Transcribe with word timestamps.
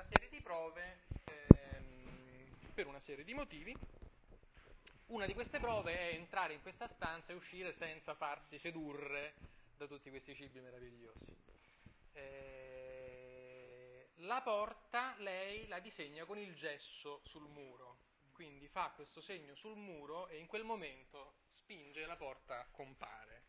una 0.00 0.08
serie 0.08 0.30
di 0.30 0.40
prove 0.40 0.98
ehm, 1.26 2.72
per 2.72 2.86
una 2.86 3.00
serie 3.00 3.22
di 3.22 3.34
motivi. 3.34 3.76
Una 5.08 5.26
di 5.26 5.34
queste 5.34 5.60
prove 5.60 5.94
è 5.94 6.14
entrare 6.14 6.54
in 6.54 6.62
questa 6.62 6.86
stanza 6.86 7.32
e 7.32 7.34
uscire 7.34 7.72
senza 7.72 8.14
farsi 8.14 8.58
sedurre 8.58 9.34
da 9.76 9.86
tutti 9.86 10.08
questi 10.08 10.34
cibi 10.34 10.60
meravigliosi. 10.60 11.36
Eh, 12.14 14.08
la 14.20 14.40
porta 14.40 15.16
lei 15.18 15.68
la 15.68 15.80
disegna 15.80 16.24
con 16.24 16.38
il 16.38 16.54
gesso 16.54 17.20
sul 17.24 17.48
muro, 17.48 17.98
quindi 18.32 18.68
fa 18.68 18.92
questo 18.94 19.20
segno 19.20 19.54
sul 19.54 19.76
muro 19.76 20.28
e 20.28 20.38
in 20.38 20.46
quel 20.46 20.64
momento 20.64 21.34
spinge 21.52 22.02
e 22.02 22.06
la 22.06 22.16
porta 22.16 22.66
compare. 22.72 23.42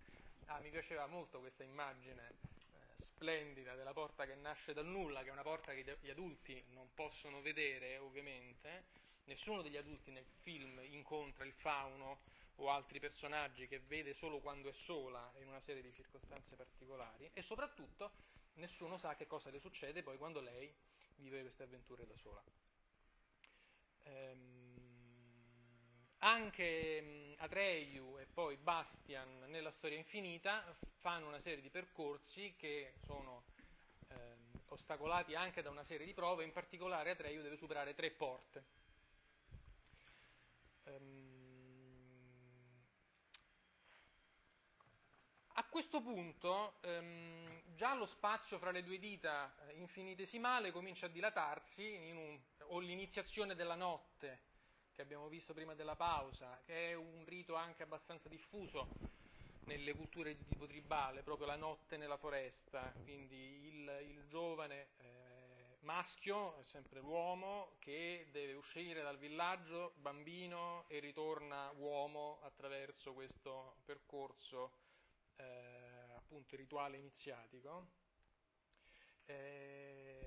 Ah, 0.48 0.60
mi 0.60 0.70
piaceva 0.70 1.08
molto 1.08 1.40
questa 1.40 1.64
immagine 1.64 2.60
splendida 3.22 3.76
della 3.76 3.94
porta 3.94 4.26
che 4.26 4.34
nasce 4.34 4.74
dal 4.74 4.88
nulla, 4.88 5.22
che 5.22 5.30
è 5.30 5.32
una 5.32 5.44
porta 5.44 5.74
che 5.74 5.98
gli 6.02 6.10
adulti 6.10 6.64
non 6.70 6.92
possono 6.96 7.40
vedere 7.40 8.00
ovviamente. 8.00 8.86
Nessuno 9.26 9.62
degli 9.62 9.78
adulti 9.78 10.10
nel 10.10 10.26
film 10.26 10.82
incontra 10.86 11.46
il 11.46 11.54
fauno 11.54 12.22
o 12.56 12.72
altri 12.72 13.00
personaggi 13.00 13.68
che 13.68 13.80
vede 13.80 14.16
solo 14.16 14.40
quando 14.40 14.70
è 14.70 14.74
sola 14.74 15.32
in 15.38 15.48
una 15.48 15.60
serie 15.60 15.84
di 15.84 15.94
circostanze 15.94 16.56
particolari 16.56 17.30
e 17.32 17.44
soprattutto 17.44 18.12
nessuno 18.56 18.98
sa 18.98 19.16
che 19.16 19.28
cosa 19.28 19.52
le 19.52 19.60
succede 19.60 20.02
poi 20.02 20.18
quando 20.18 20.42
lei 20.42 20.74
vive 21.18 21.42
queste 21.42 21.62
avventure 21.62 22.08
da 22.08 22.18
sola. 22.18 22.44
Ehm, 24.06 24.61
anche 26.24 27.36
Atreyu 27.38 28.18
e 28.20 28.26
poi 28.26 28.58
Bastian 28.58 29.46
nella 29.48 29.72
storia 29.72 29.98
infinita 29.98 30.64
fanno 31.00 31.28
una 31.28 31.40
serie 31.40 31.62
di 31.62 31.70
percorsi 31.70 32.54
che 32.58 32.94
sono 33.06 33.44
ehm, 34.10 34.62
ostacolati 34.68 35.36
anche 35.36 35.62
da 35.62 35.70
una 35.70 35.84
serie 35.84 36.06
di 36.06 36.14
prove, 36.14 36.44
in 36.44 36.52
particolare 36.52 37.12
Atreyu 37.12 37.42
deve 37.42 37.58
superare 37.58 37.94
tre 37.94 38.12
porte. 38.12 38.64
Ehm, 40.84 41.40
A 45.56 45.66
questo 45.66 46.02
punto 46.02 46.82
ehm, 46.82 47.76
già 47.76 47.94
lo 47.94 48.06
spazio 48.06 48.58
fra 48.58 48.72
le 48.72 48.84
due 48.84 49.00
dita 49.00 49.54
eh, 49.68 49.74
infinitesimale 49.74 50.72
comincia 50.72 51.08
a 51.08 51.10
dilatarsi, 51.10 51.84
un, 52.14 52.40
o 52.68 52.80
l'iniziazione 52.80 53.54
della 53.54 53.76
notte 53.76 54.51
che 55.02 55.08
abbiamo 55.08 55.30
visto 55.30 55.56
prima 55.56 55.74
della 55.74 55.96
pausa, 55.96 56.62
che 56.64 56.92
è 56.92 56.94
un 56.94 57.26
rito 57.26 57.56
anche 57.56 57.82
abbastanza 57.82 58.30
diffuso 58.30 58.88
nelle 59.66 59.96
culture 59.96 60.36
di 60.36 60.46
tipo 60.46 60.68
tribale, 60.68 61.24
proprio 61.24 61.48
la 61.48 61.56
notte 61.56 61.98
nella 61.98 62.18
foresta, 62.18 62.94
quindi 63.02 63.66
il, 63.66 64.06
il 64.10 64.28
giovane 64.28 64.90
eh, 64.98 65.78
maschio, 65.80 66.62
sempre 66.62 67.00
l'uomo, 67.00 67.78
che 67.80 68.28
deve 68.30 68.54
uscire 68.54 69.02
dal 69.02 69.18
villaggio 69.18 69.94
bambino 69.96 70.86
e 70.88 71.00
ritorna 71.00 71.72
uomo 71.78 72.40
attraverso 72.44 73.14
questo 73.14 73.78
percorso 73.84 74.74
eh, 75.38 76.14
appunto 76.16 76.56
rituale 76.56 76.98
iniziatico. 76.98 77.88
Eh, 79.26 80.21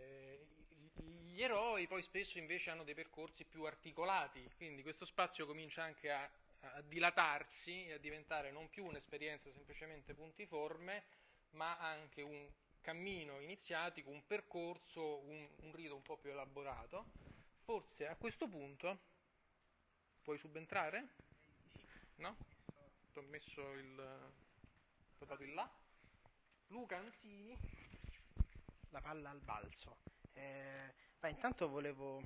gli 1.34 1.42
eroi 1.42 1.88
poi 1.88 2.00
spesso 2.02 2.38
invece 2.38 2.70
hanno 2.70 2.84
dei 2.84 2.94
percorsi 2.94 3.44
più 3.44 3.64
articolati, 3.64 4.48
quindi 4.56 4.82
questo 4.82 5.04
spazio 5.04 5.46
comincia 5.46 5.82
anche 5.82 6.12
a, 6.12 6.30
a 6.60 6.80
dilatarsi 6.80 7.86
e 7.86 7.94
a 7.94 7.98
diventare 7.98 8.52
non 8.52 8.70
più 8.70 8.84
un'esperienza 8.84 9.50
semplicemente 9.50 10.14
puntiforme, 10.14 11.02
ma 11.50 11.76
anche 11.78 12.22
un 12.22 12.48
cammino 12.80 13.40
iniziatico, 13.40 14.10
un 14.10 14.24
percorso, 14.24 15.18
un, 15.24 15.48
un 15.62 15.72
rito 15.72 15.96
un 15.96 16.02
po' 16.02 16.16
più 16.16 16.30
elaborato. 16.30 17.06
Forse 17.64 18.06
a 18.06 18.14
questo 18.14 18.46
punto 18.46 18.98
puoi 20.22 20.38
subentrare? 20.38 21.14
No? 22.16 22.36
Ti 23.12 23.18
ho 23.18 23.22
messo 23.22 23.72
il 23.72 24.32
ho 25.18 25.24
dato 25.24 25.42
il 25.42 25.52
là. 25.52 25.68
Luca 26.68 26.96
Anzini. 26.96 27.58
La 28.90 29.00
palla 29.00 29.30
al 29.30 29.40
balzo. 29.40 29.96
Eh, 30.34 31.03
beh, 31.24 31.30
intanto 31.30 31.70
volevo 31.70 32.22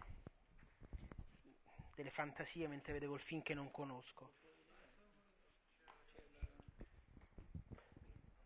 delle 1.94 2.10
fantasie 2.10 2.66
mentre 2.66 2.92
vedevo 2.92 3.14
il 3.14 3.20
film 3.20 3.42
che 3.42 3.54
non 3.54 3.70
conosco. 3.70 4.32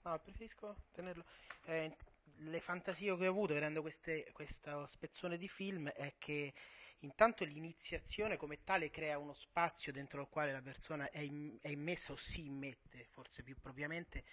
No, 0.03 0.19
preferisco 0.19 0.77
tenerlo. 0.93 1.25
Eh, 1.65 1.97
le 2.37 2.61
fantasie 2.61 3.17
che 3.17 3.27
ho 3.27 3.31
avuto 3.31 3.55
vedendo 3.55 3.81
queste, 3.81 4.31
questo 4.33 4.87
spezzone 4.87 5.39
di 5.39 5.49
film 5.49 5.89
è 5.89 6.17
che 6.19 6.53
intanto 6.99 7.45
l'iniziazione 7.45 8.37
come 8.37 8.63
tale 8.63 8.91
crea 8.91 9.19
uno 9.19 9.33
spazio 9.33 9.91
dentro 9.91 10.21
il 10.21 10.29
quale 10.29 10.53
la 10.53 10.61
persona 10.61 11.11
è, 11.11 11.21
in, 11.21 11.57
è 11.63 11.69
immessa 11.69 12.13
o 12.13 12.17
si 12.17 12.45
immette, 12.45 13.07
forse 13.07 13.43
più 13.43 13.57
propriamente, 13.59 14.25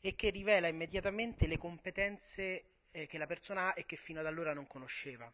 e 0.00 0.14
che 0.14 0.30
rivela 0.30 0.68
immediatamente 0.68 1.46
le 1.46 1.58
competenze 1.58 2.64
eh, 2.92 3.06
che 3.06 3.18
la 3.18 3.26
persona 3.26 3.74
ha 3.74 3.74
e 3.76 3.84
che 3.84 3.96
fino 3.96 4.20
ad 4.20 4.26
allora 4.26 4.54
non 4.54 4.66
conosceva. 4.66 5.30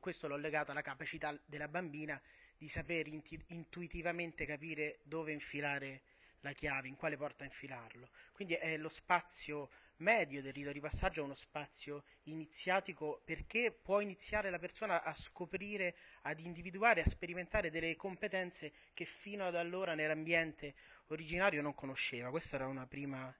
Questo 0.00 0.26
l'ho 0.28 0.36
legato 0.36 0.72
alla 0.72 0.82
capacità 0.82 1.38
della 1.44 1.68
bambina 1.68 2.20
di 2.56 2.68
sapere 2.68 3.08
inti- 3.10 3.42
intuitivamente 3.48 4.44
capire 4.44 4.98
dove 5.02 5.32
infilare 5.32 6.02
la 6.40 6.52
chiave, 6.52 6.88
in 6.88 6.96
quale 6.96 7.16
porta 7.16 7.44
infilarlo. 7.44 8.10
Quindi 8.32 8.54
è 8.54 8.76
lo 8.76 8.88
spazio 8.88 9.70
medio 9.98 10.42
del 10.42 10.52
rito 10.52 10.72
di 10.72 10.80
passaggio, 10.80 11.20
è 11.20 11.24
uno 11.24 11.34
spazio 11.34 12.04
iniziatico 12.24 13.22
perché 13.24 13.72
può 13.72 14.00
iniziare 14.00 14.50
la 14.50 14.58
persona 14.58 15.02
a 15.02 15.14
scoprire, 15.14 15.96
ad 16.22 16.38
individuare, 16.40 17.00
a 17.00 17.06
sperimentare 17.06 17.70
delle 17.70 17.96
competenze 17.96 18.72
che 18.92 19.04
fino 19.04 19.46
ad 19.46 19.54
allora 19.54 19.94
nell'ambiente 19.94 20.74
originario 21.06 21.62
non 21.62 21.74
conosceva. 21.74 22.30
Questa 22.30 22.56
era 22.56 22.66
una 22.66 22.86
prima 22.86 23.34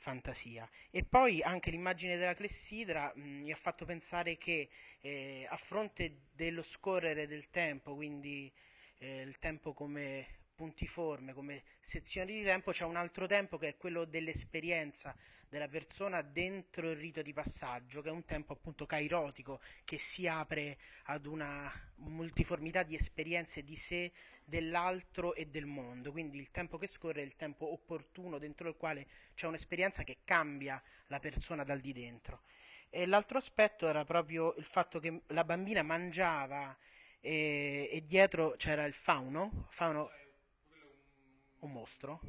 fantasia. 0.00 0.68
E 0.90 1.04
poi 1.04 1.42
anche 1.42 1.70
l'immagine 1.70 2.16
della 2.16 2.34
clessidra 2.34 3.12
mh, 3.14 3.20
mi 3.42 3.52
ha 3.52 3.56
fatto 3.56 3.84
pensare 3.84 4.38
che 4.38 4.68
eh, 5.00 5.46
a 5.48 5.56
fronte 5.56 6.22
dello 6.32 6.62
scorrere 6.62 7.26
del 7.26 7.50
tempo, 7.50 7.94
quindi 7.94 8.50
eh, 8.98 9.20
il 9.22 9.38
tempo 9.38 9.72
come 9.74 10.39
puntiforme, 10.60 11.32
come 11.32 11.62
sezioni 11.80 12.34
di 12.34 12.42
tempo, 12.42 12.70
c'è 12.70 12.84
un 12.84 12.96
altro 12.96 13.26
tempo 13.26 13.56
che 13.56 13.68
è 13.68 13.76
quello 13.78 14.04
dell'esperienza 14.04 15.16
della 15.48 15.68
persona 15.68 16.20
dentro 16.20 16.90
il 16.90 16.98
rito 16.98 17.22
di 17.22 17.32
passaggio, 17.32 18.02
che 18.02 18.10
è 18.10 18.12
un 18.12 18.26
tempo 18.26 18.52
appunto 18.52 18.84
cairotico, 18.84 19.62
che 19.84 19.98
si 19.98 20.26
apre 20.26 20.76
ad 21.04 21.24
una 21.24 21.72
multiformità 21.96 22.82
di 22.82 22.94
esperienze 22.94 23.64
di 23.64 23.74
sé, 23.74 24.12
dell'altro 24.44 25.34
e 25.34 25.46
del 25.46 25.64
mondo. 25.64 26.12
Quindi 26.12 26.36
il 26.38 26.50
tempo 26.50 26.76
che 26.76 26.88
scorre 26.88 27.22
è 27.22 27.24
il 27.24 27.36
tempo 27.36 27.72
opportuno 27.72 28.36
dentro 28.36 28.68
il 28.68 28.76
quale 28.76 29.06
c'è 29.34 29.46
un'esperienza 29.46 30.04
che 30.04 30.18
cambia 30.24 30.80
la 31.06 31.20
persona 31.20 31.64
dal 31.64 31.80
di 31.80 31.94
dentro. 31.94 32.42
E 32.90 33.06
l'altro 33.06 33.38
aspetto 33.38 33.88
era 33.88 34.04
proprio 34.04 34.54
il 34.58 34.64
fatto 34.64 35.00
che 35.00 35.22
la 35.28 35.44
bambina 35.44 35.82
mangiava 35.82 36.76
e, 37.20 37.88
e 37.92 38.04
dietro 38.06 38.54
c'era 38.56 38.84
il 38.84 38.94
fauno, 38.94 39.68
fauno 39.70 40.10
un 41.60 41.72
mostro. 41.72 42.20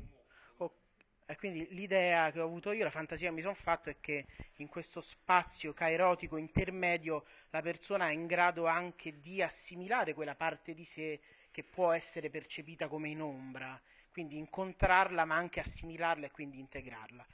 E 1.31 1.38
quindi 1.38 1.66
l'idea 1.69 2.30
che 2.30 2.42
ho 2.42 2.44
avuto 2.44 2.74
io, 2.74 2.84
la 2.84 2.90
fantasia 2.90 3.30
che 3.30 3.36
mi 3.36 3.42
sono 3.42 3.53
fatto 3.53 3.90
è 3.90 4.02
che 4.02 4.25
in 4.58 4.68
questo 4.68 5.00
spazio 5.00 5.72
cairotico 5.72 6.36
intermedio 6.36 7.24
la 7.52 7.62
persona 7.62 8.09
è 8.09 8.12
in 8.12 8.28
grado 8.28 8.66
anche 8.66 9.18
di 9.22 9.41
assimilare 9.41 10.14
quella 10.14 10.36
parte 10.36 10.74
di 10.74 10.84
sé 10.84 11.22
che 11.50 11.64
può 11.64 11.94
essere 11.94 12.30
percepita 12.30 12.90
come 12.90 13.08
in 13.08 13.22
ombra, 13.22 13.80
quindi 14.12 14.38
incontrarla 14.38 15.24
ma 15.24 15.36
anche 15.36 15.62
assimilarla 15.62 16.25
e 16.25 16.31
quindi 16.31 16.59
integrarla. 16.59 17.25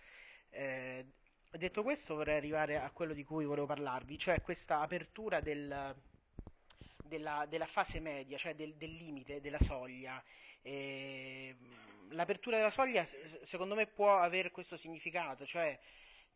Eh, 0.51 1.05
detto 1.49 1.81
questo 1.81 2.13
vorrei 2.13 2.37
arrivare 2.37 2.79
a 2.79 2.91
quello 2.91 3.15
di 3.15 3.23
cui 3.23 3.45
volevo 3.45 3.65
parlarvi, 3.65 4.15
cioè 4.19 4.41
questa 4.41 4.81
apertura 4.81 5.39
del, 5.39 5.95
della, 7.03 7.47
della, 7.49 7.65
fase 7.65 7.99
media, 7.99 8.37
cioè 8.37 8.53
del, 8.53 8.75
del 8.75 8.93
limite, 8.93 9.41
della 9.41 9.59
soglia. 9.59 10.23
Eh, 10.67 11.55
l'apertura 12.09 12.57
della 12.57 12.69
soglia 12.69 13.05
secondo 13.05 13.73
me 13.73 13.87
può 13.87 14.17
avere 14.17 14.51
questo 14.51 14.75
significato, 14.75 15.45
cioè 15.45 15.79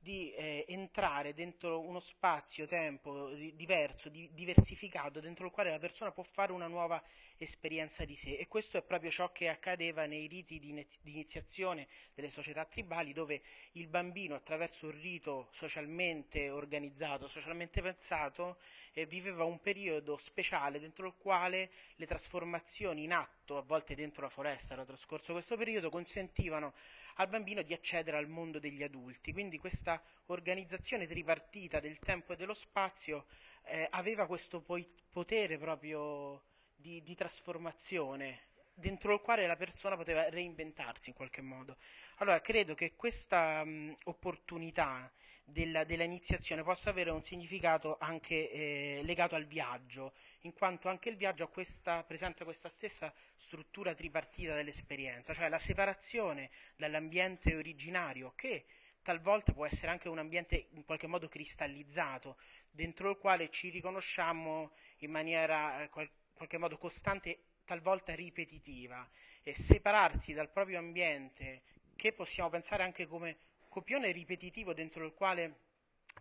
di 0.02 0.34
eh, 0.34 0.66
entrare 0.70 1.34
dentro 1.36 1.80
uno 1.80 2.00
spazio-tempo 2.00 3.30
di, 3.34 3.56
diverso, 3.56 4.10
di, 4.10 4.30
diversificato, 4.34 5.20
dentro 5.20 5.46
il 5.46 5.52
quale 5.52 5.70
la 5.70 5.78
persona 5.78 6.12
può 6.12 6.24
fare 6.24 6.54
una 6.54 6.68
nuova 6.68 7.02
esperienza 7.38 8.04
di 8.04 8.16
sé. 8.16 8.38
E 8.38 8.48
questo 8.48 8.78
è 8.78 8.82
proprio 8.82 9.12
ciò 9.12 9.32
che 9.32 9.50
accadeva 9.50 10.06
nei 10.06 10.28
riti 10.28 10.60
di, 10.60 10.74
di 10.74 11.12
iniziazione 11.12 11.88
delle 12.16 12.30
società 12.30 12.66
tribali 12.66 13.14
dove 13.14 13.42
il 13.74 13.88
bambino 13.88 14.34
attraverso 14.34 14.88
un 14.88 15.00
rito 15.00 15.50
socialmente 15.52 16.50
organizzato, 16.50 17.28
socialmente 17.28 17.82
pensato, 17.82 18.58
eh, 18.94 19.06
viveva 19.06 19.44
un 19.44 19.60
periodo 19.60 20.18
speciale 20.18 20.80
dentro 20.80 21.08
il 21.08 21.14
quale 21.18 21.72
le 21.96 22.06
trasformazioni 22.06 23.04
in 23.04 23.14
atto 23.14 23.58
a 23.58 23.62
volte 23.62 23.96
dentro 23.96 24.24
la 24.24 24.30
foresta, 24.30 24.74
era 24.74 24.86
trascorso 24.86 25.34
questo 25.34 25.56
periodo, 25.58 25.90
consentivano 25.90 26.74
al 27.16 27.28
bambino 27.28 27.62
di 27.62 27.74
accedere 27.74 28.18
al 28.18 28.28
mondo 28.28 28.60
degli 28.60 28.84
adulti. 28.84 29.34
Quindi 29.34 29.58
questa 29.58 30.02
organizzazione 30.28 31.08
tripartita 31.08 31.80
del 31.80 32.00
tempo 32.00 32.34
e 32.34 32.36
dello 32.36 32.54
spazio 32.54 33.26
eh, 33.64 33.88
aveva 33.92 34.26
questo 34.26 34.64
potere 35.10 35.58
proprio 35.58 36.44
di, 36.76 37.02
di 37.04 37.16
trasformazione 37.16 38.50
dentro 38.82 39.14
il 39.14 39.22
quale 39.22 39.48
la 39.48 39.56
persona 39.56 39.96
poteva 39.96 40.28
reinventarsi 40.30 41.10
in 41.10 41.16
qualche 41.16 41.42
modo. 41.42 41.78
Allora, 42.18 42.42
credo 42.42 42.76
che 42.76 42.96
questa 42.96 43.64
mh, 43.64 43.96
opportunità 44.06 45.10
della, 45.44 45.84
dell'iniziazione 45.84 46.64
possa 46.64 46.90
avere 46.90 47.10
un 47.12 47.24
significato 47.24 47.98
anche 48.00 48.52
eh, 48.52 49.02
legato 49.04 49.36
al 49.36 49.46
viaggio, 49.46 50.14
in 50.42 50.54
quanto 50.54 50.90
anche 50.90 51.10
il 51.10 51.16
viaggio 51.16 51.48
questa, 51.48 52.04
presenta 52.04 52.44
questa 52.44 52.70
stessa 52.70 53.14
struttura 53.36 53.94
tripartita 53.94 54.56
dell'esperienza, 54.56 55.34
cioè 55.34 55.50
la 55.50 55.60
separazione 55.60 56.50
dall'ambiente 56.76 57.56
originario 57.56 58.34
che 58.36 58.66
talvolta 59.02 59.52
può 59.52 59.66
essere 59.66 59.92
anche 59.92 60.10
un 60.10 60.20
ambiente 60.20 60.68
in 60.72 60.86
qualche 60.86 61.08
modo 61.08 61.28
cristallizzato, 61.28 62.38
dentro 62.70 63.10
il 63.10 63.18
quale 63.18 63.50
ci 63.50 63.70
riconosciamo 63.70 64.72
in 64.98 65.12
maniera 65.12 65.78
in 65.78 65.90
eh, 65.94 66.12
qualche 66.34 66.58
modo 66.58 66.78
costante, 66.78 67.40
talvolta 67.72 68.14
ripetitiva, 68.14 69.08
e 69.44 69.56
separarsi 69.56 70.34
dal 70.34 70.50
proprio 70.50 70.78
ambiente, 70.78 71.62
che 71.96 72.12
possiamo 72.12 72.50
pensare 72.50 72.84
anche 72.84 73.08
come 73.08 73.38
copione 73.70 74.12
ripetitivo 74.12 74.74
dentro 74.74 75.06
il 75.06 75.14
quale 75.14 75.60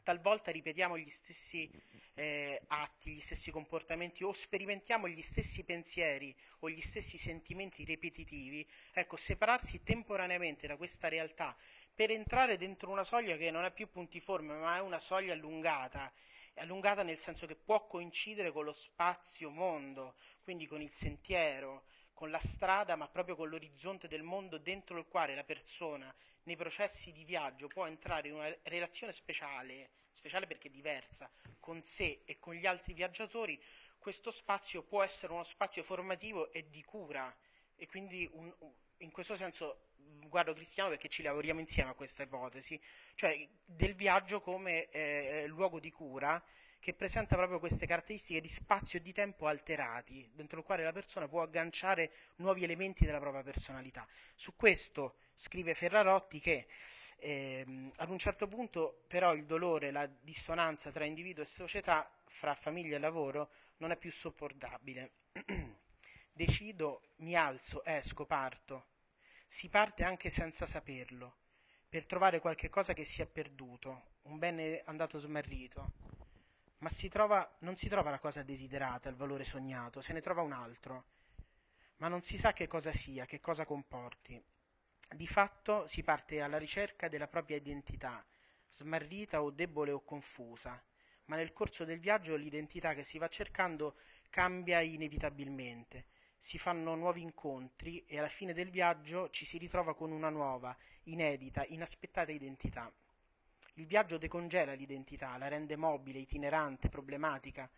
talvolta 0.04 0.52
ripetiamo 0.52 0.96
gli 0.96 1.08
stessi 1.08 1.68
eh, 2.14 2.62
atti, 2.68 3.14
gli 3.14 3.20
stessi 3.20 3.50
comportamenti 3.50 4.22
o 4.22 4.32
sperimentiamo 4.32 5.08
gli 5.08 5.22
stessi 5.22 5.64
pensieri 5.64 6.32
o 6.60 6.70
gli 6.70 6.80
stessi 6.80 7.18
sentimenti 7.18 7.82
ripetitivi, 7.82 8.64
ecco, 8.92 9.16
separarsi 9.16 9.82
temporaneamente 9.82 10.68
da 10.68 10.76
questa 10.76 11.08
realtà 11.08 11.56
per 11.92 12.12
entrare 12.12 12.58
dentro 12.58 12.92
una 12.92 13.02
soglia 13.02 13.36
che 13.36 13.50
non 13.50 13.64
è 13.64 13.72
più 13.72 13.90
puntiforme, 13.90 14.54
ma 14.54 14.76
è 14.76 14.80
una 14.80 15.00
soglia 15.00 15.32
allungata, 15.32 16.12
allungata 16.54 17.02
nel 17.02 17.18
senso 17.18 17.46
che 17.46 17.56
può 17.56 17.86
coincidere 17.86 18.52
con 18.52 18.64
lo 18.64 18.72
spazio-mondo, 18.72 20.16
quindi 20.42 20.66
con 20.66 20.80
il 20.82 20.92
sentiero, 20.92 21.84
con 22.12 22.30
la 22.30 22.38
strada, 22.38 22.96
ma 22.96 23.08
proprio 23.08 23.36
con 23.36 23.48
l'orizzonte 23.48 24.08
del 24.08 24.22
mondo 24.22 24.58
dentro 24.58 24.98
il 24.98 25.06
quale 25.06 25.34
la 25.34 25.44
persona 25.44 26.14
nei 26.44 26.56
processi 26.56 27.12
di 27.12 27.24
viaggio 27.24 27.68
può 27.68 27.86
entrare 27.86 28.28
in 28.28 28.34
una 28.34 28.54
relazione 28.64 29.12
speciale, 29.12 29.90
speciale 30.12 30.46
perché 30.46 30.70
diversa, 30.70 31.30
con 31.58 31.82
sé 31.82 32.22
e 32.24 32.38
con 32.38 32.54
gli 32.54 32.66
altri 32.66 32.92
viaggiatori, 32.92 33.62
questo 33.98 34.30
spazio 34.30 34.82
può 34.82 35.02
essere 35.02 35.32
uno 35.32 35.44
spazio 35.44 35.82
formativo 35.82 36.50
e 36.52 36.68
di 36.68 36.82
cura 36.82 37.34
e 37.76 37.86
quindi 37.86 38.28
un, 38.32 38.52
in 38.98 39.10
questo 39.10 39.34
senso 39.34 39.89
guardo 40.28 40.54
Cristiano 40.54 40.90
perché 40.90 41.08
ci 41.08 41.22
lavoriamo 41.22 41.60
insieme 41.60 41.90
a 41.90 41.94
questa 41.94 42.22
ipotesi, 42.22 42.80
cioè 43.14 43.46
del 43.64 43.94
viaggio 43.94 44.40
come 44.40 44.88
eh, 44.90 45.44
luogo 45.46 45.80
di 45.80 45.90
cura 45.90 46.42
che 46.80 46.94
presenta 46.94 47.36
proprio 47.36 47.58
queste 47.58 47.86
caratteristiche 47.86 48.40
di 48.40 48.48
spazio 48.48 48.98
e 48.98 49.02
di 49.02 49.12
tempo 49.12 49.46
alterati, 49.46 50.28
dentro 50.32 50.58
il 50.58 50.64
quale 50.64 50.82
la 50.82 50.92
persona 50.92 51.28
può 51.28 51.42
agganciare 51.42 52.10
nuovi 52.36 52.64
elementi 52.64 53.04
della 53.04 53.18
propria 53.18 53.42
personalità. 53.42 54.08
Su 54.34 54.56
questo 54.56 55.16
scrive 55.34 55.74
Ferrarotti 55.74 56.40
che 56.40 56.66
ehm, 57.18 57.92
ad 57.96 58.08
un 58.08 58.18
certo 58.18 58.48
punto 58.48 59.04
però 59.06 59.34
il 59.34 59.44
dolore, 59.44 59.90
la 59.90 60.06
dissonanza 60.06 60.90
tra 60.90 61.04
individuo 61.04 61.42
e 61.42 61.46
società, 61.46 62.10
fra 62.26 62.54
famiglia 62.54 62.96
e 62.96 62.98
lavoro, 62.98 63.50
non 63.78 63.90
è 63.90 63.96
più 63.96 64.10
sopportabile. 64.10 65.10
Decido, 66.32 67.02
mi 67.16 67.34
alzo, 67.36 67.84
esco, 67.84 68.24
parto. 68.24 68.86
Si 69.52 69.68
parte 69.68 70.04
anche 70.04 70.30
senza 70.30 70.64
saperlo, 70.64 71.38
per 71.88 72.06
trovare 72.06 72.38
qualche 72.38 72.68
cosa 72.68 72.92
che 72.92 73.02
si 73.02 73.20
è 73.20 73.26
perduto, 73.26 74.18
un 74.22 74.38
bene 74.38 74.80
andato 74.84 75.18
smarrito 75.18 75.92
ma 76.78 76.88
si 76.88 77.08
trova, 77.08 77.56
non 77.58 77.76
si 77.76 77.88
trova 77.88 78.10
la 78.10 78.20
cosa 78.20 78.44
desiderata, 78.44 79.08
il 79.08 79.16
valore 79.16 79.44
sognato, 79.44 80.00
se 80.00 80.12
ne 80.12 80.20
trova 80.20 80.42
un 80.42 80.52
altro, 80.52 81.04
ma 81.96 82.08
non 82.08 82.22
si 82.22 82.38
sa 82.38 82.52
che 82.52 82.66
cosa 82.66 82.92
sia, 82.92 83.26
che 83.26 83.40
cosa 83.40 83.66
comporti. 83.66 84.40
Di 85.10 85.26
fatto 85.26 85.86
si 85.88 86.02
parte 86.04 86.40
alla 86.40 86.56
ricerca 86.56 87.08
della 87.08 87.26
propria 87.26 87.56
identità, 87.56 88.24
smarrita 88.68 89.42
o 89.42 89.50
debole 89.50 89.90
o 89.90 90.04
confusa, 90.04 90.80
ma 91.24 91.36
nel 91.36 91.52
corso 91.52 91.84
del 91.84 91.98
viaggio 91.98 92.36
l'identità 92.36 92.94
che 92.94 93.02
si 93.02 93.18
va 93.18 93.28
cercando 93.28 93.96
cambia 94.30 94.80
inevitabilmente. 94.80 96.06
Si 96.42 96.58
fanno 96.58 96.94
nuovi 96.94 97.20
incontri 97.20 98.02
e 98.06 98.18
alla 98.18 98.30
fine 98.30 98.54
del 98.54 98.70
viaggio 98.70 99.28
ci 99.28 99.44
si 99.44 99.58
ritrova 99.58 99.94
con 99.94 100.10
una 100.10 100.30
nuova, 100.30 100.74
inedita, 101.04 101.66
inaspettata 101.66 102.32
identità. 102.32 102.90
Il 103.74 103.84
viaggio 103.84 104.16
decongela 104.16 104.72
l'identità, 104.72 105.36
la 105.36 105.48
rende 105.48 105.76
mobile, 105.76 106.18
itinerante, 106.18 106.88
problematica. 106.88 107.68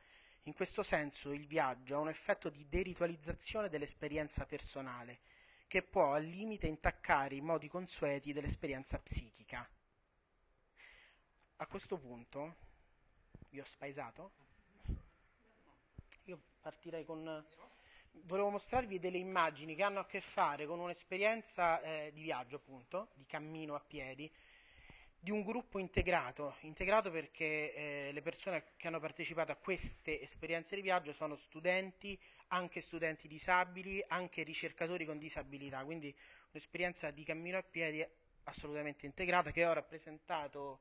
In 0.45 0.55
questo 0.55 0.85
senso 0.85 1.33
il 1.33 1.49
viaggio 1.49 1.97
ha 1.97 1.99
un 1.99 2.09
effetto 2.09 2.51
di 2.51 2.69
deritualizzazione 2.69 3.69
dell'esperienza 3.69 4.47
personale, 4.47 5.19
che 5.67 5.83
può 5.83 6.15
al 6.15 6.25
limite 6.25 6.69
intaccare 6.69 7.35
i 7.35 7.41
modi 7.41 7.67
consueti 7.67 8.33
dell'esperienza 8.33 8.97
psichica. 9.01 9.69
A 11.57 11.67
questo 11.67 11.99
punto, 11.99 12.55
vi 13.51 13.59
ho 13.59 13.65
spaesato? 13.65 14.31
Io 16.27 16.41
partirei 16.61 17.05
con... 17.05 17.45
Volevo 18.15 18.51
mostrarvi 18.51 18.99
delle 18.99 19.19
immagini 19.19 19.75
che 19.75 19.83
hanno 19.83 20.01
a 20.01 20.07
che 20.07 20.21
fare 20.21 20.67
con 20.67 20.79
un'esperienza 20.79 21.81
eh, 21.81 22.11
di 22.13 22.23
viaggio, 22.23 22.57
appunto, 22.57 23.09
di 23.15 23.25
cammino 23.27 23.75
a 23.75 23.81
piedi, 23.81 24.31
di 25.19 25.31
un 25.31 25.43
gruppo 25.43 25.79
integrato, 25.79 26.57
integrato 26.61 27.11
perché 27.11 27.75
eh, 27.75 28.11
le 28.13 28.23
persone 28.23 28.73
che 28.77 28.87
hanno 28.87 29.01
partecipato 29.01 29.53
a 29.53 29.57
queste 29.57 30.21
esperienze 30.21 30.77
di 30.77 30.83
viaggio 30.83 31.13
sono 31.13 31.37
studenti, 31.37 32.19
anche 32.49 32.81
studenti 32.81 33.29
disabili, 33.29 34.05
anche 34.09 34.43
ricercatori 34.43 35.05
con 35.05 35.19
disabilità, 35.19 35.85
quindi 35.85 36.15
un'esperienza 36.51 37.11
di 37.11 37.25
cammino 37.25 37.59
a 37.59 37.63
piedi 37.63 38.07
assolutamente 38.45 39.07
integrata 39.07 39.51
che 39.51 39.65
ho 39.65 39.73
rappresentato 39.73 40.81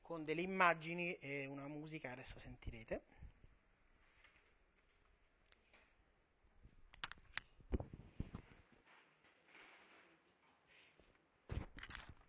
con 0.00 0.24
delle 0.24 0.42
immagini 0.42 1.18
e 1.18 1.46
una 1.46 1.66
musica, 1.66 2.12
adesso 2.12 2.38
sentirete. 2.38 3.13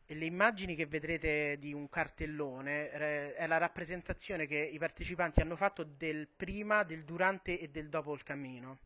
Le 0.07 0.25
immagini 0.25 0.75
che 0.75 0.85
vedrete 0.85 1.57
di 1.57 1.73
un 1.73 1.89
cartellone 1.89 2.91
è 2.91 3.47
la 3.47 3.57
rappresentazione 3.57 4.45
che 4.45 4.57
i 4.57 4.77
partecipanti 4.77 5.41
hanno 5.41 5.55
fatto 5.55 5.83
del 5.83 6.27
prima, 6.27 6.83
del 6.83 7.03
durante 7.03 7.59
e 7.59 7.69
del 7.69 7.89
dopo 7.89 8.13
il 8.13 8.21
cammino, 8.21 8.77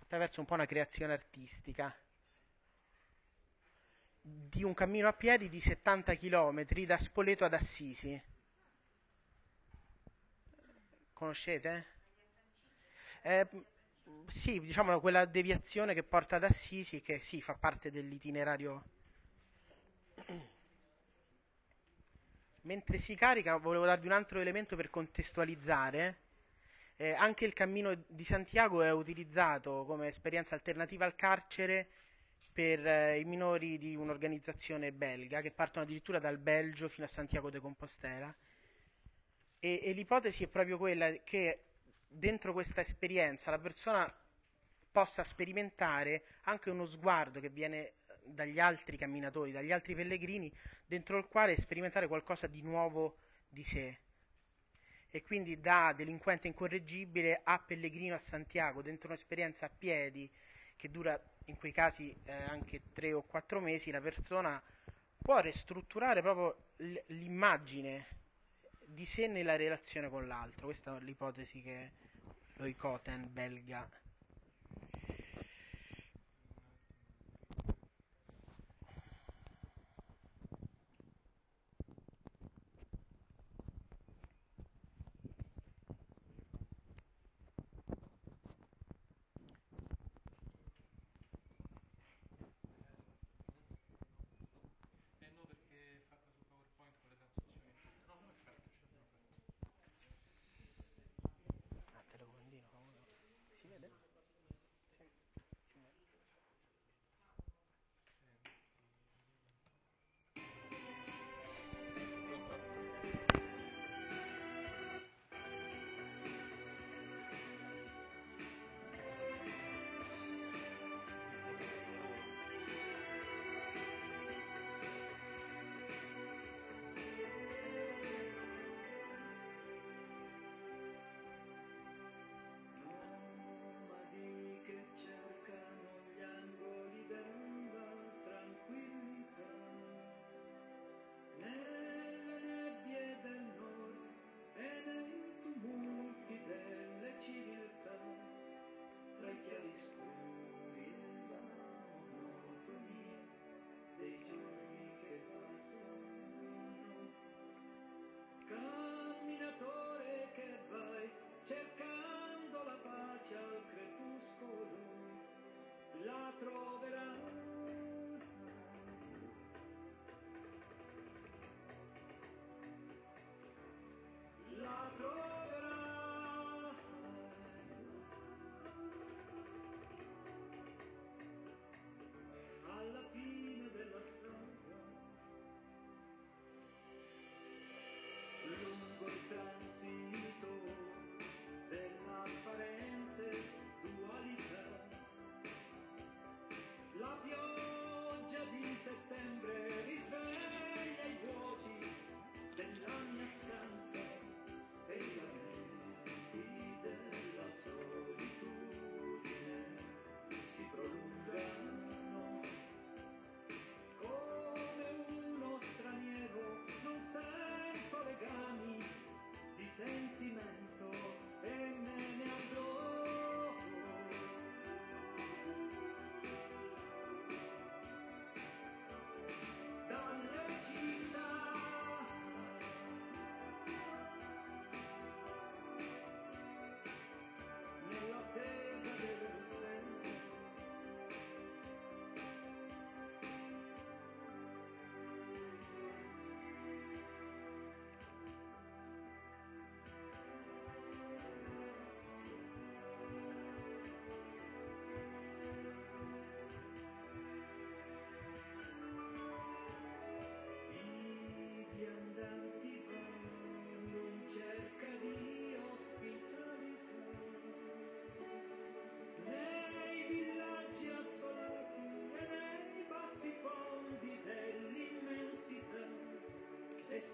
attraverso 0.00 0.40
un 0.40 0.46
po' 0.46 0.54
una 0.54 0.66
creazione 0.66 1.14
artistica 1.14 1.94
di 4.20 4.62
un 4.62 4.74
cammino 4.74 5.08
a 5.08 5.12
piedi 5.14 5.48
di 5.48 5.60
70 5.60 6.14
km 6.14 6.64
da 6.84 6.98
Spoleto 6.98 7.44
ad 7.44 7.54
Assisi. 7.54 8.20
Conoscete? 11.14 11.86
Eh, 13.22 13.48
sì, 14.26 14.60
diciamo 14.60 15.00
quella 15.00 15.24
deviazione 15.24 15.94
che 15.94 16.02
porta 16.02 16.36
ad 16.36 16.44
Assisi, 16.44 17.00
che 17.00 17.20
sì, 17.20 17.40
fa 17.40 17.54
parte 17.54 17.90
dell'itinerario 17.90 19.00
Mentre 22.62 22.98
si 22.98 23.14
carica, 23.14 23.56
volevo 23.56 23.84
darvi 23.84 24.06
un 24.06 24.12
altro 24.12 24.40
elemento 24.40 24.76
per 24.76 24.90
contestualizzare. 24.90 26.18
Eh, 26.96 27.12
anche 27.12 27.44
il 27.44 27.52
cammino 27.52 28.04
di 28.06 28.24
Santiago 28.24 28.82
è 28.82 28.92
utilizzato 28.92 29.84
come 29.86 30.08
esperienza 30.08 30.54
alternativa 30.54 31.04
al 31.04 31.16
carcere 31.16 31.88
per 32.52 32.86
eh, 32.86 33.18
i 33.18 33.24
minori 33.24 33.78
di 33.78 33.96
un'organizzazione 33.96 34.92
belga 34.92 35.40
che 35.40 35.50
partono 35.50 35.84
addirittura 35.84 36.18
dal 36.18 36.38
Belgio 36.38 36.88
fino 36.88 37.06
a 37.06 37.08
Santiago 37.08 37.50
de 37.50 37.60
Compostela. 37.60 38.32
E, 39.58 39.80
e 39.82 39.92
l'ipotesi 39.92 40.44
è 40.44 40.48
proprio 40.48 40.76
quella 40.76 41.10
che 41.24 41.62
dentro 42.06 42.52
questa 42.52 42.82
esperienza 42.82 43.50
la 43.50 43.58
persona 43.58 44.12
possa 44.92 45.24
sperimentare 45.24 46.24
anche 46.42 46.68
uno 46.68 46.84
sguardo 46.84 47.40
che 47.40 47.48
viene 47.48 47.92
dagli 48.24 48.58
altri 48.58 48.96
camminatori, 48.96 49.52
dagli 49.52 49.72
altri 49.72 49.94
pellegrini, 49.94 50.52
dentro 50.86 51.18
il 51.18 51.26
quale 51.26 51.56
sperimentare 51.56 52.08
qualcosa 52.08 52.46
di 52.46 52.62
nuovo 52.62 53.18
di 53.48 53.64
sé. 53.64 53.98
E 55.10 55.22
quindi 55.22 55.60
da 55.60 55.92
delinquente 55.94 56.46
incorreggibile 56.46 57.40
a 57.44 57.58
pellegrino 57.58 58.14
a 58.14 58.18
Santiago, 58.18 58.82
dentro 58.82 59.08
un'esperienza 59.08 59.66
a 59.66 59.70
piedi 59.70 60.30
che 60.76 60.90
dura 60.90 61.20
in 61.46 61.56
quei 61.56 61.72
casi 61.72 62.14
eh, 62.24 62.32
anche 62.32 62.82
tre 62.92 63.12
o 63.12 63.22
quattro 63.22 63.60
mesi, 63.60 63.90
la 63.90 64.00
persona 64.00 64.62
può 65.18 65.38
ristrutturare 65.40 66.20
proprio 66.22 66.70
l'immagine 67.06 68.06
di 68.84 69.04
sé 69.04 69.26
nella 69.26 69.56
relazione 69.56 70.08
con 70.08 70.26
l'altro. 70.26 70.66
Questa 70.66 70.96
è 70.96 71.00
l'ipotesi 71.00 71.62
che 71.62 71.92
Loicoten, 72.54 73.32
belga, 73.32 73.88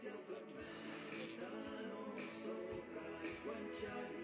sempre 0.01 0.43
lontano 1.17 2.15
sopra 2.43 3.07
il 3.23 3.37
guanciale 3.43 4.18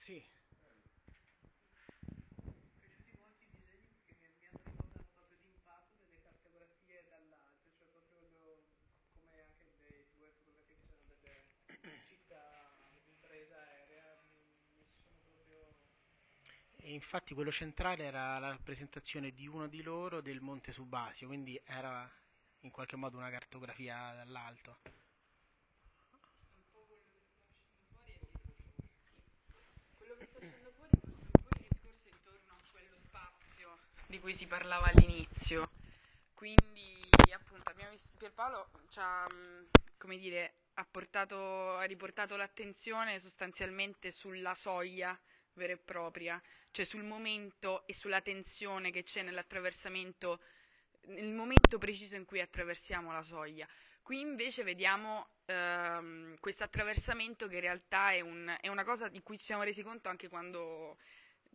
Sì. 0.00 0.24
piaciuti 2.78 3.12
molti 3.20 3.44
i 3.44 3.50
disegni 3.52 4.00
perché 4.00 4.16
mi, 4.24 4.32
mi 4.40 4.46
hanno 4.46 4.64
ricordato 4.64 5.04
proprio 5.12 5.36
d'impatto 5.44 5.92
delle 6.00 6.18
cartografie 6.22 7.04
dall'alto, 7.04 7.68
cioè 7.76 7.86
proprio 7.92 8.18
lo- 8.32 8.64
come 9.20 9.44
anche 9.44 9.76
le 9.92 10.08
due 10.16 10.32
fotografie 10.40 10.76
che 10.80 10.88
sono 10.88 11.04
delle 11.04 11.44
città 12.08 12.72
di 13.04 13.12
presa 13.20 13.60
aerea, 13.60 14.16
mi, 14.32 14.40
mi 14.80 14.86
sono 15.20 15.34
proprio... 15.36 15.74
E 16.78 16.92
infatti 16.94 17.34
quello 17.34 17.52
centrale 17.52 18.04
era 18.04 18.38
la 18.38 18.48
rappresentazione 18.48 19.32
di 19.34 19.46
uno 19.46 19.68
di 19.68 19.82
loro 19.82 20.22
del 20.22 20.40
Monte 20.40 20.72
Subasio, 20.72 21.26
quindi 21.26 21.60
era 21.66 22.10
in 22.60 22.70
qualche 22.70 22.96
modo 22.96 23.18
una 23.18 23.28
cartografia 23.30 24.14
dall'alto. 24.14 24.78
Quello 29.96 30.16
che 30.16 30.26
sta 30.26 30.38
uscendo 30.38 30.70
fuori 30.72 30.90
è 30.90 31.06
un 31.06 31.42
po' 31.42 31.48
il 31.58 31.68
discorso 31.68 32.08
intorno 32.08 32.52
a 32.54 32.60
quello 32.72 32.96
spazio 32.98 33.78
di 34.10 34.18
cui 34.18 34.34
si 34.34 34.46
parlava 34.46 34.86
all'inizio. 34.86 35.70
Quindi, 36.34 37.00
appunto, 37.32 37.70
abbiamo 37.70 37.92
visto 37.92 38.10
Pierpaolo 38.18 38.68
ci 38.88 38.98
ha, 38.98 39.24
mh, 39.24 39.68
come 39.96 40.18
dire, 40.18 40.54
ha, 40.74 40.84
portato, 40.84 41.76
ha 41.76 41.84
riportato 41.84 42.34
l'attenzione 42.34 43.20
sostanzialmente 43.20 44.10
sulla 44.10 44.56
soglia 44.56 45.18
vera 45.52 45.74
e 45.74 45.76
propria, 45.76 46.42
cioè 46.72 46.84
sul 46.84 47.04
momento 47.04 47.86
e 47.86 47.94
sulla 47.94 48.20
tensione 48.20 48.90
che 48.90 49.04
c'è 49.04 49.22
nell'attraversamento, 49.22 50.40
nel 51.02 51.30
momento 51.30 51.78
preciso 51.78 52.16
in 52.16 52.24
cui 52.24 52.40
attraversiamo 52.40 53.12
la 53.12 53.22
soglia. 53.22 53.68
Qui 54.02 54.18
invece 54.18 54.64
vediamo 54.64 55.28
ehm, 55.44 56.36
questo 56.40 56.64
attraversamento 56.64 57.46
che 57.46 57.56
in 57.56 57.60
realtà 57.60 58.10
è, 58.10 58.20
un- 58.20 58.56
è 58.60 58.66
una 58.66 58.82
cosa 58.82 59.08
di 59.08 59.22
cui 59.22 59.38
ci 59.38 59.44
siamo 59.44 59.62
resi 59.62 59.84
conto 59.84 60.08
anche 60.08 60.28
quando 60.28 60.96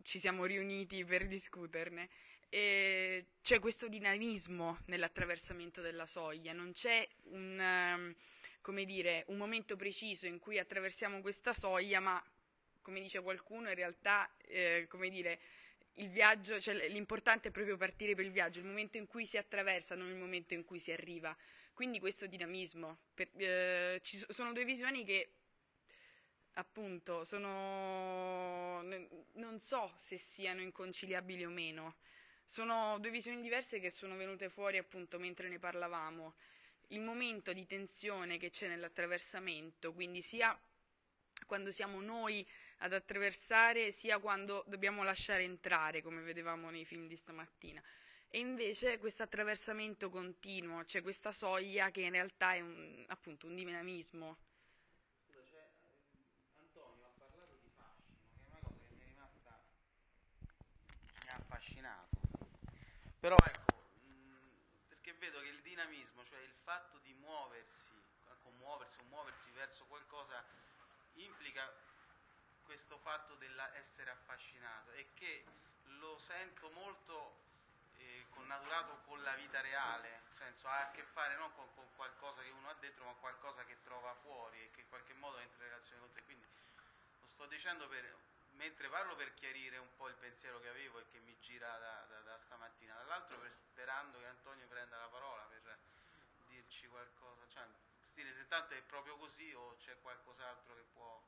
ci 0.02 0.18
siamo 0.18 0.44
riuniti 0.44 1.04
per 1.04 1.26
discuterne. 1.26 2.08
E 2.48 3.26
c'è 3.42 3.58
questo 3.58 3.88
dinamismo 3.88 4.78
nell'attraversamento 4.86 5.80
della 5.80 6.06
soglia, 6.06 6.52
non 6.52 6.72
c'è 6.72 7.06
un, 7.24 8.14
come 8.60 8.84
dire, 8.84 9.24
un 9.28 9.36
momento 9.36 9.76
preciso 9.76 10.26
in 10.26 10.38
cui 10.38 10.58
attraversiamo 10.58 11.20
questa 11.20 11.52
soglia, 11.52 12.00
ma 12.00 12.22
come 12.82 13.00
dice 13.00 13.20
qualcuno, 13.20 13.68
in 13.68 13.74
realtà, 13.74 14.30
eh, 14.42 14.86
come 14.88 15.08
dire, 15.08 15.40
viaggio, 15.94 16.60
cioè 16.60 16.88
l'importante 16.88 17.48
è 17.48 17.50
proprio 17.50 17.76
partire 17.76 18.14
per 18.14 18.24
il 18.24 18.30
viaggio, 18.30 18.60
il 18.60 18.66
momento 18.66 18.96
in 18.96 19.06
cui 19.06 19.26
si 19.26 19.36
attraversa, 19.36 19.94
non 19.94 20.08
il 20.08 20.16
momento 20.16 20.54
in 20.54 20.64
cui 20.64 20.78
si 20.78 20.92
arriva. 20.92 21.36
Quindi 21.72 21.98
questo 21.98 22.26
dinamismo. 22.26 22.98
Per- 23.14 23.30
eh, 23.36 24.00
ci 24.02 24.16
so- 24.18 24.32
sono 24.32 24.52
due 24.52 24.64
visioni 24.64 25.04
che 25.04 25.30
appunto 26.58 27.22
sono 27.24 28.80
non 28.82 29.58
so 29.60 29.92
se 29.98 30.16
siano 30.16 30.60
inconciliabili 30.60 31.44
o 31.44 31.50
meno. 31.50 31.96
Sono 32.46 32.98
due 33.00 33.10
visioni 33.10 33.42
diverse 33.42 33.80
che 33.80 33.90
sono 33.90 34.16
venute 34.16 34.48
fuori 34.48 34.78
appunto 34.78 35.18
mentre 35.18 35.48
ne 35.48 35.58
parlavamo. 35.58 36.34
Il 36.88 37.00
momento 37.00 37.52
di 37.52 37.66
tensione 37.66 38.38
che 38.38 38.50
c'è 38.50 38.68
nell'attraversamento, 38.68 39.92
quindi 39.92 40.22
sia 40.22 40.58
quando 41.44 41.70
siamo 41.72 42.00
noi 42.00 42.46
ad 42.78 42.92
attraversare, 42.92 43.90
sia 43.90 44.18
quando 44.18 44.64
dobbiamo 44.66 45.02
lasciare 45.02 45.42
entrare, 45.42 46.02
come 46.02 46.22
vedevamo 46.22 46.70
nei 46.70 46.84
film 46.84 47.08
di 47.08 47.16
stamattina. 47.16 47.82
E 48.28 48.38
invece 48.38 48.98
questo 48.98 49.22
attraversamento 49.22 50.08
continuo, 50.08 50.84
c'è 50.84 51.02
questa 51.02 51.32
soglia 51.32 51.90
che 51.90 52.02
in 52.02 52.10
realtà 52.10 52.54
è 52.54 52.60
un, 52.60 53.04
appunto 53.08 53.46
un 53.46 53.54
dinamismo. 53.54 54.36
Scusa, 55.24 55.42
c'è, 55.42 55.56
eh, 55.56 56.58
Antonio 56.58 57.06
ha 57.06 57.12
parlato 57.18 57.56
di 57.62 57.70
fascino, 57.74 58.18
che 58.32 58.44
è 58.44 58.48
una 58.48 58.58
cosa 58.60 58.84
che 58.86 58.94
mi 58.94 59.02
è 59.02 59.06
rimasta. 59.06 59.60
mi 61.24 61.28
ha 61.28 61.34
affascinato. 61.34 62.16
Però 63.18 63.44
ecco, 63.44 63.90
mh, 64.00 64.86
perché 64.88 65.12
vedo 65.14 65.40
che 65.40 65.46
il 65.48 65.62
dinamismo, 65.62 66.24
cioè 66.24 66.40
il 66.40 66.54
fatto 66.54 66.98
di 66.98 67.12
muoversi, 67.14 68.02
ecco, 68.28 68.50
muoversi 68.50 69.00
o 69.00 69.04
muoversi 69.04 69.50
verso 69.52 69.86
qualcosa, 69.86 70.44
implica 71.12 71.72
questo 72.62 72.98
fatto 72.98 73.36
dell'essere 73.36 74.10
affascinato 74.10 74.90
e 74.92 75.12
che 75.14 75.44
lo 75.82 76.18
sento 76.18 76.70
molto 76.70 77.44
eh, 77.94 78.26
connaturato 78.30 79.00
con 79.02 79.22
la 79.22 79.34
vita 79.34 79.60
reale, 79.60 80.10
nel 80.10 80.32
senso 80.32 80.68
ha 80.68 80.88
a 80.88 80.90
che 80.90 81.04
fare 81.04 81.36
non 81.36 81.52
con, 81.52 81.72
con 81.74 81.94
qualcosa 81.94 82.42
che 82.42 82.50
uno 82.50 82.68
ha 82.68 82.74
dentro, 82.74 83.04
ma 83.04 83.14
qualcosa 83.14 83.64
che 83.64 83.80
trova 83.82 84.14
fuori 84.14 84.62
e 84.62 84.70
che 84.70 84.80
in 84.82 84.88
qualche 84.88 85.14
modo 85.14 85.38
entra 85.38 85.64
in 85.64 85.70
relazione 85.70 86.00
con 86.02 86.12
te. 86.12 86.22
Quindi 86.24 86.46
lo 87.20 87.26
sto 87.26 87.46
dicendo 87.46 87.88
per, 87.88 88.18
mentre 88.56 88.88
parlo 88.88 89.14
per 89.16 89.32
chiarire 89.34 89.78
un 89.78 89.94
po' 89.96 90.08
il 90.08 90.16
pensiero 90.16 90.60
che 90.60 90.68
avevo 90.68 90.98
e 90.98 91.06
che 91.10 91.18
mi 91.20 91.36
gira 91.40 91.76
da, 91.78 92.04
da- 92.08 92.20
da 92.20 92.38
stamattina, 92.38 92.94
dall'altro 92.96 93.38
per- 93.38 93.56
sperando 93.70 94.18
che 94.18 94.26
Antonio 94.26 94.66
prenda 94.66 94.98
la 94.98 95.08
parola 95.08 95.44
per 95.44 95.78
dirci 96.48 96.86
qualcosa. 96.88 97.46
Cioè, 97.48 97.64
se 98.14 98.46
tanto 98.48 98.74
è 98.74 98.82
proprio 98.82 99.16
così 99.16 99.52
o 99.52 99.76
c'è 99.76 99.98
qualcos'altro 100.00 100.74
che 100.74 100.84
può 100.92 101.22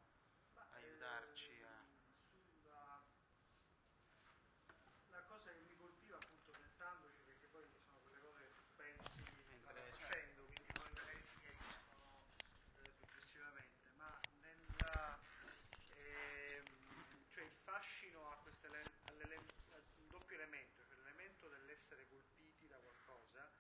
essere 21.89 22.07
colpiti 22.07 22.69
da 22.69 22.77
qualcosa, 22.77 23.51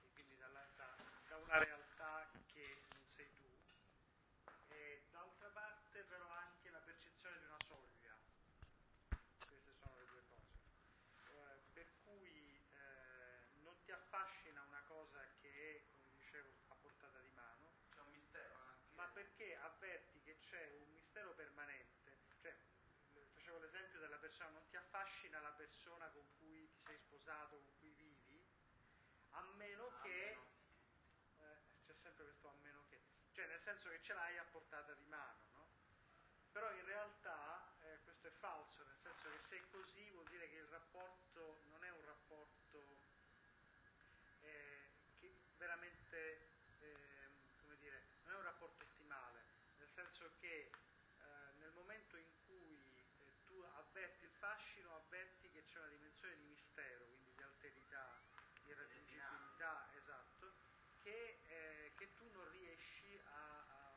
e 0.00 0.08
quindi 0.12 0.36
dalla, 0.36 0.64
da, 0.76 0.94
da 1.26 1.36
una 1.38 1.58
realtà 1.58 2.30
che 2.46 2.84
non 2.94 3.04
sei 3.08 3.28
tu, 3.34 3.50
e 4.68 5.02
d'altra 5.10 5.48
parte 5.48 6.04
però 6.04 6.28
anche 6.28 6.70
la 6.70 6.78
percezione 6.78 7.36
di 7.40 7.44
una 7.46 7.58
soglia. 7.66 8.14
Queste 9.48 9.74
sono 9.74 9.96
le 9.96 10.06
due 10.06 10.22
cose. 10.28 10.54
Eh, 11.26 11.62
per 11.72 11.90
cui 12.04 12.62
eh, 12.78 13.58
non 13.64 13.74
ti 13.82 13.90
affascina 13.90 14.62
una 14.62 14.82
cosa 14.86 15.18
che 15.40 15.50
è, 15.50 15.82
come 15.90 16.14
dicevo, 16.16 16.54
a 16.68 16.76
portata 16.76 17.18
di 17.18 17.30
mano. 17.30 17.72
C'è 17.90 18.00
un 18.02 18.10
mistero 18.12 18.54
anche. 18.54 18.94
Ma 18.94 19.08
perché 19.08 19.56
avverti 19.56 20.22
che 20.22 20.38
c'è 20.38 20.70
un 20.78 20.92
mistero 20.92 21.34
permanente? 21.34 22.18
Cioè, 22.40 22.54
facevo 23.32 23.58
l'esempio 23.58 23.98
della 23.98 24.18
persona, 24.18 24.50
non 24.50 24.68
ti 24.68 24.76
affascina 24.76 25.40
la 25.40 25.50
persona 25.50 26.06
con 26.10 26.33
sposato, 27.24 27.56
con 27.56 27.72
cui 27.78 27.90
vivi, 27.94 28.44
a 29.30 29.42
meno 29.56 29.90
che, 30.02 30.36
eh, 31.38 31.56
c'è 31.86 31.94
sempre 31.94 32.24
questo 32.24 32.48
a 32.48 32.52
meno 32.60 32.84
che, 32.90 33.00
cioè 33.32 33.46
nel 33.46 33.60
senso 33.60 33.88
che 33.88 33.98
ce 34.02 34.12
l'hai 34.12 34.36
a 34.36 34.44
portata 34.44 34.92
di 34.92 35.06
mano, 35.06 35.40
no? 35.54 35.66
Però 36.52 36.70
in 36.72 36.84
realtà 36.84 37.72
eh, 37.80 37.98
questo 38.04 38.26
è 38.28 38.30
falso, 38.30 38.84
nel 38.84 38.98
senso 38.98 39.30
che 39.30 39.38
se 39.40 39.56
è 39.56 39.70
così 39.70 40.10
vuol 40.10 40.28
dire 40.28 40.50
che 40.50 40.56
il 40.56 40.66
rapporto 40.66 41.62
non 41.70 41.82
è 41.82 41.90
un 41.90 42.04
rapporto 42.04 42.98
eh, 44.42 44.90
che 45.18 45.32
veramente, 45.56 46.50
ehm, 46.80 47.56
come 47.62 47.76
dire, 47.78 48.02
non 48.24 48.34
è 48.34 48.36
un 48.36 48.42
rapporto 48.44 48.84
ottimale, 48.84 49.40
nel 49.78 49.88
senso 49.88 50.30
che 50.40 50.70
eh, 51.18 51.52
nel 51.56 51.72
momento 51.72 52.16
in 52.18 52.30
cui 52.46 52.76
eh, 52.76 53.44
tu 53.46 53.60
avverti 53.62 54.24
il 54.24 54.30
fascino, 54.32 54.94
avverti 54.96 55.48
che 55.50 55.64
c'è 55.64 55.78
una 55.78 55.88
dimensione 55.88 56.36
di 56.36 56.42
mistero, 56.44 57.06
quindi 57.06 57.32
di 57.34 57.42
alterità, 57.42 58.20
di 58.62 58.70
irraggiungibilità, 58.70 59.88
esatto, 59.94 60.52
che, 61.02 61.38
eh, 61.46 61.92
che 61.96 62.14
tu 62.14 62.28
non 62.30 62.48
riesci 62.50 63.18
a, 63.26 63.64
a- 63.66 63.96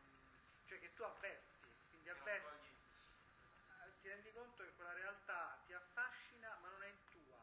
cioè 0.65 0.79
che 0.79 0.86
tu 0.97 1.03
avverti, 1.03 1.69
quindi 1.89 2.09
avverti 2.09 2.73
eh, 3.69 3.99
ti 4.01 4.07
rendi 4.07 4.31
conto 4.31 4.63
che 4.63 4.73
quella 4.73 4.93
realtà 4.93 5.61
ti 5.65 5.73
affascina 5.73 6.57
ma 6.61 6.69
non 6.69 6.81
è 6.81 6.91
tua. 7.11 7.37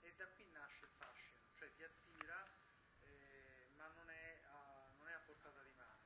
E 0.00 0.14
da 0.16 0.26
qui 0.28 0.48
nasce 0.52 0.84
il 0.84 0.90
fascino, 0.96 1.52
cioè 1.56 1.70
ti 1.74 1.82
attira 1.84 2.48
eh, 3.02 3.68
ma 3.76 3.88
non 3.88 4.08
è, 4.08 4.40
a, 4.44 4.88
non 4.96 5.08
è 5.08 5.12
a 5.12 5.20
portata 5.26 5.60
di 5.60 5.72
mano. 5.72 6.00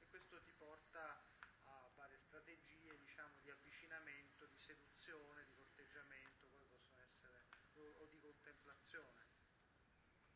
E 0.00 0.06
questo 0.08 0.42
ti 0.42 0.50
porta 0.52 1.22
a 1.64 1.90
varie 1.94 2.18
strategie 2.18 2.98
diciamo 2.98 3.38
di 3.42 3.50
avvicinamento, 3.50 4.46
di 4.46 4.58
seduzione, 4.58 5.44
di 5.44 5.54
corteggiamento, 5.54 6.46
poi 6.48 6.64
possono 6.70 7.02
essere 7.02 7.46
o, 7.74 8.02
o 8.02 8.06
di 8.06 8.18
contemplazione. 8.18 9.26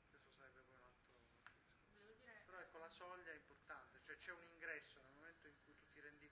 Questo 0.09 0.31
sarebbe 0.39 0.61
poi 0.63 0.79
un 0.79 0.85
altro, 0.85 1.09
discorso. 1.19 2.45
Però 2.45 2.59
ecco 2.61 2.79
la 2.79 2.89
soglia 2.91 3.33
è 3.33 3.35
importante, 3.35 4.01
cioè 4.05 4.17
c'è 4.19 4.33
un 4.33 4.43
ingresso 4.43 5.01
nel 5.01 5.13
momento 5.13 5.47
in 5.49 5.55
cui 5.65 5.75
tu 5.77 5.89
ti 5.91 6.01
rendi 6.01 6.29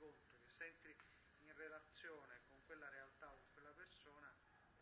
conto 0.54 0.62
che 0.62 0.62
se 0.62 0.66
entri 0.66 0.96
in 1.40 1.52
relazione 1.56 2.40
con 2.48 2.62
quella 2.64 2.88
realtà 2.88 3.30
o 3.30 3.36
con 3.38 3.50
quella 3.54 3.72
persona, 3.72 4.32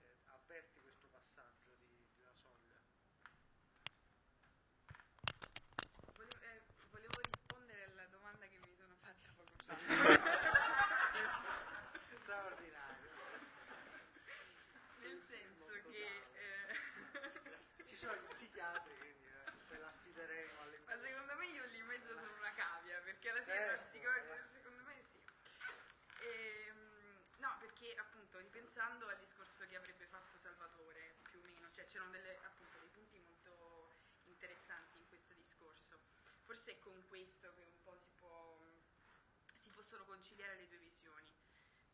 eh, 0.02 0.16
avverti 0.26 0.80
questo 0.80 1.08
passaggio 1.08 1.72
di, 1.76 1.86
di 2.12 2.20
una 2.20 2.32
soglia. 2.34 2.80
volevo, 6.14 6.38
eh, 6.40 6.62
volevo 6.90 7.20
rispondere 7.20 7.84
alla 7.84 8.06
domanda 8.06 8.46
che 8.46 8.58
mi 8.58 8.74
sono 8.74 8.94
fatta 9.00 9.32
poco 9.36 9.56
fa. 9.64 9.74
È 12.10 12.14
straordinario. 12.16 13.10
Nel 15.00 15.22
Sì, 15.24 15.26
sì, 15.26 15.36
senso 15.40 15.64
molto 15.64 15.90
che... 15.90 16.24
bravo. 16.30 16.34
eh, 16.34 17.84
Ci 17.84 17.96
sono 17.96 18.14
gli 18.14 18.26
psichiatri, 18.28 18.96
quindi 18.98 19.26
eh, 19.26 19.66
te 19.68 19.78
l'affideremo 19.78 20.60
alle 20.62 20.78
Ma 20.84 20.96
secondo 20.98 21.34
me 21.36 21.46
io 21.46 21.64
lì 21.66 21.78
in 21.78 21.86
mezzo 21.86 22.14
sono 22.14 22.36
una 22.36 22.52
cavia, 22.52 23.00
perché 23.00 23.30
alla 23.30 23.42
fine 23.42 23.56
Certo, 23.56 23.76
la 23.76 23.82
psicologia, 23.88 24.34
eh. 24.36 24.48
secondo 24.48 24.82
me 24.84 25.02
sì. 25.02 25.20
Ehm, 26.22 27.18
no, 27.38 27.56
perché 27.58 27.94
appunto 27.96 28.38
ripensando 28.38 29.08
al 29.08 29.18
discorso 29.62 29.66
che 29.66 29.76
avrebbe 29.76 30.06
fatto 30.06 30.38
Salvatore, 30.38 31.18
più 31.22 31.38
o 31.38 31.42
meno, 31.42 31.70
cioè 31.70 31.86
c'erano 31.86 32.10
delle, 32.10 32.36
appunto, 32.42 32.78
dei 32.78 32.88
punti 32.88 33.18
molto 33.20 33.92
interessanti 34.24 34.98
in 34.98 35.06
questo 35.08 35.34
discorso. 35.34 36.00
Forse 36.42 36.72
è 36.72 36.78
con 36.80 37.06
questo 37.06 37.52
che 37.54 37.62
un 37.64 37.82
po' 37.82 37.96
si, 37.96 38.10
può, 38.18 38.58
si 39.58 39.70
possono 39.70 40.04
conciliare 40.04 40.56
le 40.56 40.68
due 40.68 40.78
visioni. 40.78 41.30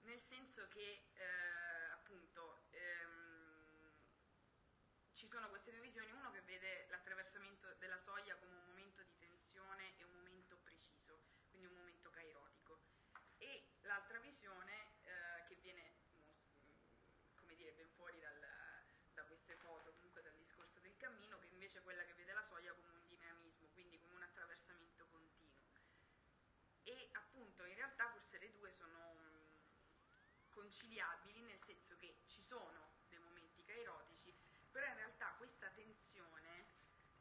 Nel 0.03 0.21
senso 0.21 0.67
che 0.69 1.11
eh, 1.13 1.91
appunto 1.93 2.63
ehm, 2.71 3.93
ci 5.15 5.27
sono 5.27 5.49
queste 5.51 5.71
due 5.71 5.81
visioni, 5.81 6.11
uno 6.13 6.31
che 6.31 6.41
vede 6.43 6.87
l'attraversamento 6.89 7.75
della 7.75 7.99
soglia 7.99 8.37
come 8.37 8.55
un 8.55 8.65
momento 8.65 9.03
di 9.03 9.17
tensione 9.19 9.99
e 9.99 10.05
un 10.05 10.13
momento 10.13 10.57
preciso, 10.59 11.21
quindi 11.51 11.67
un 11.67 11.75
momento 11.75 12.09
kairotico, 12.11 12.81
e 13.39 13.77
l'altra 13.83 14.19
visione 14.21 14.73
eh, 15.03 15.45
che 15.47 15.57
viene, 15.57 15.93
mo- 16.25 16.33
mh, 16.63 17.35
come 17.37 17.55
dire, 17.55 17.73
ben 17.73 17.89
fuori 17.97 18.19
dal- 18.21 18.47
da 19.15 19.25
queste 19.25 19.55
foto, 19.57 19.93
comunque 19.95 20.23
dal 20.23 20.35
discorso 20.37 20.79
del 20.81 20.97
cammino, 20.97 21.39
che 21.39 21.49
invece 21.49 21.78
è 21.78 21.78
quella 21.89 22.05
che 22.05 22.13
vede 22.13 22.35
la 22.35 22.45
soglia 22.45 22.75
come 22.75 22.91
un 22.91 23.07
dinamismo, 23.07 23.67
quindi 23.73 23.99
come 23.99 24.17
un 24.17 24.23
attraversamento 24.23 25.07
continuo. 25.07 25.65
E 26.83 27.09
appunto 27.15 27.65
in 27.65 27.77
realtà 27.77 28.11
forse 28.11 28.37
le 28.37 28.53
due 28.53 28.71
sono 28.73 29.15
mh, 29.15 30.51
conciliabili 30.51 31.41
nel 31.41 31.59
senso 31.65 31.97
che 31.97 32.21
ci 32.27 32.43
sono 32.43 32.93
dei 33.09 33.19
momenti 33.21 33.65
kairotici, 33.65 34.37
però 34.71 34.87
in 34.87 34.97
realtà 34.97 35.33
questa 35.39 35.71
tensione, 35.71 36.67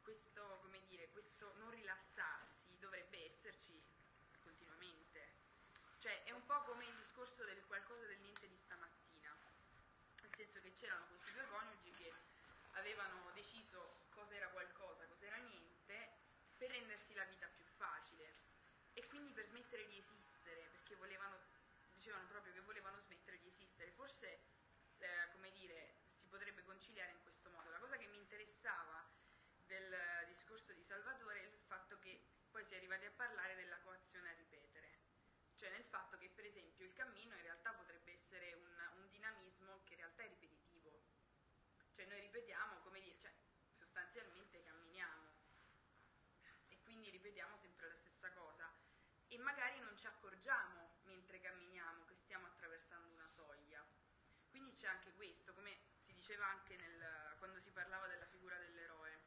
questo, 0.02 0.60
dire, 0.86 1.08
questo 1.12 1.50
non 1.56 1.70
rilassarsi 1.70 2.76
dovrebbe 2.78 3.24
esserci 3.24 3.82
continuamente. 4.40 5.32
Cioè 5.98 6.24
è 6.24 6.32
un 6.32 6.44
po' 6.44 6.60
come 6.64 6.84
il 6.84 6.94
discorso 6.96 7.42
del 7.44 7.64
qualcosa 7.64 8.04
del 8.04 8.20
niente 8.20 8.46
di 8.46 8.58
stamattina, 8.58 9.34
nel 10.20 10.34
senso 10.34 10.60
che 10.60 10.72
c'erano 10.74 11.06
questi 11.06 11.32
due 11.32 11.46
coniugi 11.46 11.90
che 11.92 12.12
avevano 12.72 13.30
deciso 13.32 14.07
cosa 14.28 14.36
era 14.36 14.48
qualcosa, 14.50 15.06
cosa 15.06 15.24
era 15.24 15.36
niente, 15.38 15.96
per 16.58 16.68
rendersi 16.68 17.14
la 17.14 17.24
vita 17.24 17.46
più 17.48 17.64
facile 17.78 18.28
e 18.92 19.06
quindi 19.06 19.32
per 19.32 19.46
smettere 19.46 19.86
di 19.86 19.96
esistere, 19.96 20.68
perché 20.70 20.96
volevano, 20.96 21.40
dicevano 21.94 22.26
proprio 22.26 22.52
che 22.52 22.60
volevano 22.60 23.00
smettere 23.00 23.38
di 23.38 23.48
esistere. 23.48 23.90
Forse, 23.92 24.38
eh, 24.98 25.28
come 25.32 25.50
dire, 25.52 25.94
si 26.20 26.28
potrebbe 26.28 26.62
conciliare 26.64 27.12
in 27.12 27.22
questo 27.22 27.48
modo. 27.48 27.70
La 27.70 27.78
cosa 27.78 27.96
che 27.96 28.06
mi 28.08 28.18
interessava 28.18 29.08
del 29.64 29.96
discorso 30.26 30.74
di 30.74 30.84
Salvatore 30.84 31.40
è 31.40 31.46
il 31.46 31.62
fatto 31.66 31.98
che 31.98 32.20
poi 32.50 32.66
si 32.66 32.74
è 32.74 32.76
arrivati 32.76 33.06
a 33.06 33.12
parlare 33.12 33.54
della 33.56 33.78
coazione 33.78 34.28
a 34.28 34.34
ripetere. 34.34 34.92
Cioè 35.56 35.70
nel 35.70 35.84
fatto 35.84 36.18
che 36.18 36.28
per 36.28 36.44
esempio 36.44 36.84
il 36.84 36.92
cammino 36.92 37.34
in 37.34 37.42
realtà 37.42 37.72
potrebbe 37.72 38.12
essere 38.12 38.52
un, 38.52 38.76
un 38.96 39.08
dinamismo 39.08 39.80
che 39.84 39.94
in 39.94 40.00
realtà 40.00 40.22
è 40.22 40.28
ripetitivo. 40.28 41.00
Cioè 41.94 42.04
noi 42.04 42.20
ripetiamo, 42.20 42.80
come 42.82 43.00
dire, 43.00 43.18
cioè 43.18 43.32
sostanzialmente 43.98 44.62
camminiamo 44.62 45.26
e 46.68 46.78
quindi 46.84 47.10
ripetiamo 47.10 47.56
sempre 47.56 47.88
la 47.88 47.96
stessa 47.96 48.30
cosa 48.32 48.70
magari 49.38 49.78
non 49.80 49.96
ci 49.96 50.06
accorgiamo 50.06 50.98
mentre 51.04 51.40
camminiamo 51.40 52.04
che 52.06 52.16
stiamo 52.16 52.46
attraversando 52.46 53.12
una 53.12 53.28
soglia. 53.28 53.84
Quindi 54.50 54.72
c'è 54.72 54.88
anche 54.88 55.12
questo, 55.14 55.52
come 55.54 55.76
si 56.00 56.12
diceva 56.12 56.46
anche 56.46 56.76
nel- 56.76 57.34
quando 57.38 57.60
si 57.60 57.70
parlava 57.70 58.06
della 58.06 58.26
figura 58.26 58.56
dell'eroe. 58.58 59.20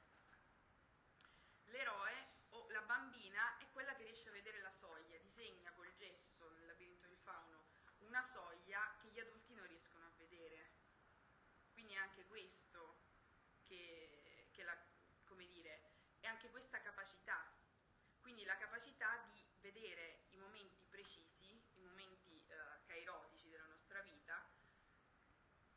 L'eroe 1.66 2.28
o 2.50 2.70
la 2.70 2.82
bambina 2.82 3.58
è 3.58 3.70
quella 3.72 3.96
che 3.96 4.04
riesce 4.04 4.30
a 4.30 4.34
vedere 4.34 4.60
la 4.62 4.72
soglia, 4.72 5.18
disegna 5.18 5.72
col 5.74 5.94
gesso 5.96 6.50
nel 6.52 6.66
labirinto 6.66 7.08
del 7.08 7.18
fauno 7.18 7.80
una 8.02 8.24
soglia 8.24 8.96
che 9.00 9.10
gli 9.10 9.20
adulti 9.20 9.54
non 9.54 9.68
riescono 9.68 10.06
a 10.06 10.12
vedere. 10.18 10.72
Quindi 11.72 11.94
è 11.94 11.98
anche 11.98 12.26
questo 12.26 13.00
che, 13.64 14.50
che 14.52 14.64
la, 14.64 14.78
come 15.26 15.46
dire, 15.48 15.92
è 16.20 16.28
anche 16.28 16.50
questa 16.50 16.80
capacità. 16.82 17.42
Quindi 18.20 18.44
la 18.44 18.58
capacità 18.58 19.18
di 19.18 19.31
vedere 19.82 20.20
i 20.30 20.38
momenti 20.38 20.86
precisi, 20.86 21.60
i 21.74 21.82
momenti 21.82 22.46
eh, 22.48 22.56
kairotici 22.86 23.50
della 23.50 23.66
nostra 23.66 24.00
vita, 24.02 24.38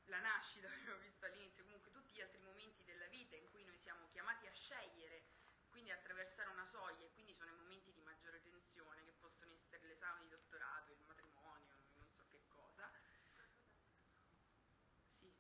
la 0.04 0.20
nascita, 0.20 0.68
abbiamo 0.76 1.00
visto 1.00 1.24
all'inizio, 1.24 1.64
comunque 1.64 1.90
tutti 1.90 2.12
gli 2.12 2.20
altri 2.20 2.42
momenti 2.42 2.84
della 2.84 3.06
vita 3.06 3.34
in 3.34 3.48
cui 3.50 3.64
noi 3.64 3.78
siamo 3.78 4.06
chiamati 4.12 4.46
a 4.46 4.52
scegliere, 4.52 5.24
quindi 5.70 5.90
attraversare 5.90 6.50
una 6.50 6.66
soglia, 6.66 7.06
e 7.06 7.12
quindi 7.14 7.32
sono 7.32 7.50
i 7.50 7.54
momenti 7.54 7.94
di 7.94 8.02
maggiore 8.02 8.42
tensione, 8.42 9.04
che 9.04 9.12
possono 9.12 9.54
essere 9.54 9.86
l'esame 9.86 10.20
di 10.20 10.28
dottorato, 10.28 10.92
il 10.92 11.00
matrimonio, 11.06 11.74
non 11.96 12.06
so 12.12 12.26
che 12.28 12.42
cosa. 12.48 12.92
Sì. 15.18 15.32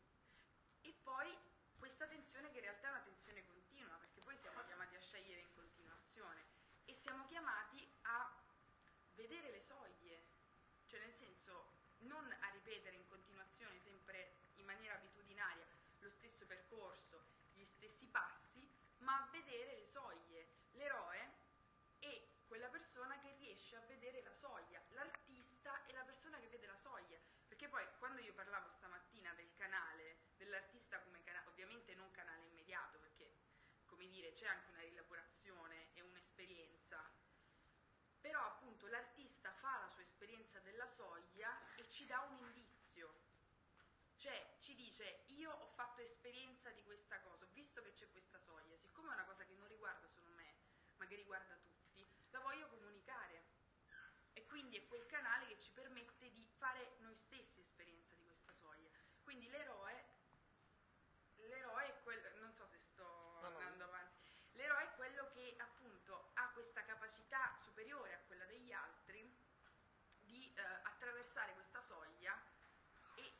E 0.80 0.94
poi 1.02 1.36
questa 1.76 2.06
tensione 2.06 2.48
che 2.48 2.56
in 2.56 2.64
realtà 2.64 2.88
è 2.88 2.90
una 2.92 3.00
tensione 3.02 3.44
continua, 3.44 3.98
perché 3.98 4.20
poi 4.22 4.38
siamo 4.38 4.64
chiamati 4.64 4.96
a 4.96 5.00
scegliere 5.00 5.42
in 5.42 5.52
continuazione 5.52 6.42
e 6.86 6.94
siamo 6.94 7.26
chiamati 7.26 7.86
a 8.02 8.42
vedere 9.14 9.50
le 9.50 9.60
soglie, 9.60 10.22
cioè 10.86 11.00
nel 11.00 11.14
senso 11.14 11.70
non 12.00 12.24
a 12.40 12.48
ripetere 12.50 12.96
in 12.96 13.06
continuazione 13.08 13.78
sempre 13.78 14.34
in 14.56 14.64
maniera 14.64 14.94
abitudinaria 14.94 15.64
lo 16.00 16.10
stesso 16.10 16.44
percorso, 16.46 17.24
gli 17.54 17.64
stessi 17.84 18.06
passi, 18.06 18.66
ma 18.98 19.14
a 19.18 19.28
vedere 19.30 19.76
le 19.76 19.86
soglie. 19.86 20.48
L'eroe 20.72 21.32
è 21.98 22.22
quella 22.46 22.68
persona 22.68 23.18
che 23.18 23.30
riesce 23.36 23.76
a 23.76 23.80
vedere 23.80 24.22
la 24.22 24.32
soglia, 24.32 24.80
l'artista 24.92 25.84
è 25.84 25.92
la 25.92 26.04
persona 26.04 26.38
che 26.38 26.48
vede 26.48 26.66
la 26.66 26.76
soglia, 26.76 27.18
perché 27.46 27.68
poi 27.68 27.86
quando 27.98 28.22
io 28.22 28.32
parlavo 28.32 28.70
stamattina 28.70 29.34
del 29.34 29.52
canale, 29.54 30.16
dell'artista 30.36 30.98
come 31.00 31.22
canale, 31.22 31.48
ovviamente 31.48 31.94
non 31.94 32.10
canale 32.10 32.44
immediato, 32.44 32.98
perché 32.98 33.30
come 33.84 34.08
dire 34.08 34.32
c'è 34.32 34.46
anche 34.46 34.70
una 34.70 34.80
rielaborazione 34.80 35.92
e 35.92 36.00
un'esperienza, 36.00 36.98
però 38.20 38.40
appunto 38.40 38.86
l'artista 38.86 39.52
fa 39.52 39.78
la 39.80 39.88
sua 39.88 40.02
esperienza 40.02 40.58
della 40.60 40.86
soglia 40.86 41.74
e 41.76 41.86
ci 41.90 42.06
dà 42.06 42.20
un 42.20 42.38
indizio. 42.46 43.32
Cioè 44.16 44.56
ci 44.58 44.74
dice 44.74 45.24
io 45.26 45.50
ho 45.50 45.66
fatto 45.66 46.00
esperienza 46.00 46.70
di 46.70 46.82
questa 46.82 47.20
cosa, 47.20 47.44
visto 47.74 47.82
che 47.82 47.92
c'è 47.94 48.10
questa 48.12 48.38
soglia, 48.38 48.76
siccome 48.76 49.10
è 49.10 49.14
una 49.14 49.24
cosa 49.24 49.44
che 49.44 49.54
non 49.54 49.66
riguarda 49.66 50.06
solo 50.06 50.30
me, 50.30 50.54
ma 50.96 51.06
che 51.06 51.16
riguarda 51.16 51.56
tutti, 51.56 52.06
la 52.30 52.38
voglio 52.38 52.68
comunicare. 52.68 53.42
E 54.32 54.46
quindi 54.46 54.76
è 54.76 54.86
quel 54.86 55.04
canale 55.06 55.46
che 55.46 55.58
ci 55.58 55.72
permette 55.72 56.32
di 56.32 56.46
fare 56.58 56.94
noi 56.98 57.14
stessi 57.16 57.60
esperienza 57.60 58.14
di 58.14 58.24
questa 58.26 58.52
soglia. 58.52 58.90
Quindi 59.22 59.48
l'eroe, 59.48 60.04
l'eroe 61.36 61.86
è 61.86 62.02
quello, 62.02 62.28
non 62.38 62.54
so 62.54 62.66
se 62.66 62.78
sto 62.78 63.02
No, 63.42 63.48
no. 63.48 63.58
andando 63.58 63.84
avanti, 63.84 64.22
l'eroe 64.52 64.84
è 64.84 64.94
quello 64.94 65.28
che 65.32 65.56
appunto 65.58 66.30
ha 66.34 66.50
questa 66.50 66.84
capacità 66.84 67.56
superiore 67.58 68.14
a 68.14 68.20
quella 68.26 68.44
degli 68.46 68.70
altri 68.70 69.36
di 70.20 70.52
eh, 70.54 70.62
attraversare 70.62 71.54
questa 71.54 71.80
soglia 71.80 72.40
e 73.16 73.32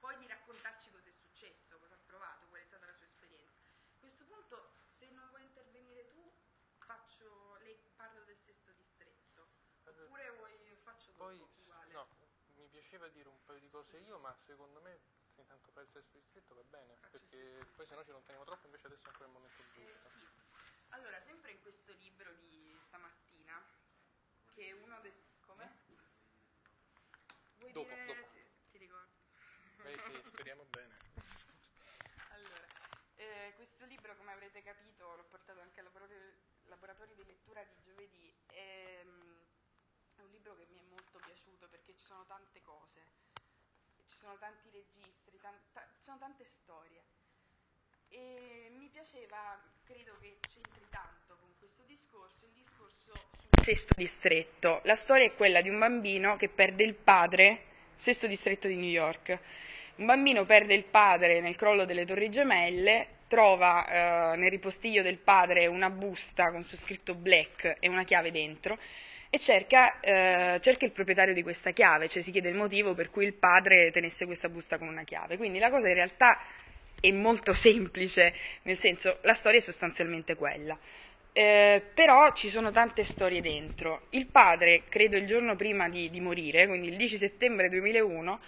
poi 0.00 0.16
di 0.18 0.26
raccontarci 0.26 0.90
cosa 0.90 1.08
è 1.08 1.12
successo, 1.12 1.78
cosa 1.78 1.94
ha 1.94 1.98
provato, 2.04 2.46
qual 2.48 2.60
è 2.60 2.64
stata 2.64 2.86
la 2.86 2.94
sua 2.94 3.06
esperienza. 3.06 3.66
A 3.96 3.98
questo 3.98 4.24
punto, 4.24 4.70
se 4.92 5.08
non 5.10 5.28
vuoi 5.30 5.42
intervenire 5.42 6.06
tu, 6.08 6.30
faccio, 6.78 7.56
le 7.62 7.74
parlo 7.96 8.22
del 8.24 8.38
sesto 8.38 8.70
distretto. 8.72 9.48
Oppure 9.84 10.30
vuoi, 10.36 10.52
faccio 10.82 11.05
dopo, 11.05 11.05
Poi, 11.16 11.38
no, 11.92 12.06
mi 12.56 12.68
piaceva 12.68 13.08
dire 13.08 13.28
un 13.28 13.42
paio 13.44 13.58
di 13.60 13.68
cose 13.70 13.96
io, 13.98 14.18
ma 14.18 14.34
secondo 14.46 14.80
me 14.80 14.98
se 15.34 15.40
intanto 15.40 15.70
fai 15.72 15.84
il 15.84 15.90
sesto 15.92 16.18
distretto 16.18 16.54
va 16.54 16.62
bene, 16.64 16.94
Faccio 17.00 17.16
il 17.16 17.28
perché 17.28 17.58
sesto 17.58 17.72
poi 17.76 17.86
se 17.86 17.94
no 17.94 18.04
ci 18.04 18.10
allontaniamo 18.10 18.44
troppo, 18.44 18.66
invece 18.66 18.86
adesso 18.86 19.04
è 19.04 19.08
ancora 19.08 19.26
il 19.26 19.32
momento 19.32 19.62
Eh, 19.62 19.64
giusto. 19.74 20.10
sì. 20.18 20.26
Allora, 20.90 21.20
sempre 21.22 21.50
in 21.52 21.60
questo 21.60 21.92
libro 21.92 22.32
di 22.34 22.78
stamattina, 22.86 23.62
che 24.54 24.68
è 24.68 24.72
uno 24.72 25.00
dei... 25.00 25.12
come? 25.40 25.70
Vuoi 27.58 27.72
Dopo, 27.72 27.88
dire... 27.88 28.06
dopo. 28.06 28.28
Ti, 28.32 28.42
ti 28.70 28.78
ricordo. 28.78 29.14
Eh 29.84 29.98
sì, 30.06 30.22
speriamo 30.28 30.64
bene. 30.70 30.96
Allora, 32.30 32.66
eh, 33.16 33.52
questo 33.56 33.84
libro, 33.86 34.16
come 34.16 34.32
avrete 34.32 34.62
capito, 34.62 35.14
l'ho 35.16 35.24
portato 35.24 35.60
anche 35.60 35.80
al 35.80 35.86
laboratorio, 35.86 36.32
laboratorio 36.64 37.14
di 37.14 37.24
lettura 37.24 37.62
di 37.64 37.80
giovedì. 37.82 38.34
Un 39.04 39.25
libro 40.46 40.54
che 40.54 40.66
mi 40.70 40.78
è 40.78 40.82
molto 40.90 41.18
piaciuto 41.18 41.66
perché 41.68 41.92
ci 41.96 42.04
sono 42.04 42.24
tante 42.26 42.60
cose, 42.62 43.00
ci 44.06 44.16
sono 44.16 44.36
tanti 44.38 44.70
registri, 44.70 45.38
tan- 45.40 45.58
ta- 45.72 45.86
ci 45.92 46.02
sono 46.02 46.18
tante 46.18 46.44
storie. 46.44 47.02
E 48.08 48.70
mi 48.78 48.88
piaceva, 48.88 49.60
credo 49.82 50.16
che 50.20 50.38
c'entri 50.46 50.86
tanto 50.88 51.36
con 51.40 51.50
questo 51.58 51.82
discorso, 51.82 52.46
il 52.46 52.52
discorso 52.52 53.12
sul 53.12 53.64
sesto 53.64 53.94
distretto. 53.96 54.80
La 54.84 54.94
storia 54.94 55.26
è 55.26 55.34
quella 55.34 55.60
di 55.60 55.68
un 55.68 55.80
bambino 55.80 56.36
che 56.36 56.48
perde 56.48 56.84
il 56.84 56.94
padre, 56.94 57.64
sesto 57.96 58.28
distretto 58.28 58.68
di 58.68 58.76
New 58.76 58.88
York. 58.88 59.36
Un 59.96 60.06
bambino 60.06 60.44
perde 60.44 60.74
il 60.74 60.84
padre 60.84 61.40
nel 61.40 61.56
crollo 61.56 61.84
delle 61.84 62.04
Torri 62.04 62.30
Gemelle, 62.30 63.24
trova 63.26 64.32
eh, 64.32 64.36
nel 64.36 64.50
ripostiglio 64.50 65.02
del 65.02 65.18
padre 65.18 65.66
una 65.66 65.90
busta 65.90 66.52
con 66.52 66.62
su 66.62 66.76
scritto 66.76 67.16
Black 67.16 67.78
e 67.80 67.88
una 67.88 68.04
chiave 68.04 68.30
dentro 68.30 68.78
e 69.30 69.38
cerca, 69.38 70.00
eh, 70.00 70.58
cerca 70.60 70.84
il 70.84 70.92
proprietario 70.92 71.34
di 71.34 71.42
questa 71.42 71.70
chiave, 71.70 72.08
cioè 72.08 72.22
si 72.22 72.30
chiede 72.30 72.48
il 72.48 72.54
motivo 72.54 72.94
per 72.94 73.10
cui 73.10 73.24
il 73.24 73.34
padre 73.34 73.90
tenesse 73.90 74.26
questa 74.26 74.48
busta 74.48 74.78
con 74.78 74.88
una 74.88 75.04
chiave. 75.04 75.36
Quindi 75.36 75.58
la 75.58 75.70
cosa 75.70 75.88
in 75.88 75.94
realtà 75.94 76.40
è 77.00 77.10
molto 77.10 77.52
semplice, 77.54 78.34
nel 78.62 78.78
senso 78.78 79.18
la 79.22 79.34
storia 79.34 79.58
è 79.58 79.62
sostanzialmente 79.62 80.34
quella. 80.34 80.78
Eh, 81.32 81.82
però 81.92 82.32
ci 82.32 82.48
sono 82.48 82.70
tante 82.70 83.04
storie 83.04 83.42
dentro. 83.42 84.06
Il 84.10 84.26
padre, 84.26 84.84
credo 84.88 85.16
il 85.16 85.26
giorno 85.26 85.54
prima 85.54 85.88
di, 85.88 86.08
di 86.08 86.20
morire, 86.20 86.66
quindi 86.66 86.88
il 86.88 86.96
10 86.96 87.18
settembre 87.18 87.68
2001, 87.68 88.40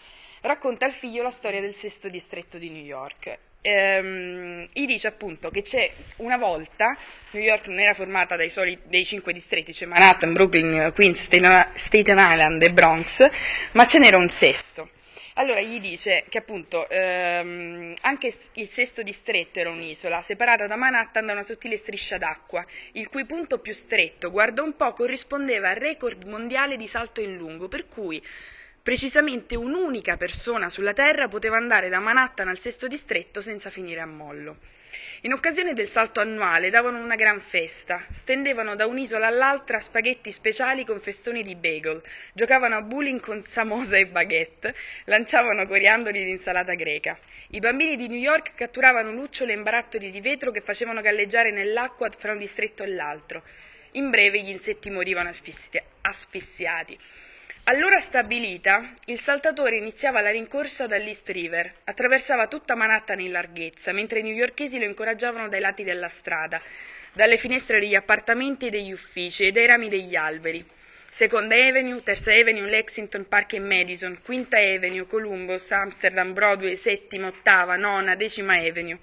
racconta 0.43 0.87
al 0.87 0.93
figlio 0.93 1.23
la 1.23 1.31
storia 1.31 1.61
del 1.61 1.75
sesto 1.75 2.09
distretto 2.09 2.57
di 2.57 2.71
New 2.71 2.83
York. 2.83 3.39
Ehm, 3.61 4.69
gli 4.73 4.87
dice 4.87 5.09
appunto 5.09 5.51
che 5.51 5.63
c'è 5.63 5.91
una 6.17 6.37
volta 6.37 6.97
New 7.33 7.43
York 7.43 7.67
non 7.67 7.81
era 7.81 7.93
formata 7.93 8.37
dai 8.37 8.51
soli 8.51 8.79
dei 8.85 9.05
cinque 9.05 9.33
distretti, 9.33 9.75
cioè 9.75 9.89
Manhattan, 9.89 10.33
Brooklyn, 10.33 10.93
Queens, 10.95 11.21
Staten 11.21 12.19
Island 12.19 12.63
e 12.63 12.73
Bronx, 12.73 13.29
ma 13.73 13.87
ce 13.87 13.99
n'era 13.99 14.17
un 14.17 14.31
sesto. 14.31 14.91
Allora 15.35 15.61
gli 15.61 15.79
dice 15.79 16.25
che 16.29 16.39
appunto 16.39 16.89
ehm, 16.89 17.95
anche 18.01 18.33
il 18.55 18.69
sesto 18.69 19.03
distretto 19.03 19.61
era 19.61 19.71
un'isola, 19.71 20.21
separata 20.21 20.67
da 20.67 20.75
Manhattan 20.75 21.27
da 21.27 21.33
una 21.33 21.45
sottile 21.45 21.77
striscia 21.77 22.19
d'acqua, 22.19 22.65
il 22.93 23.09
cui 23.09 23.25
punto 23.25 23.59
più 23.59 23.73
stretto, 23.73 24.33
guarda 24.33 24.63
un 24.63 24.75
po', 24.75 24.93
corrispondeva 24.93 25.69
al 25.69 25.77
record 25.77 26.25
mondiale 26.25 26.77
di 26.77 26.89
salto 26.89 27.21
in 27.21 27.37
lungo, 27.37 27.69
per 27.69 27.87
cui 27.87 28.21
precisamente 28.89 29.55
un'unica 29.55 30.17
persona 30.17 30.71
sulla 30.71 30.95
Terra 30.95 31.29
poteva 31.29 31.59
andare 31.59 31.91
da 31.91 31.99
Manhattan 31.99 32.49
al 32.49 32.59
sesto 32.59 32.89
distretto 32.89 33.43
senza 33.43 33.69
finire 33.69 34.01
a 34.01 34.07
mollo. 34.07 34.57
In 35.21 35.35
occasione 35.35 35.75
del 35.75 35.89
salto 35.89 36.21
annuale 36.21 36.71
davano 36.71 36.97
una 36.99 37.15
gran 37.15 37.39
festa, 37.39 38.07
stendevano 38.11 38.77
da 38.77 38.87
un'isola 38.87 39.27
all'altra 39.27 39.79
spaghetti 39.79 40.33
speciali 40.33 40.87
con 40.87 41.01
festoni 41.01 41.43
di 41.43 41.55
bagel, 41.55 42.01
giocavano 42.33 42.77
a 42.77 42.81
bowling 42.81 43.21
con 43.21 43.43
samosa 43.43 43.99
e 43.99 44.07
baguette, 44.07 44.75
lanciavano 45.05 45.67
coriandoli 45.67 46.25
di 46.25 46.31
insalata 46.31 46.73
greca. 46.73 47.19
I 47.49 47.59
bambini 47.59 47.95
di 47.95 48.09
New 48.09 48.17
York 48.17 48.55
catturavano 48.55 49.13
lucciole 49.13 49.53
e 49.53 49.59
barattoli 49.59 50.11
di 50.11 50.23
vetro 50.23 50.51
che 50.51 50.63
facevano 50.63 51.03
galleggiare 51.03 51.51
nell'acqua 51.51 52.09
fra 52.09 52.33
un 52.33 52.39
distretto 52.39 52.85
e 52.85 52.87
l'altro. 52.87 53.43
In 53.93 54.09
breve 54.09 54.41
gli 54.41 54.49
insetti 54.49 54.89
morivano 54.89 55.29
asfissia- 55.29 55.85
asfissiati. 56.01 56.99
All'ora 57.69 58.01
stabilita, 58.01 58.95
il 59.09 59.21
saltatore 59.21 59.77
iniziava 59.77 60.23
la 60.23 60.31
rincorsa 60.31 60.87
dall'East 60.87 61.29
River, 61.29 61.71
attraversava 61.85 62.47
tutta 62.47 62.75
Manhattan 62.75 63.21
in 63.21 63.31
larghezza, 63.31 63.93
mentre 63.93 64.21
i 64.21 64.23
newyorkesi 64.23 64.79
lo 64.79 64.87
incoraggiavano 64.87 65.49
dai 65.49 65.61
lati 65.61 65.85
della 65.85 66.09
strada, 66.09 66.63
dalle 67.13 67.37
finestre 67.37 67.79
degli 67.79 67.95
appartamenti 67.95 68.69
e 68.69 68.71
degli 68.71 68.91
uffici 68.91 69.47
e 69.47 69.51
dai 69.53 69.67
rami 69.67 69.91
degli 69.91 70.17
alberi. 70.17 70.65
Seconda 71.11 71.57
Avenue, 71.57 72.03
Terza 72.03 72.33
Avenue, 72.33 72.71
Lexington 72.71 73.29
Park 73.29 73.53
e 73.53 73.61
Madison, 73.61 74.19
Quinta 74.23 74.57
Avenue, 74.57 75.07
Columbus, 75.07 75.71
Amsterdam, 75.71 76.33
Broadway, 76.33 76.75
Settima, 76.75 77.27
Ottava, 77.27 77.77
Nona, 77.77 78.15
Decima 78.15 78.55
Avenue. 78.55 78.99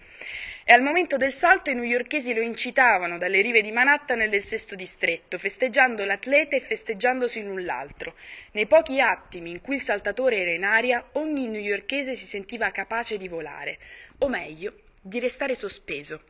E 0.67 0.73
al 0.73 0.81
momento 0.81 1.15
del 1.15 1.31
salto 1.31 1.69
i 1.69 1.75
newyorkesi 1.75 2.33
lo 2.33 2.41
incitavano 2.41 3.19
dalle 3.19 3.39
rive 3.41 3.61
di 3.61 3.71
Manhattan 3.71 4.21
e 4.21 4.29
del 4.29 4.43
sesto 4.43 4.73
distretto, 4.73 5.37
festeggiando 5.37 6.03
l'atleta 6.03 6.55
e 6.55 6.59
festeggiandosi 6.59 7.43
l'un 7.43 7.63
l'altro. 7.63 8.15
Nei 8.53 8.65
pochi 8.65 8.99
attimi 8.99 9.51
in 9.51 9.61
cui 9.61 9.75
il 9.75 9.81
saltatore 9.81 10.37
era 10.37 10.49
in 10.49 10.63
aria, 10.63 11.07
ogni 11.11 11.45
newyorkese 11.45 12.15
si 12.15 12.25
sentiva 12.25 12.71
capace 12.71 13.19
di 13.19 13.27
volare, 13.27 13.77
o 14.17 14.27
meglio, 14.27 14.73
di 14.99 15.19
restare 15.19 15.53
sospeso. 15.53 16.23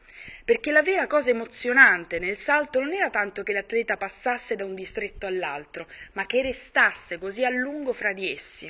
Perché 0.43 0.71
la 0.71 0.81
vera 0.81 1.07
cosa 1.07 1.29
emozionante 1.29 2.19
nel 2.19 2.35
salto 2.35 2.81
non 2.81 2.91
era 2.91 3.09
tanto 3.09 3.41
che 3.41 3.53
l'atleta 3.53 3.95
passasse 3.95 4.57
da 4.57 4.65
un 4.65 4.75
distretto 4.75 5.27
all'altro, 5.27 5.87
ma 6.11 6.25
che 6.25 6.41
restasse 6.41 7.17
così 7.17 7.45
a 7.45 7.49
lungo 7.49 7.93
fra 7.93 8.11
di 8.11 8.29
essi. 8.29 8.69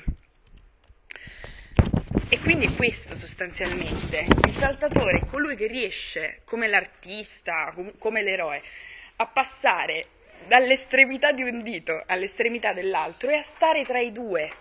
E 2.27 2.39
quindi 2.39 2.65
è 2.65 2.73
questo 2.75 3.15
sostanzialmente. 3.15 4.25
Il 4.47 4.51
saltatore 4.51 5.19
è 5.19 5.25
colui 5.25 5.55
che 5.55 5.67
riesce, 5.67 6.41
come 6.43 6.67
l'artista, 6.67 7.71
com- 7.75 7.95
come 7.99 8.23
l'eroe, 8.23 8.63
a 9.17 9.27
passare 9.27 10.07
dall'estremità 10.47 11.31
di 11.31 11.43
un 11.43 11.61
dito 11.61 12.03
all'estremità 12.07 12.73
dell'altro 12.73 13.29
e 13.29 13.35
a 13.35 13.41
stare 13.43 13.83
tra 13.83 13.99
i 13.99 14.11
due. 14.11 14.51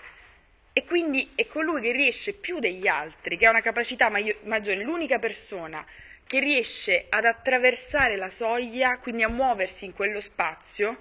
E 0.74 0.84
quindi 0.84 1.32
è 1.34 1.46
colui 1.46 1.80
che 1.80 1.92
riesce 1.92 2.34
più 2.34 2.58
degli 2.58 2.86
altri, 2.86 3.38
che 3.38 3.46
ha 3.46 3.50
una 3.50 3.62
capacità 3.62 4.10
maggiore, 4.10 4.82
l'unica 4.82 5.18
persona 5.18 5.84
che 6.26 6.40
riesce 6.40 7.06
ad 7.08 7.24
attraversare 7.24 8.16
la 8.16 8.28
soglia, 8.28 8.98
quindi 8.98 9.22
a 9.22 9.28
muoversi 9.28 9.86
in 9.86 9.94
quello 9.94 10.20
spazio 10.20 10.98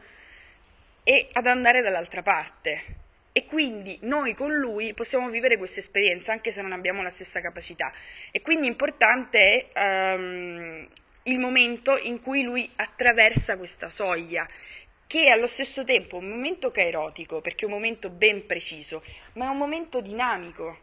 e 1.04 1.28
ad 1.34 1.46
andare 1.46 1.82
dall'altra 1.82 2.22
parte. 2.22 3.03
E 3.36 3.48
quindi 3.48 3.98
noi 4.04 4.36
con 4.36 4.54
lui 4.54 4.94
possiamo 4.94 5.28
vivere 5.30 5.58
questa 5.58 5.80
esperienza 5.80 6.32
anche 6.32 6.52
se 6.52 6.62
non 6.62 6.72
abbiamo 6.72 7.02
la 7.02 7.10
stessa 7.10 7.42
capacità. 7.42 7.92
E 8.30 8.42
quindi 8.42 8.68
importante 8.68 9.72
è 9.72 9.80
ehm, 9.80 10.88
il 11.24 11.40
momento 11.40 11.98
in 11.98 12.22
cui 12.22 12.44
lui 12.44 12.70
attraversa 12.76 13.58
questa 13.58 13.90
soglia, 13.90 14.48
che 15.08 15.24
è 15.24 15.30
allo 15.30 15.48
stesso 15.48 15.84
tempo 15.84 16.18
un 16.18 16.30
momento 16.30 16.70
caerotico, 16.70 17.42
perché 17.42 17.66
è 17.66 17.68
un 17.68 17.74
momento 17.74 18.12
ben 18.12 18.46
preciso, 18.46 19.04
ma 19.34 19.46
è 19.46 19.50
un 19.50 19.58
momento 19.58 20.00
dinamico. 20.00 20.78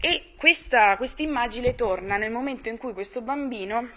E 0.00 0.34
questa 0.36 0.96
immagine 1.16 1.74
torna 1.74 2.16
nel 2.16 2.30
momento 2.30 2.68
in 2.68 2.76
cui 2.76 2.92
questo 2.92 3.22
bambino 3.22 3.90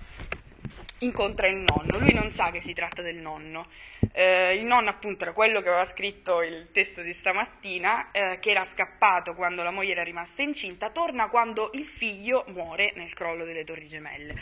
incontra 1.00 1.48
il 1.48 1.58
nonno. 1.58 1.98
Lui 1.98 2.14
non 2.14 2.32
sa 2.32 2.52
che 2.52 2.62
si 2.62 2.74
tratta 2.74 3.02
del 3.02 3.18
nonno. 3.18 3.68
Eh, 4.14 4.56
il 4.56 4.66
nonno, 4.66 4.90
appunto, 4.90 5.24
era 5.24 5.34
quello 5.34 5.62
che 5.62 5.70
aveva 5.70 5.86
scritto 5.86 6.42
il 6.42 6.70
testo 6.72 7.02
di 7.02 7.14
stamattina, 7.14 8.12
eh, 8.12 8.38
che 8.40 8.52
era 8.52 8.66
scappato 8.66 9.36
quando 9.36 9.64
la 9.64 9.72
moglie 9.72 9.92
era 9.92 10.04
rimasta 10.04 10.42
incinta, 10.42 10.90
torna 10.90 11.30
quando 11.30 11.70
il 11.74 11.86
figlio 11.86 12.46
muore 12.48 12.94
nel 12.96 13.14
crollo 13.14 13.46
delle 13.46 13.64
Torri 13.64 13.88
Gemelle. 13.88 14.36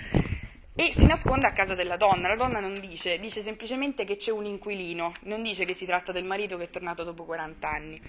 e 0.77 0.91
si 0.91 1.05
nasconde 1.05 1.47
a 1.47 1.53
casa 1.53 1.73
della 1.73 1.95
donna. 1.95 2.27
La 2.27 2.35
donna 2.35 2.59
non 2.59 2.73
dice, 2.79 3.17
dice 3.19 3.41
semplicemente 3.41 4.03
che 4.03 4.17
c'è 4.17 4.31
un 4.31 4.45
inquilino, 4.45 5.13
non 5.21 5.41
dice 5.41 5.63
che 5.63 5.73
si 5.73 5.85
tratta 5.85 6.11
del 6.11 6.25
marito 6.25 6.57
che 6.57 6.65
è 6.65 6.69
tornato 6.69 7.03
dopo 7.03 7.23
40 7.23 7.69
anni. 7.69 8.01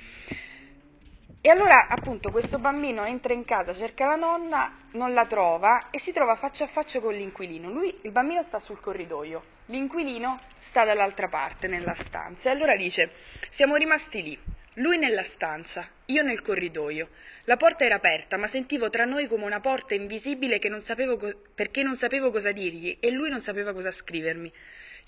E 1.47 1.51
allora, 1.51 1.87
appunto, 1.87 2.33
questo 2.33 2.59
bambino 2.59 3.05
entra 3.05 3.33
in 3.33 3.45
casa, 3.45 3.73
cerca 3.73 4.05
la 4.05 4.17
nonna, 4.17 4.79
non 4.95 5.15
la 5.15 5.27
trova 5.27 5.91
e 5.91 6.01
si 6.01 6.11
trova 6.11 6.35
faccia 6.35 6.65
a 6.65 6.67
faccia 6.67 6.99
con 6.99 7.15
l'inquilino. 7.15 7.71
Lui, 7.71 7.97
il 8.03 8.11
bambino 8.11 8.43
sta 8.43 8.59
sul 8.59 8.81
corridoio, 8.81 9.45
l'inquilino 9.67 10.41
sta 10.59 10.85
dall'altra 10.85 11.29
parte, 11.29 11.69
nella 11.69 11.95
stanza. 11.95 12.49
E 12.49 12.53
allora 12.53 12.75
dice, 12.75 13.13
siamo 13.49 13.77
rimasti 13.77 14.25
lì, 14.25 14.37
lui 14.79 14.99
nella 14.99 15.23
stanza, 15.23 15.89
io 16.07 16.25
nel 16.25 16.43
corridoio. 16.43 17.11
La 17.45 17.57
porta 17.57 17.85
era 17.85 17.95
aperta, 17.95 18.37
ma 18.37 18.49
sentivo 18.49 18.91
tra 18.91 19.05
noi 19.05 19.29
come 19.29 19.45
una 19.45 19.61
porta 19.61 19.95
invisibile 19.95 20.59
non 20.69 20.81
co- 21.17 21.33
perché 21.55 21.85
non 21.85 21.95
sapevo 21.95 22.33
cosa 22.33 22.51
dirgli 22.51 22.97
e 22.99 23.13
lui 23.13 23.31
non 23.31 23.41
sapeva 23.41 23.73
cosa 23.73 23.93
scrivermi. 23.93 24.53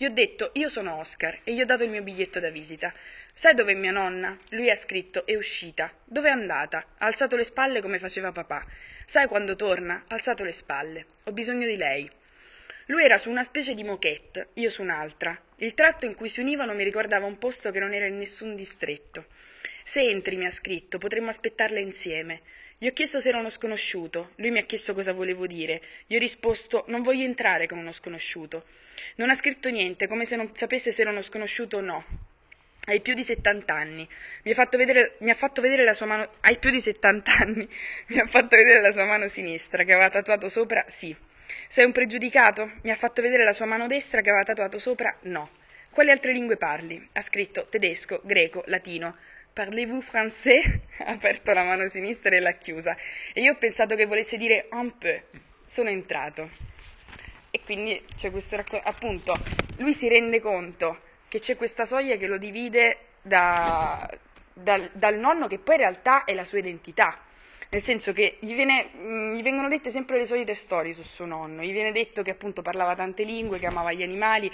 Gli 0.01 0.05
ho 0.05 0.11
detto, 0.11 0.53
io 0.53 0.69
sono 0.69 0.95
Oscar 0.95 1.41
e 1.43 1.53
gli 1.53 1.61
ho 1.61 1.65
dato 1.65 1.83
il 1.83 1.91
mio 1.91 2.03
biglietto 2.03 2.39
da 2.39 2.51
visita. 2.51 2.95
Sai 3.35 3.55
dov'è 3.55 3.75
mia 3.75 3.91
nonna? 3.91 4.39
Lui 4.51 4.71
ha 4.71 4.77
scritto, 4.77 5.27
è 5.27 5.35
uscita. 5.35 5.93
Dove 6.05 6.29
è 6.29 6.31
andata? 6.31 6.87
Ha 6.99 7.07
alzato 7.07 7.35
le 7.35 7.43
spalle 7.43 7.83
come 7.83 7.99
faceva 7.99 8.31
papà. 8.31 8.65
Sai 9.05 9.27
quando 9.27 9.57
torna? 9.57 10.05
Ha 10.07 10.15
alzato 10.15 10.45
le 10.45 10.53
spalle. 10.53 11.07
Ho 11.25 11.33
bisogno 11.33 11.67
di 11.67 11.77
lei. 11.77 12.09
Lui 12.87 13.03
era 13.03 13.19
su 13.19 13.29
una 13.29 13.43
specie 13.43 13.75
di 13.75 13.83
moquette, 13.83 14.51
io 14.53 14.71
su 14.71 14.83
un'altra. 14.83 15.37
Il 15.57 15.75
tratto 15.75 16.05
in 16.05 16.15
cui 16.15 16.29
si 16.29 16.39
univano 16.39 16.75
mi 16.75 16.85
ricordava 16.85 17.27
un 17.27 17.37
posto 17.37 17.73
che 17.73 17.81
non 17.81 17.93
era 17.93 18.07
in 18.07 18.19
nessun 18.19 18.55
distretto. 18.55 19.27
Se 19.83 20.01
entri, 20.01 20.37
mi 20.37 20.47
ha 20.47 20.53
scritto, 20.53 20.99
potremmo 20.99 21.31
aspettarla 21.31 21.81
insieme. 21.81 22.43
Gli 22.79 22.87
ho 22.87 22.93
chiesto 22.93 23.21
se 23.21 23.31
era 23.31 23.39
uno 23.39 23.51
sconosciuto, 23.51 24.31
lui 24.37 24.53
mi 24.53 24.61
ha 24.61 24.63
chiesto 24.63 24.95
cosa 24.95 25.13
volevo 25.13 25.49
dire. 25.49 25.83
Gli 26.07 26.15
ho 26.15 26.21
risposto 26.21 26.85
non 26.87 27.03
voglio 27.03 27.25
entrare 27.25 27.67
con 27.67 27.79
uno 27.79 27.91
sconosciuto. 27.91 28.87
Non 29.17 29.31
ha 29.31 29.35
scritto 29.35 29.69
niente, 29.71 30.07
come 30.07 30.25
se 30.25 30.37
non 30.37 30.55
sapesse 30.55 30.93
se 30.93 31.03
era 31.03 31.11
uno 31.11 31.23
sconosciuto 31.23 31.79
o 31.79 31.81
no. 31.81 32.05
Hai 32.89 33.01
più 33.01 33.13
di 33.13 33.23
70 33.23 33.75
anni. 33.75 34.09
Mi 34.45 34.53
ha 34.53 34.55
fatto 34.55 34.79
vedere, 34.79 35.19
ha 35.21 35.35
fatto 35.35 35.61
vedere 35.61 35.85
la 35.85 35.93
sua 35.93 36.07
mano. 36.07 36.31
Hai 36.41 36.57
più 36.57 36.71
di 36.71 36.81
70 36.81 37.37
anni. 37.37 37.69
Mi 38.09 38.19
ha 38.19 38.27
fatto 38.27 38.57
vedere 38.57 38.81
la 38.81 38.93
sua 38.93 39.05
mano 39.05 39.29
sinistra 39.29 39.85
che 39.85 39.93
aveva 39.93 40.09
tatuato 40.09 40.49
sopra 40.49 40.85
sì. 40.89 41.15
Sei 41.69 41.85
un 41.85 41.93
pregiudicato? 41.93 42.73
Mi 42.83 42.91
ha 42.91 42.97
fatto 42.97 43.21
vedere 43.21 43.45
la 43.45 43.53
sua 43.53 43.67
mano 43.67 43.87
destra 43.87 44.23
che 44.23 44.31
aveva 44.31 44.45
tatuato 44.45 44.79
sopra 44.79 45.15
no. 45.23 45.51
Quali 45.91 46.11
altre 46.11 46.33
lingue 46.33 46.57
parli? 46.57 47.09
Ha 47.13 47.21
scritto 47.21 47.67
tedesco, 47.69 48.21
greco, 48.25 48.63
latino. 48.67 49.17
Parlez-vous 49.53 50.05
français? 50.05 50.63
Ha 51.05 51.13
aperto 51.13 51.53
la 51.53 51.65
mano 51.65 51.89
sinistra 51.89 52.35
e 52.35 52.41
l'ha 52.41 52.53
chiusa. 52.53 52.97
E 53.35 53.43
io 53.43 53.53
ho 53.53 53.57
pensato 53.57 53.97
che 53.97 54.07
volesse 54.07 54.37
dire 54.39 54.69
un 54.71 54.97
peu. 54.97 55.21
Sono 55.65 55.91
entrato. 55.91 56.51
Quindi 57.69 58.03
c'è 58.17 58.31
questo 58.31 58.57
racconto. 58.57 58.89
Appunto, 58.89 59.35
lui 59.77 59.93
si 59.93 60.09
rende 60.09 60.41
conto 60.41 61.01
che 61.29 61.39
c'è 61.39 61.55
questa 61.55 61.85
soglia 61.85 62.17
che 62.17 62.27
lo 62.27 62.39
divide 62.39 62.97
da, 63.21 64.09
dal, 64.55 64.89
dal 64.95 65.19
nonno, 65.19 65.49
che 65.49 65.59
poi 65.59 65.75
in 65.75 65.83
realtà 65.83 66.25
è 66.25 66.33
la 66.33 66.45
sua 66.45 66.61
identità 66.61 67.19
nel 67.69 67.83
senso 67.83 68.15
che 68.15 68.39
gli, 68.41 68.55
viene, 68.55 68.89
gli, 69.35 69.43
vengono 69.43 69.69
dette 69.69 69.91
sempre 69.91 70.17
le 70.17 70.25
solite 70.25 70.55
storie 70.55 70.95
su 70.95 71.03
suo 71.03 71.27
nonno, 71.27 71.61
gli 71.61 71.73
viene 71.73 71.93
detto 71.93 72.23
che 72.23 72.31
appunto 72.31 72.63
parlava 72.63 72.95
tante 72.95 73.25
lingue, 73.25 73.59
che 73.59 73.67
amava 73.67 73.93
gli 73.93 74.03
animali, 74.03 74.51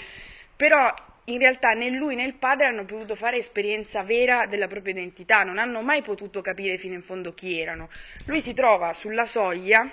però 0.57 0.92
in 1.27 1.38
realtà 1.38 1.74
né 1.74 1.90
lui 1.90 2.16
né 2.16 2.24
il 2.24 2.35
padre 2.35 2.66
hanno 2.66 2.85
potuto 2.85 3.14
fare 3.14 3.37
esperienza 3.37 4.03
vera 4.03 4.46
della 4.46 4.66
propria 4.66 4.94
identità, 4.94 5.44
non 5.44 5.59
hanno 5.59 5.81
mai 5.83 6.03
potuto 6.03 6.40
capire 6.40 6.77
fino 6.77 6.94
in 6.94 7.03
fondo 7.03 7.35
chi 7.35 7.61
erano. 7.61 7.88
Lui 8.24 8.40
si 8.40 8.53
trova 8.55 8.92
sulla 8.92 9.27
soglia 9.27 9.88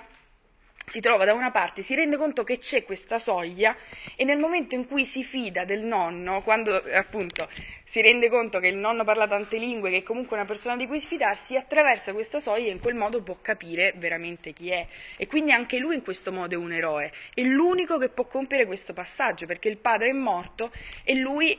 si 0.92 1.00
trova 1.00 1.24
da 1.24 1.32
una 1.32 1.50
parte, 1.50 1.82
si 1.82 1.94
rende 1.94 2.18
conto 2.18 2.44
che 2.44 2.58
c'è 2.58 2.84
questa 2.84 3.18
soglia 3.18 3.74
e 4.14 4.24
nel 4.24 4.36
momento 4.36 4.74
in 4.74 4.86
cui 4.86 5.06
si 5.06 5.24
fida 5.24 5.64
del 5.64 5.80
nonno, 5.80 6.42
quando 6.42 6.84
appunto 6.92 7.48
si 7.82 8.02
rende 8.02 8.28
conto 8.28 8.60
che 8.60 8.66
il 8.66 8.76
nonno 8.76 9.02
parla 9.02 9.26
tante 9.26 9.56
lingue, 9.56 9.88
che 9.88 9.96
è 9.96 10.02
comunque 10.02 10.36
una 10.36 10.44
persona 10.44 10.76
di 10.76 10.86
cui 10.86 11.00
sfidarsi, 11.00 11.56
attraversa 11.56 12.12
questa 12.12 12.40
soglia 12.40 12.66
e 12.66 12.72
in 12.72 12.78
quel 12.78 12.94
modo 12.94 13.22
può 13.22 13.38
capire 13.40 13.94
veramente 13.96 14.52
chi 14.52 14.68
è. 14.68 14.86
E 15.16 15.26
quindi 15.26 15.52
anche 15.52 15.78
lui 15.78 15.94
in 15.94 16.02
questo 16.02 16.30
modo 16.30 16.56
è 16.56 16.58
un 16.58 16.72
eroe, 16.74 17.10
è 17.32 17.40
l'unico 17.40 17.96
che 17.96 18.10
può 18.10 18.26
compiere 18.26 18.66
questo 18.66 18.92
passaggio, 18.92 19.46
perché 19.46 19.70
il 19.70 19.78
padre 19.78 20.10
è 20.10 20.12
morto 20.12 20.70
e 21.04 21.14
lui 21.14 21.58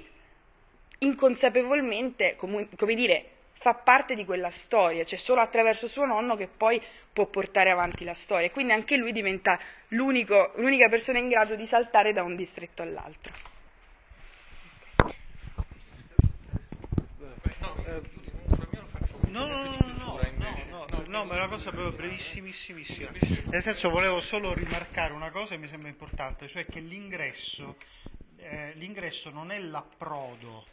inconsapevolmente, 1.00 2.36
come, 2.36 2.68
come 2.78 2.94
dire, 2.94 3.33
fa 3.64 3.76
parte 3.76 4.14
di 4.14 4.26
quella 4.26 4.50
storia, 4.50 5.06
cioè 5.06 5.18
solo 5.18 5.40
attraverso 5.40 5.88
suo 5.88 6.04
nonno 6.04 6.36
che 6.36 6.50
poi 6.50 6.82
può 7.14 7.28
portare 7.28 7.70
avanti 7.70 8.04
la 8.04 8.14
storia. 8.14 8.52
Quindi 8.52 8.74
anche 8.74 8.98
lui 8.98 9.14
diventa 9.14 9.58
l'unica 9.90 10.90
persona 10.90 11.20
in 11.20 11.30
grado 11.30 11.56
di 11.56 11.66
saltare 11.66 12.12
da 12.12 12.24
un 12.24 12.36
distretto 12.36 12.82
all'altro. 12.82 13.32
No, 19.28 19.48
no, 19.48 19.64
no, 19.64 19.78
no, 20.68 21.04
no, 21.08 21.24
ma 21.24 21.34
è 21.34 21.38
una 21.38 21.48
cosa 21.48 21.72
proprio 21.72 21.94
brevissimissima. 21.94 23.12
Nel 23.46 23.62
senso 23.62 23.90
volevo 23.90 24.20
solo 24.20 24.54
rimarcare 24.54 25.14
una 25.14 25.32
cosa 25.32 25.56
che 25.56 25.62
mi 25.62 25.70
sembra 25.70 25.88
importante, 25.88 26.50
cioè 26.50 26.66
che 26.66 26.82
l'ingresso, 26.82 27.78
eh, 28.40 28.74
l'ingresso 28.76 29.30
non 29.30 29.52
è 29.52 29.60
l'approdo 29.60 30.66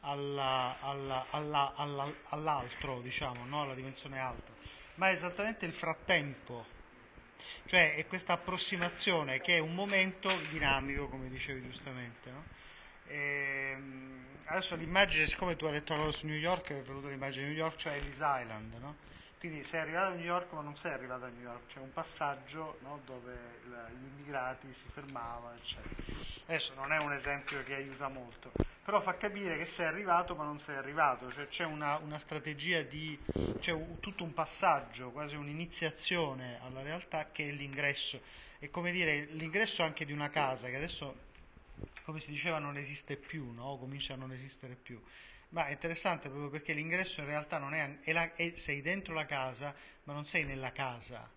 alla, 0.00 0.76
alla, 0.80 1.26
alla, 1.30 2.12
all'altro, 2.28 3.00
diciamo, 3.00 3.44
no? 3.46 3.62
alla 3.62 3.74
dimensione 3.74 4.18
alta, 4.18 4.52
ma 4.96 5.08
è 5.08 5.12
esattamente 5.12 5.66
il 5.66 5.72
frattempo. 5.72 6.76
Cioè 7.66 7.94
è 7.94 8.06
questa 8.06 8.32
approssimazione 8.34 9.40
che 9.40 9.56
è 9.56 9.58
un 9.58 9.74
momento 9.74 10.30
dinamico, 10.50 11.08
come 11.08 11.28
dicevi 11.28 11.62
giustamente. 11.62 12.30
No? 12.30 12.44
E, 13.06 13.72
ehm, 13.74 14.26
adesso 14.44 14.76
l'immagine, 14.76 15.26
siccome 15.26 15.56
tu 15.56 15.66
hai 15.66 15.72
detto 15.72 15.94
la 15.94 16.10
su 16.12 16.26
New 16.26 16.36
York, 16.36 16.72
è 16.72 16.82
venuta 16.82 17.08
l'immagine 17.08 17.46
di 17.46 17.50
New 17.52 17.58
York, 17.58 17.76
cioè 17.76 17.94
Ellis 17.94 18.16
Island, 18.16 18.74
no? 18.80 18.96
Quindi 19.38 19.62
sei 19.62 19.80
arrivato 19.80 20.12
a 20.12 20.14
New 20.14 20.24
York 20.24 20.52
ma 20.52 20.62
non 20.62 20.74
sei 20.74 20.92
arrivato 20.92 21.24
a 21.24 21.28
New 21.28 21.42
York, 21.42 21.66
c'è 21.66 21.78
un 21.78 21.92
passaggio 21.92 22.78
no, 22.82 23.00
dove 23.04 23.60
gli 23.64 24.04
immigrati 24.04 24.72
si 24.74 24.84
fermavano, 24.92 25.54
eccetera. 25.54 25.94
Adesso 26.46 26.74
non 26.74 26.92
è 26.92 26.98
un 26.98 27.12
esempio 27.12 27.62
che 27.62 27.74
aiuta 27.74 28.08
molto, 28.08 28.50
però 28.88 29.02
fa 29.02 29.18
capire 29.18 29.58
che 29.58 29.66
sei 29.66 29.84
arrivato 29.84 30.34
ma 30.34 30.44
non 30.44 30.58
sei 30.58 30.76
arrivato, 30.76 31.30
cioè 31.30 31.46
c'è 31.46 31.64
una, 31.64 31.98
una 31.98 32.18
strategia 32.18 32.80
di, 32.80 33.18
c'è 33.60 33.70
un, 33.70 34.00
tutto 34.00 34.24
un 34.24 34.32
passaggio, 34.32 35.10
quasi 35.10 35.36
un'iniziazione 35.36 36.58
alla 36.62 36.80
realtà 36.80 37.30
che 37.30 37.50
è 37.50 37.52
l'ingresso. 37.52 38.18
È 38.58 38.70
come 38.70 38.90
dire 38.90 39.26
l'ingresso 39.32 39.82
anche 39.82 40.06
di 40.06 40.14
una 40.14 40.30
casa 40.30 40.68
che 40.68 40.76
adesso, 40.76 41.16
come 42.02 42.18
si 42.18 42.30
diceva, 42.30 42.58
non 42.58 42.78
esiste 42.78 43.16
più, 43.16 43.52
no? 43.52 43.76
comincia 43.76 44.14
a 44.14 44.16
non 44.16 44.32
esistere 44.32 44.74
più. 44.74 44.98
Ma 45.50 45.66
è 45.66 45.72
interessante 45.72 46.30
proprio 46.30 46.48
perché 46.48 46.72
l'ingresso 46.72 47.20
in 47.20 47.26
realtà 47.26 47.58
non 47.58 47.74
è, 47.74 47.98
è, 48.00 48.12
la, 48.12 48.34
è, 48.36 48.54
sei 48.56 48.80
dentro 48.80 49.12
la 49.12 49.26
casa, 49.26 49.74
ma 50.04 50.14
non 50.14 50.24
sei 50.24 50.46
nella 50.46 50.72
casa. 50.72 51.30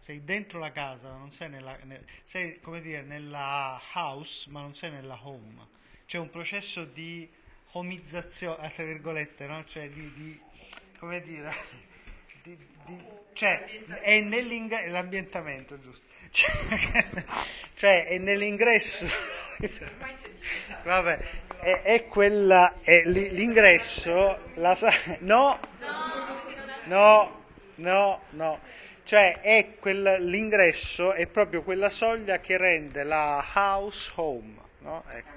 Sei 0.00 0.24
dentro 0.24 0.58
la 0.58 0.72
casa, 0.72 1.12
ma 1.12 1.18
non 1.18 1.30
sei 1.30 1.48
nella, 1.48 1.78
nel, 1.84 2.04
sei 2.24 2.58
come 2.58 2.80
dire 2.80 3.02
nella 3.02 3.80
house, 3.94 4.50
ma 4.50 4.62
non 4.62 4.74
sei 4.74 4.90
nella 4.90 5.16
home. 5.22 5.74
C'è 6.06 6.18
un 6.18 6.30
processo 6.30 6.84
di 6.84 7.28
homizzazione, 7.72 8.72
tra 8.72 8.84
virgolette, 8.84 9.46
no? 9.46 9.64
Cioè 9.64 9.88
di, 9.90 10.12
di 10.14 10.40
come 11.00 11.20
dire, 11.20 11.52
di, 12.44 12.56
di, 12.86 13.04
cioè 13.32 13.64
è 14.00 14.20
nell'ambientamento, 14.20 15.80
giusto? 15.80 16.04
Cioè, 16.36 17.24
cioè 17.74 18.06
è 18.06 18.18
nell'ingresso. 18.18 19.06
Vabbè, 20.84 21.18
è, 21.58 21.82
è 21.82 22.06
quella, 22.06 22.80
è 22.82 23.02
l'ingresso, 23.04 24.52
la, 24.54 24.76
no, 25.20 25.58
no, 26.84 27.44
no, 27.76 28.22
no, 28.30 28.60
cioè 29.02 29.40
è 29.40 29.74
quel, 29.78 30.22
l'ingresso 30.24 31.14
è 31.14 31.26
proprio 31.26 31.62
quella 31.62 31.88
soglia 31.88 32.38
che 32.38 32.56
rende 32.58 33.02
la 33.02 33.44
house 33.54 34.12
home, 34.14 34.54
no? 34.80 35.02
ecco. 35.10 35.36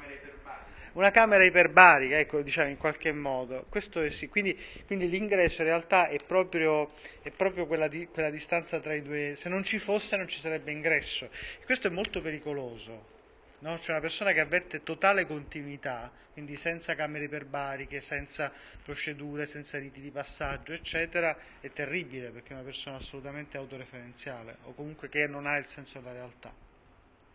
Una 0.99 1.11
camera 1.11 1.43
iperbarica, 1.43 2.19
ecco, 2.19 2.41
diciamo 2.41 2.69
in 2.69 2.77
qualche 2.77 3.11
modo. 3.11 3.65
Sì. 4.09 4.27
Quindi, 4.27 4.57
quindi 4.85 5.09
l'ingresso 5.09 5.61
in 5.61 5.67
realtà 5.67 6.09
è 6.09 6.17
proprio, 6.17 6.87
è 7.21 7.31
proprio 7.31 7.65
quella, 7.67 7.87
di, 7.87 8.07
quella 8.07 8.29
distanza 8.29 8.79
tra 8.79 8.93
i 8.93 9.01
due. 9.01 9.35
Se 9.35 9.49
non 9.49 9.63
ci 9.63 9.79
fosse 9.79 10.17
non 10.17 10.27
ci 10.27 10.39
sarebbe 10.39 10.71
ingresso. 10.71 11.29
E 11.59 11.65
questo 11.65 11.87
è 11.87 11.89
molto 11.89 12.21
pericoloso 12.21 13.17
No? 13.61 13.75
C'è 13.75 13.91
una 13.91 13.99
persona 13.99 14.31
che 14.31 14.39
avverte 14.39 14.83
totale 14.83 15.25
continuità, 15.25 16.09
quindi 16.31 16.55
senza 16.55 16.95
camere 16.95 17.25
iperbariche, 17.25 17.99
senza 17.99 18.51
procedure, 18.83 19.45
senza 19.47 19.77
riti 19.77 19.99
di 19.99 20.11
passaggio, 20.11 20.71
eccetera, 20.71 21.37
è 21.59 21.69
terribile 21.71 22.29
perché 22.29 22.51
è 22.51 22.53
una 22.53 22.63
persona 22.63 22.95
assolutamente 22.95 23.57
autoreferenziale 23.57 24.57
o 24.63 24.73
comunque 24.73 25.09
che 25.09 25.27
non 25.27 25.45
ha 25.45 25.57
il 25.57 25.65
senso 25.65 25.99
della 25.99 26.13
realtà, 26.13 26.53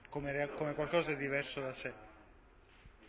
come, 0.08 0.48
come 0.54 0.72
qualcosa 0.72 1.10
di 1.12 1.18
diverso 1.18 1.60
da 1.60 1.74
sé. 1.74 1.88
È 1.88 1.92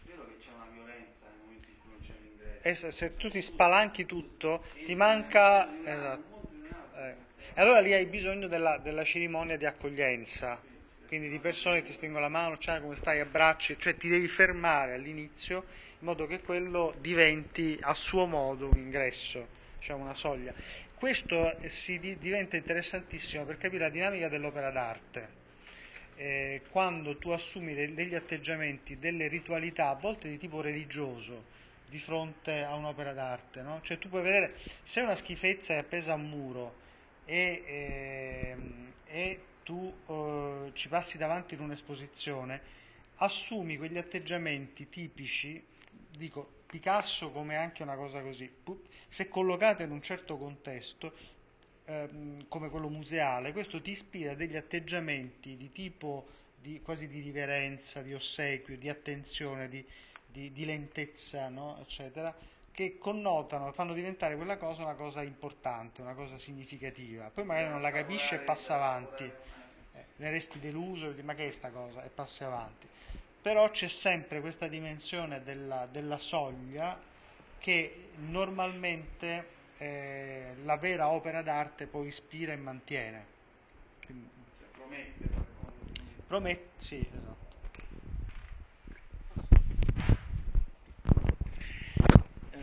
vero 0.04 0.26
che 0.28 0.38
c'è 0.44 0.52
una 0.54 0.68
violenza 0.74 1.26
nel 1.30 1.40
momento 1.42 1.70
in 1.70 1.80
cui 1.80 1.90
non 1.92 2.02
c'è 2.02 2.14
l'ingresso. 2.22 2.55
E 2.68 2.74
se 2.74 3.16
tu 3.16 3.30
ti 3.30 3.44
spalanchi 3.44 4.08
tutto, 4.08 4.64
ti 4.86 4.96
manca... 4.96 5.70
Esatto. 5.84 6.50
Eh. 6.96 7.16
E 7.54 7.62
allora 7.62 7.80
lì 7.80 7.94
hai 7.94 8.08
bisogno 8.08 8.48
della, 8.48 8.80
della 8.80 9.04
cerimonia 9.04 9.56
di 9.56 9.68
accoglienza 9.68 10.60
quindi 11.08 11.30
di 11.30 11.38
persone 11.38 11.82
che 11.82 11.90
ti 11.90 11.94
stringono 11.94 12.24
la 12.24 12.30
mano, 12.30 12.58
ciao 12.58 12.82
come 12.82 12.96
stai, 12.96 13.20
abbracci, 13.20 13.78
cioè 13.78 13.96
ti 13.96 14.10
devi 14.10 14.28
fermare 14.28 14.96
all'inizio 14.96 15.66
in 16.00 16.08
modo 16.08 16.26
che 16.26 16.42
quello 16.42 16.96
diventi 17.00 17.78
a 17.80 17.94
suo 17.94 18.26
modo 18.26 18.68
un 18.68 18.78
ingresso, 18.78 19.48
diciamo 19.78 20.02
una 20.02 20.16
soglia. 20.16 20.52
Questo 20.96 21.58
si 21.68 22.00
di- 22.00 22.18
diventa 22.18 22.56
interessantissimo 22.58 23.46
per 23.46 23.58
capire 23.58 23.84
la 23.84 23.90
dinamica 23.90 24.28
dell'opera 24.28 24.72
d'arte. 24.72 25.30
Eh, 26.16 26.62
quando 26.72 27.16
tu 27.20 27.30
assumi 27.30 27.76
de- 27.76 27.94
degli 27.94 28.16
atteggiamenti, 28.16 28.98
delle 28.98 29.28
ritualità, 29.28 29.90
a 29.90 29.96
volte 29.96 30.28
di 30.28 30.40
tipo 30.40 30.62
religioso, 30.62 31.54
di 31.96 32.02
fronte 32.02 32.62
a 32.62 32.76
un'opera 32.76 33.14
d'arte, 33.14 33.62
no? 33.62 33.80
Cioè 33.82 33.98
tu 33.98 34.10
puoi 34.10 34.22
vedere 34.22 34.56
se 34.84 35.00
una 35.00 35.16
schifezza 35.16 35.76
è 35.76 35.78
appesa 35.78 36.12
a 36.12 36.16
un 36.16 36.28
muro 36.28 36.76
e, 37.24 37.64
ehm, 37.66 38.94
e 39.06 39.40
tu 39.64 39.96
eh, 40.06 40.72
ci 40.74 40.90
passi 40.90 41.18
davanti 41.18 41.54
in 41.54 41.62
un'esposizione, 41.62 42.62
assumi 43.16 43.78
quegli 43.78 43.98
atteggiamenti 43.98 44.90
tipici, 44.90 45.64
dico 46.10 46.64
Picasso 46.66 47.32
come 47.32 47.56
anche 47.56 47.82
una 47.82 47.96
cosa 47.96 48.22
così, 48.22 48.52
se 49.08 49.30
collocata 49.30 49.84
in 49.84 49.92
un 49.92 50.02
certo 50.02 50.36
contesto, 50.36 51.14
ehm, 51.86 52.50
come 52.50 52.70
quello 52.70 52.90
museale, 52.90 53.54
questo 53.54 53.82
ti 53.82 53.92
ispira 53.92 54.32
a 54.34 54.36
degli 54.36 54.58
atteggiamenti 54.58 55.56
di 55.56 55.72
tipo 55.72 56.28
di, 56.60 56.82
quasi 56.82 57.08
di 57.08 57.22
riverenza, 57.22 58.02
di 58.02 58.14
ossequio, 58.14 58.78
di 58.78 58.90
attenzione, 58.90 59.70
di, 59.70 59.86
di, 60.36 60.52
di 60.52 60.66
lentezza, 60.66 61.48
no? 61.48 61.78
eccetera, 61.80 62.36
che 62.72 62.98
connotano, 62.98 63.72
fanno 63.72 63.94
diventare 63.94 64.36
quella 64.36 64.58
cosa 64.58 64.84
una 64.84 64.96
cosa 64.96 65.22
importante, 65.22 66.02
una 66.02 66.14
cosa 66.14 66.38
significativa. 66.38 67.32
Poi 67.34 67.46
magari 67.46 67.70
non 67.70 67.82
la 67.82 67.92
capisce 67.92 68.36
e 68.36 68.40
passa 68.40 68.76
avanti, 68.76 69.24
eh, 69.24 70.06
ne 70.18 70.30
resti 70.30 70.60
deluso, 70.60 71.12
di 71.12 71.22
ma 71.22 71.34
che 71.36 71.48
è 71.48 71.52
sta 71.52 71.70
cosa? 71.70 72.04
E 72.04 72.10
passi 72.10 72.44
avanti. 72.44 72.88
Però 73.42 73.70
c'è 73.70 73.88
sempre 73.88 74.42
questa 74.42 74.68
dimensione 74.68 75.42
della, 75.42 75.88
della 75.90 76.18
soglia 76.18 77.00
che 77.60 78.10
normalmente 78.18 79.54
eh, 79.78 80.56
la 80.64 80.78
vera 80.78 81.10
opera 81.10 81.42
d'arte 81.42 81.88
poi 81.88 82.08
ispira 82.08 82.52
e 82.54 82.58
mantiene. 82.58 83.26
Quindi, 84.06 84.30
promette, 86.28 86.70
sì, 86.78 87.00
esatto. 87.00 87.34
Eh, 92.52 92.58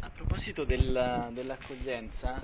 a 0.00 0.10
proposito 0.36 0.64
del- 0.64 1.28
dell'accoglienza, 1.30 2.42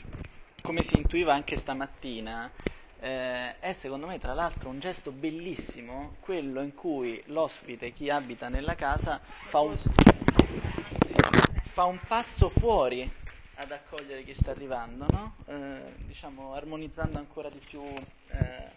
come 0.63 0.83
si 0.83 0.97
intuiva 0.97 1.35
anche 1.35 1.57
stamattina, 1.57 2.51
eh, 2.99 3.59
è 3.59 3.75
secondo 3.75 4.07
me 4.07 4.19
tra 4.19 4.33
l'altro 4.33 4.71
un 4.71 4.79
gesto 4.81 5.11
bellissimo 5.11 6.15
quello 6.21 6.63
in 6.63 6.75
cui 6.75 7.23
l'ospite, 7.27 7.93
chi 7.93 8.09
abita 8.09 8.49
nella 8.49 8.77
casa, 8.77 9.21
fa 9.23 9.61
un, 9.61 9.77
sì, 9.77 11.17
fa 11.65 11.85
un 11.85 11.99
passo 12.09 12.49
fuori 12.49 13.11
ad 13.57 13.71
accogliere 13.71 14.25
chi 14.25 14.33
sta 14.33 14.53
arrivando, 14.53 15.05
no? 15.11 15.35
Eh, 15.45 15.93
diciamo 16.07 16.55
armonizzando 16.55 17.19
ancora 17.19 17.51
di 17.51 17.61
più 17.63 17.83
eh, 17.83 18.71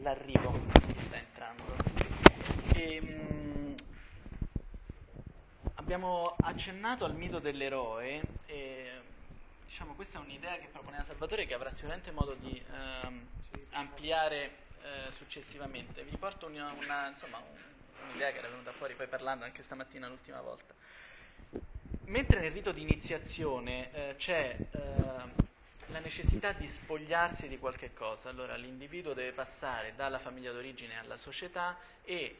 l'arrivo 0.00 0.58
chi 0.72 1.00
sta 1.00 1.16
entrando. 1.18 1.64
E, 2.72 3.00
mm, 3.02 3.57
abbiamo 5.88 6.36
accennato 6.42 7.06
al 7.06 7.14
mito 7.14 7.38
dell'eroe 7.38 8.20
e 8.44 8.90
diciamo 9.64 9.94
questa 9.94 10.18
è 10.18 10.20
un'idea 10.20 10.58
che 10.58 10.68
proponeva 10.70 11.02
Salvatore 11.02 11.46
che 11.46 11.54
avrà 11.54 11.70
sicuramente 11.70 12.10
modo 12.10 12.34
di 12.34 12.62
ehm, 12.72 13.26
ampliare 13.70 14.50
eh, 14.82 15.10
successivamente. 15.12 16.02
Vi 16.02 16.10
riporto 16.10 16.44
una, 16.44 16.74
una- 16.78 17.08
insomma, 17.08 17.38
un- 17.38 18.06
un'idea 18.10 18.32
che 18.32 18.36
era 18.36 18.48
venuta 18.48 18.70
fuori 18.72 18.92
poi 18.96 19.06
parlando 19.06 19.46
anche 19.46 19.62
stamattina 19.62 20.08
l'ultima 20.08 20.42
volta. 20.42 20.74
Mentre 22.04 22.40
nel 22.40 22.50
rito 22.52 22.70
di 22.70 22.82
iniziazione 22.82 23.90
eh, 23.94 24.14
c'è 24.18 24.58
eh, 24.58 25.46
la 25.88 26.00
necessità 26.00 26.52
di 26.52 26.66
spogliarsi 26.66 27.48
di 27.48 27.58
qualche 27.58 27.92
cosa, 27.94 28.28
allora 28.28 28.56
l'individuo 28.56 29.14
deve 29.14 29.32
passare 29.32 29.94
dalla 29.96 30.18
famiglia 30.18 30.52
d'origine 30.52 30.98
alla 30.98 31.16
società 31.16 31.78
e 32.04 32.14
eh, 32.14 32.36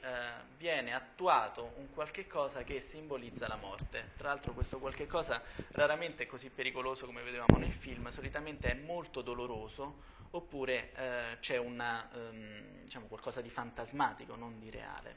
viene 0.57 0.93
attuato 0.93 1.73
un 1.77 1.91
qualche 1.91 2.27
cosa 2.27 2.63
che 2.63 2.81
simbolizza 2.81 3.49
la 3.49 3.57
morte. 3.57 4.11
Tra 4.17 4.29
l'altro 4.29 4.53
questo 4.53 4.79
qualche 4.79 5.07
cosa 5.07 5.43
raramente 5.73 6.25
è 6.25 6.27
così 6.27 6.51
pericoloso 6.51 7.07
come 7.07 7.23
vedevamo 7.23 7.57
nel 7.59 7.73
film, 7.73 8.09
solitamente 8.11 8.71
è 8.71 8.75
molto 8.75 9.23
doloroso 9.23 10.17
oppure 10.33 10.93
eh, 10.95 11.37
c'è 11.41 11.57
una, 11.57 12.07
ehm, 12.13 12.83
diciamo, 12.83 13.07
qualcosa 13.07 13.41
di 13.41 13.49
fantasmatico, 13.49 14.37
non 14.37 14.59
di 14.59 14.71
reale. 14.71 15.17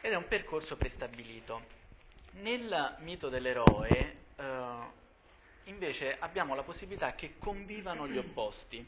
Ed 0.00 0.12
è 0.12 0.16
un 0.16 0.26
percorso 0.26 0.76
prestabilito. 0.76 1.82
Nel 2.32 2.96
mito 2.98 3.28
dell'eroe, 3.28 4.16
eh, 4.34 5.02
invece, 5.64 6.16
abbiamo 6.18 6.54
la 6.54 6.62
possibilità 6.62 7.14
che 7.14 7.34
convivano 7.38 8.06
gli 8.08 8.18
opposti. 8.18 8.84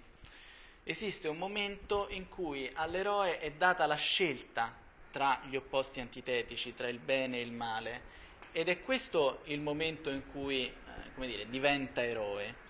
Esiste 0.84 1.28
un 1.28 1.38
momento 1.38 2.06
in 2.10 2.28
cui 2.28 2.70
all'eroe 2.74 3.38
è 3.38 3.50
data 3.52 3.86
la 3.86 3.96
scelta 3.96 4.72
tra 5.10 5.40
gli 5.48 5.56
opposti 5.56 6.00
antitetici, 6.00 6.74
tra 6.74 6.88
il 6.88 6.98
bene 6.98 7.38
e 7.38 7.42
il 7.42 7.52
male, 7.52 8.14
ed 8.52 8.68
è 8.68 8.82
questo 8.82 9.40
il 9.44 9.60
momento 9.60 10.10
in 10.10 10.30
cui, 10.30 10.64
eh, 10.64 11.26
dire, 11.26 11.48
diventa 11.48 12.04
eroe. 12.04 12.64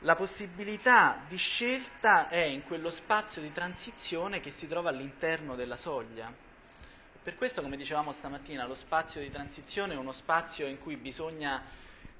La 0.00 0.16
possibilità 0.16 1.24
di 1.28 1.36
scelta 1.36 2.28
è 2.28 2.42
in 2.42 2.64
quello 2.64 2.90
spazio 2.90 3.40
di 3.42 3.52
transizione 3.52 4.40
che 4.40 4.50
si 4.50 4.66
trova 4.66 4.90
all'interno 4.90 5.54
della 5.54 5.76
soglia. 5.76 6.32
Per 7.22 7.36
questo, 7.36 7.62
come 7.62 7.76
dicevamo 7.76 8.10
stamattina, 8.10 8.66
lo 8.66 8.74
spazio 8.74 9.20
di 9.20 9.30
transizione 9.30 9.94
è 9.94 9.96
uno 9.96 10.10
spazio 10.10 10.66
in 10.66 10.80
cui 10.80 10.96
bisogna 10.96 11.62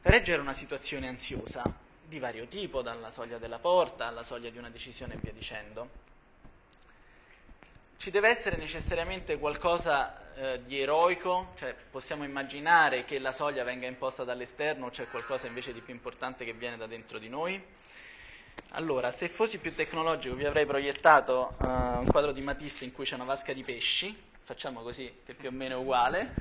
reggere 0.03 0.41
una 0.41 0.53
situazione 0.53 1.09
ansiosa 1.09 1.63
di 2.05 2.19
vario 2.19 2.47
tipo, 2.47 2.83
dalla 2.83 3.11
soglia 3.11 3.39
della 3.39 3.59
porta 3.59 4.07
alla 4.07 4.23
soglia 4.23 4.51
di 4.51 4.59
una 4.59 4.69
decisione 4.69 5.15
e 5.15 5.19
via 5.19 5.33
dicendo. 5.33 6.01
Ci 7.97 8.11
deve 8.11 8.29
essere 8.29 8.57
necessariamente 8.57 9.39
qualcosa 9.39 10.35
eh, 10.35 10.65
di 10.65 10.81
eroico, 10.81 11.53
cioè 11.57 11.75
possiamo 11.75 12.25
immaginare 12.25 13.05
che 13.05 13.19
la 13.19 13.33
soglia 13.33 13.63
venga 13.63 13.87
imposta 13.87 14.25
dall'esterno 14.25 14.87
o 14.87 14.91
c'è 14.91 15.09
qualcosa 15.09 15.47
invece 15.47 15.73
di 15.73 15.81
più 15.81 15.95
importante 15.95 16.45
che 16.45 16.53
viene 16.53 16.77
da 16.77 16.87
dentro 16.87 17.19
di 17.19 17.29
noi? 17.29 17.63
Allora, 18.71 19.11
se 19.11 19.29
fossi 19.29 19.59
più 19.59 19.75
tecnologico 19.75 20.35
vi 20.35 20.45
avrei 20.45 20.67
proiettato 20.67 21.51
eh, 21.63 21.67
un 21.67 22.07
quadro 22.11 22.33
di 22.33 22.41
Matisse 22.41 22.85
in 22.85 22.93
cui 22.93 23.05
c'è 23.05 23.15
una 23.15 23.25
vasca 23.25 23.53
di 23.53 23.63
pesci, 23.63 24.21
facciamo 24.43 24.83
così 24.83 25.21
che 25.25 25.35
più 25.35 25.49
o 25.49 25.53
meno 25.53 25.77
è 25.77 25.79
uguale, 25.79 26.35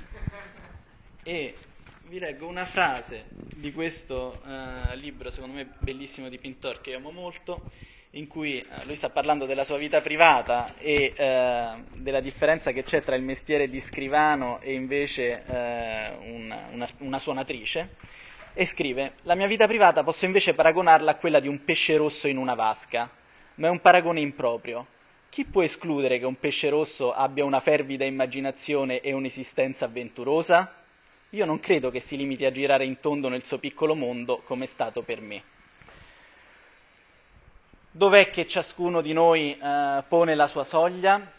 e 1.22 1.56
vi 2.04 2.18
leggo 2.18 2.46
una 2.46 2.66
frase 2.66 3.26
di 3.30 3.72
questo 3.72 4.40
eh, 4.46 4.96
libro, 4.96 5.30
secondo 5.30 5.56
me 5.56 5.66
bellissimo 5.78 6.28
di 6.28 6.38
Pintor, 6.38 6.80
che 6.80 6.94
amo 6.94 7.10
molto, 7.10 7.70
in 8.10 8.26
cui 8.26 8.58
eh, 8.58 8.84
lui 8.84 8.94
sta 8.94 9.08
parlando 9.08 9.46
della 9.46 9.64
sua 9.64 9.78
vita 9.78 10.00
privata 10.00 10.74
e 10.76 11.14
eh, 11.16 11.70
della 11.94 12.20
differenza 12.20 12.72
che 12.72 12.82
c'è 12.82 13.02
tra 13.02 13.14
il 13.14 13.22
mestiere 13.22 13.68
di 13.70 13.80
scrivano 13.80 14.60
e 14.60 14.72
invece 14.74 15.42
una, 15.46 16.68
una, 16.70 16.88
una 16.98 17.18
suonatrice, 17.18 17.94
e 18.54 18.66
scrive, 18.66 19.14
la 19.22 19.34
mia 19.34 19.46
vita 19.46 19.66
privata 19.66 20.04
posso 20.04 20.26
invece 20.26 20.52
paragonarla 20.52 21.12
a 21.12 21.16
quella 21.16 21.40
di 21.40 21.48
un 21.48 21.64
pesce 21.64 21.96
rosso 21.96 22.28
in 22.28 22.36
una 22.36 22.54
vasca, 22.54 23.10
ma 23.54 23.68
è 23.68 23.70
un 23.70 23.80
paragone 23.80 24.20
improprio. 24.20 24.86
Chi 25.30 25.46
può 25.46 25.62
escludere 25.62 26.18
che 26.18 26.26
un 26.26 26.38
pesce 26.38 26.68
rosso 26.68 27.14
abbia 27.14 27.44
una 27.44 27.60
fervida 27.60 28.04
immaginazione 28.04 29.00
e 29.00 29.12
un'esistenza 29.12 29.86
avventurosa? 29.86 30.81
Io 31.34 31.46
non 31.46 31.60
credo 31.60 31.90
che 31.90 32.00
si 32.00 32.18
limiti 32.18 32.44
a 32.44 32.52
girare 32.52 32.84
in 32.84 33.00
tondo 33.00 33.30
nel 33.30 33.42
suo 33.42 33.56
piccolo 33.56 33.94
mondo 33.94 34.42
come 34.42 34.64
è 34.64 34.66
stato 34.66 35.00
per 35.00 35.22
me. 35.22 35.42
Dov'è 37.90 38.28
che 38.28 38.46
ciascuno 38.46 39.00
di 39.00 39.14
noi 39.14 39.56
eh, 39.56 40.04
pone 40.06 40.34
la 40.34 40.46
sua 40.46 40.62
soglia? 40.62 41.32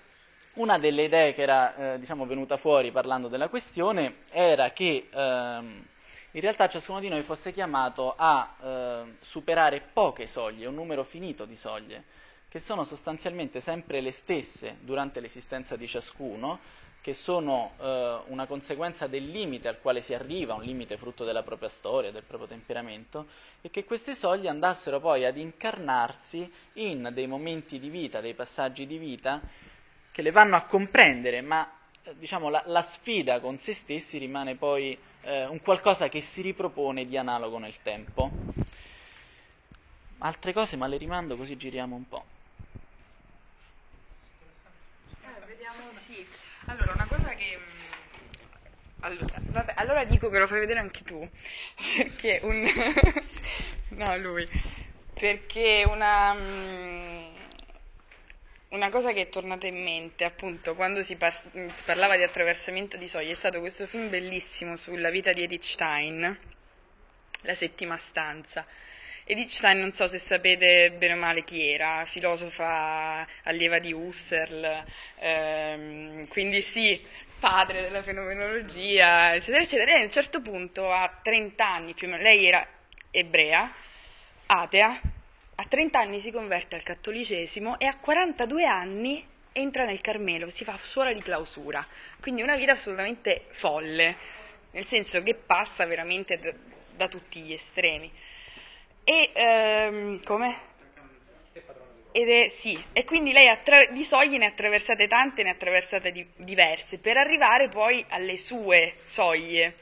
Una 0.54 0.80
delle 0.80 1.04
idee 1.04 1.36
che 1.36 1.44
era 1.44 1.94
eh, 1.94 2.00
diciamo, 2.00 2.26
venuta 2.26 2.58
fuori 2.58 2.92
parlando 2.92 3.28
della 3.28 3.50
questione 3.50 4.24
era 4.32 4.72
che 4.72 5.10
ehm, 5.14 5.86
in 6.32 6.42
realtà 6.42 6.68
ciascuno 6.68 7.00
di 7.00 7.10
noi 7.10 7.22
fosse 7.22 7.52
chiamato 7.52 8.16
a 8.18 8.56
eh, 8.60 9.04
superare 9.20 9.80
poche 9.94 10.26
soglie, 10.26 10.66
un 10.66 10.74
numero 10.74 11.04
finito 11.04 11.46
di 11.46 11.56
soglie, 11.56 12.04
che 12.50 12.60
sono 12.60 12.84
sostanzialmente 12.84 13.62
sempre 13.62 14.02
le 14.02 14.12
stesse 14.12 14.78
durante 14.80 15.20
l'esistenza 15.20 15.76
di 15.76 15.88
ciascuno, 15.88 16.82
che 17.04 17.14
sono 17.14 17.74
eh, 17.82 18.20
una 18.28 18.46
conseguenza 18.46 19.08
del 19.08 19.30
limite 19.30 19.68
al 19.68 19.82
quale 19.82 20.00
si 20.00 20.14
arriva, 20.14 20.54
un 20.54 20.64
limite 20.64 20.96
frutto 20.96 21.26
della 21.26 21.44
propria 21.44 21.68
storia, 21.68 22.14
del 22.14 22.24
proprio 22.24 22.48
temperamento, 22.48 23.28
e 23.60 23.70
che 23.70 23.84
queste 23.84 24.16
soglie 24.16 24.48
andassero 24.48 25.02
poi 25.02 25.26
ad 25.26 25.36
incarnarsi 25.36 26.50
in 26.76 27.10
dei 27.12 27.28
momenti 27.28 27.78
di 27.78 27.90
vita, 27.90 28.22
dei 28.22 28.34
passaggi 28.34 28.88
di 28.88 28.98
vita, 28.98 29.42
che 30.14 30.22
le 30.22 30.32
vanno 30.32 30.56
a 30.56 30.62
comprendere, 30.62 31.42
ma 31.42 31.70
eh, 32.04 32.16
diciamo, 32.18 32.48
la, 32.48 32.64
la, 32.68 32.82
sfida 32.82 33.42
con 33.42 33.58
se 33.58 33.74
stessi 33.74 34.18
rimane 34.18 34.56
poi 34.56 34.98
eh, 35.24 35.46
un 35.46 35.60
qualcosa 35.62 36.08
che 36.08 36.22
si 36.22 36.42
ripropone 36.42 37.06
di 37.06 37.18
analogo 37.18 37.58
nel 37.58 37.82
tempo. 37.82 38.32
Altre 40.20 40.54
cose, 40.54 40.78
ma 40.78 40.88
le 40.88 40.96
rimando 40.96 41.36
così 41.36 41.58
giriamo 41.58 41.98
un 41.98 42.08
po'. 42.08 42.24
Sì, 45.92 46.26
allora 46.66 46.94
una 46.94 47.08
cosa 47.08 47.30
che... 47.36 47.58
mm, 47.58 47.92
Allora, 49.00 49.40
vabbè, 49.42 49.74
allora 49.76 50.04
dico 50.06 50.30
che 50.30 50.40
lo 50.40 50.48
fai 50.48 50.60
vedere 50.60 50.80
anche 50.80 51.04
tu, 51.04 51.28
perché 51.98 52.40
un... 52.44 52.66
no, 53.90 54.18
lui, 54.18 54.48
perché 55.14 55.84
una... 55.88 56.34
mm, 56.34 57.32
Una 58.70 58.90
cosa 58.90 59.14
che 59.14 59.22
è 59.22 59.30
tornata 59.30 59.68
in 59.68 59.82
mente, 59.84 60.24
appunto, 60.26 60.76
quando 60.76 61.04
si, 61.04 61.16
par- 61.16 61.44
si 61.74 61.84
parlava 61.86 62.18
di 62.18 62.24
attraversamento 62.24 62.98
di 62.98 63.08
soglie, 63.08 63.32
è 63.32 63.36
stato 63.36 63.60
questo 63.60 63.86
film 63.88 64.10
bellissimo 64.10 64.76
sulla 64.76 65.10
vita 65.12 65.32
di 65.32 65.44
Edith 65.44 65.64
Stein, 65.64 66.38
La 67.42 67.56
settima 67.56 67.98
stanza. 67.98 68.66
Edith 69.26 69.50
Stein, 69.50 69.80
non 69.80 69.92
so 69.92 70.06
se 70.06 70.18
sapete 70.18 70.92
bene 70.92 71.14
o 71.14 71.18
male 71.18 71.44
chi 71.44 71.66
era, 71.66 72.04
filosofa 72.06 73.26
allieva 73.44 73.80
di 73.80 73.94
Husserl, 73.94 74.84
ehm, 75.20 76.28
quindi 76.28 76.62
sì, 76.62 77.02
padre 77.40 77.82
della 77.82 78.04
fenomenologia, 78.04 79.34
eccetera, 79.34 79.64
eccetera. 79.64 79.92
E 79.92 80.02
a 80.02 80.04
un 80.04 80.12
certo 80.12 80.42
punto, 80.42 80.92
a 80.92 81.20
30 81.22 81.66
anni 81.66 81.94
più 81.94 82.08
o 82.08 82.12
meno, 82.12 82.22
lei 82.22 82.46
era 82.46 82.68
ebrea, 83.12 83.72
atea, 84.46 85.02
a 85.56 85.66
30 85.66 86.00
anni 86.00 86.20
si 86.20 86.32
converte 86.32 86.76
al 86.76 86.84
cattolicesimo 86.84 87.80
e 87.80 87.86
a 87.86 87.96
42 87.98 88.66
anni 88.66 89.26
entra 89.54 89.86
nel 89.86 90.02
Carmelo, 90.02 90.50
si 90.50 90.64
fa 90.64 90.78
suora 90.78 91.14
di 91.14 91.22
clausura. 91.22 91.86
Quindi 92.20 92.42
una 92.42 92.56
vita 92.56 92.74
assolutamente 92.74 93.46
folle, 93.50 94.18
nel 94.72 94.86
senso 94.86 95.24
che 95.24 95.36
passa 95.36 95.86
veramente 95.86 96.40
da, 96.40 96.54
da 96.96 97.08
tutti 97.08 97.40
gli 97.40 97.54
estremi. 97.54 98.12
E 99.04 99.32
ehm, 99.34 100.24
come? 100.24 100.72
Ed 102.16 102.30
è, 102.30 102.48
sì, 102.48 102.82
e 102.94 103.06
quindi 103.06 103.32
lei 103.32 103.48
attra- 103.48 103.88
di 103.88 104.04
soglie 104.04 104.38
ne 104.38 104.46
ha 104.46 104.50
attraversate 104.50 105.08
tante, 105.08 105.42
ne 105.42 105.50
ha 105.50 105.54
attraversate 105.54 106.12
di- 106.12 106.28
diverse, 106.36 107.00
per 107.00 107.18
arrivare 107.18 107.70
poi 107.70 108.06
alle 108.10 108.38
sue 108.38 108.98
soglie. 109.04 109.78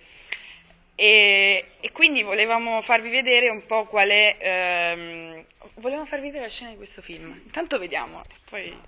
E, 0.95 1.71
e 1.81 1.91
quindi 1.91 2.21
volevamo 2.23 2.81
farvi 2.81 3.09
vedere 3.09 3.49
un 3.49 3.65
po' 3.65 3.85
qual 3.85 4.09
è. 4.09 4.37
ehm, 4.39 5.45
volevamo 5.75 6.05
farvi 6.05 6.27
vedere 6.27 6.45
la 6.45 6.49
scena 6.49 6.69
di 6.69 6.77
questo 6.77 7.01
film. 7.01 7.31
Intanto 7.43 7.77
vediamo, 7.77 8.21
e 8.21 8.35
poi. 8.49 8.81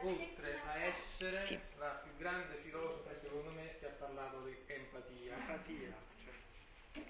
Oltre 0.00 0.60
a 0.66 0.78
essere 0.78 1.36
Sì. 1.44 1.58
la 1.78 2.00
più 2.02 2.12
grande 2.16 2.60
filosofa, 2.62 3.10
secondo 3.20 3.50
me, 3.50 3.74
che 3.80 3.86
ha 3.86 3.94
parlato 3.98 4.44
di 4.44 4.56
empatia. 4.72 5.34
Empatia, 5.34 5.92
cioè, 6.24 7.02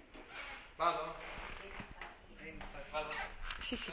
Vado? 0.77 1.18
Sì, 3.69 3.77
sì. 3.77 3.93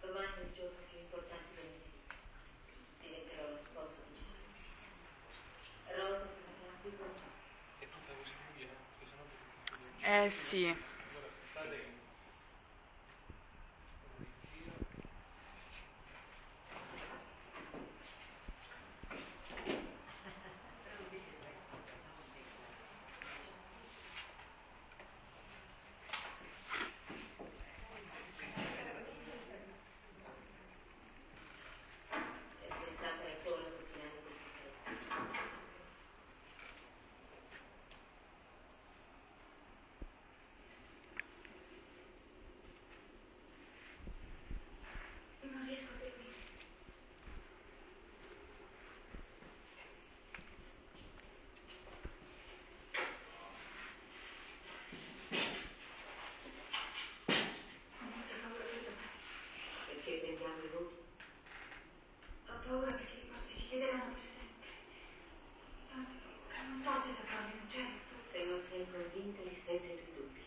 Domani 0.00 0.24
è 0.24 0.40
il 0.40 0.52
giorno 0.56 0.78
più 0.88 0.98
importante 1.00 1.52
per 1.54 1.64
me. 1.68 1.76
Diventerò 3.02 3.50
la 3.50 3.58
sposa 3.62 4.00
di 4.08 4.16
Gesù. 4.16 4.40
Rosa. 6.00 6.24
È 7.78 7.84
tutta 7.90 8.12
così 8.16 8.32
buia, 8.54 8.68
perché 8.96 9.04
sennò 9.04 10.24
Eh 10.24 10.30
sì. 10.30 10.64
Allora, 10.64 11.28
state 11.50 11.98
È 32.60 32.68
diventata 32.72 33.22
la 33.24 33.36
sola 33.42 33.64
coordinata 33.70 34.20
del 34.22 34.36
fratello. 34.40 34.78
Non 45.42 45.64
riesco 45.66 45.90
a 45.90 45.98
dormire. 45.98 46.38
Ho 57.98 58.04
molta 58.14 58.34
paura 58.42 58.64
per 58.64 58.80
domani. 58.84 59.18
Perché 60.50 60.58
prendiamo 60.58 60.64
i 60.64 60.68
voti? 60.74 60.94
Ho 62.48 62.58
paura 62.66 62.92
perché 62.92 63.14
le 63.14 63.26
porte 63.30 63.54
si 63.54 63.68
chiuderanno 63.68 64.12
per 64.14 64.26
sempre. 64.34 64.70
Tanta 65.88 66.16
paura, 66.24 66.58
non 66.66 66.78
so 66.82 66.90
se 67.06 67.14
saprò 67.14 67.38
rinunciare 67.46 67.86
a 67.86 68.02
tutto. 68.10 68.30
Se 68.32 68.44
non 68.44 68.60
sei 68.68 68.86
convinta, 68.90 69.42
rispetta 69.42 69.86
i 69.86 69.96
tuoi 69.96 70.14
dubbi. 70.16 70.38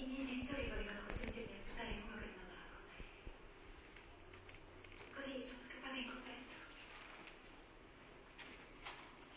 I 0.00 0.04
miei 0.06 0.26
genitori 0.26 0.68
volevano 0.68 1.00
costringermi 1.06 1.52
a 1.52 1.58
sposare 1.58 1.90
uno 2.06 2.16
che 2.18 2.26
non 2.30 2.38
andava 2.38 2.70
con 2.70 2.82
me. 2.86 3.02
Così 5.12 5.32
sono 5.44 5.62
scappata 5.68 5.96
in 5.98 6.06
convento. 6.06 6.54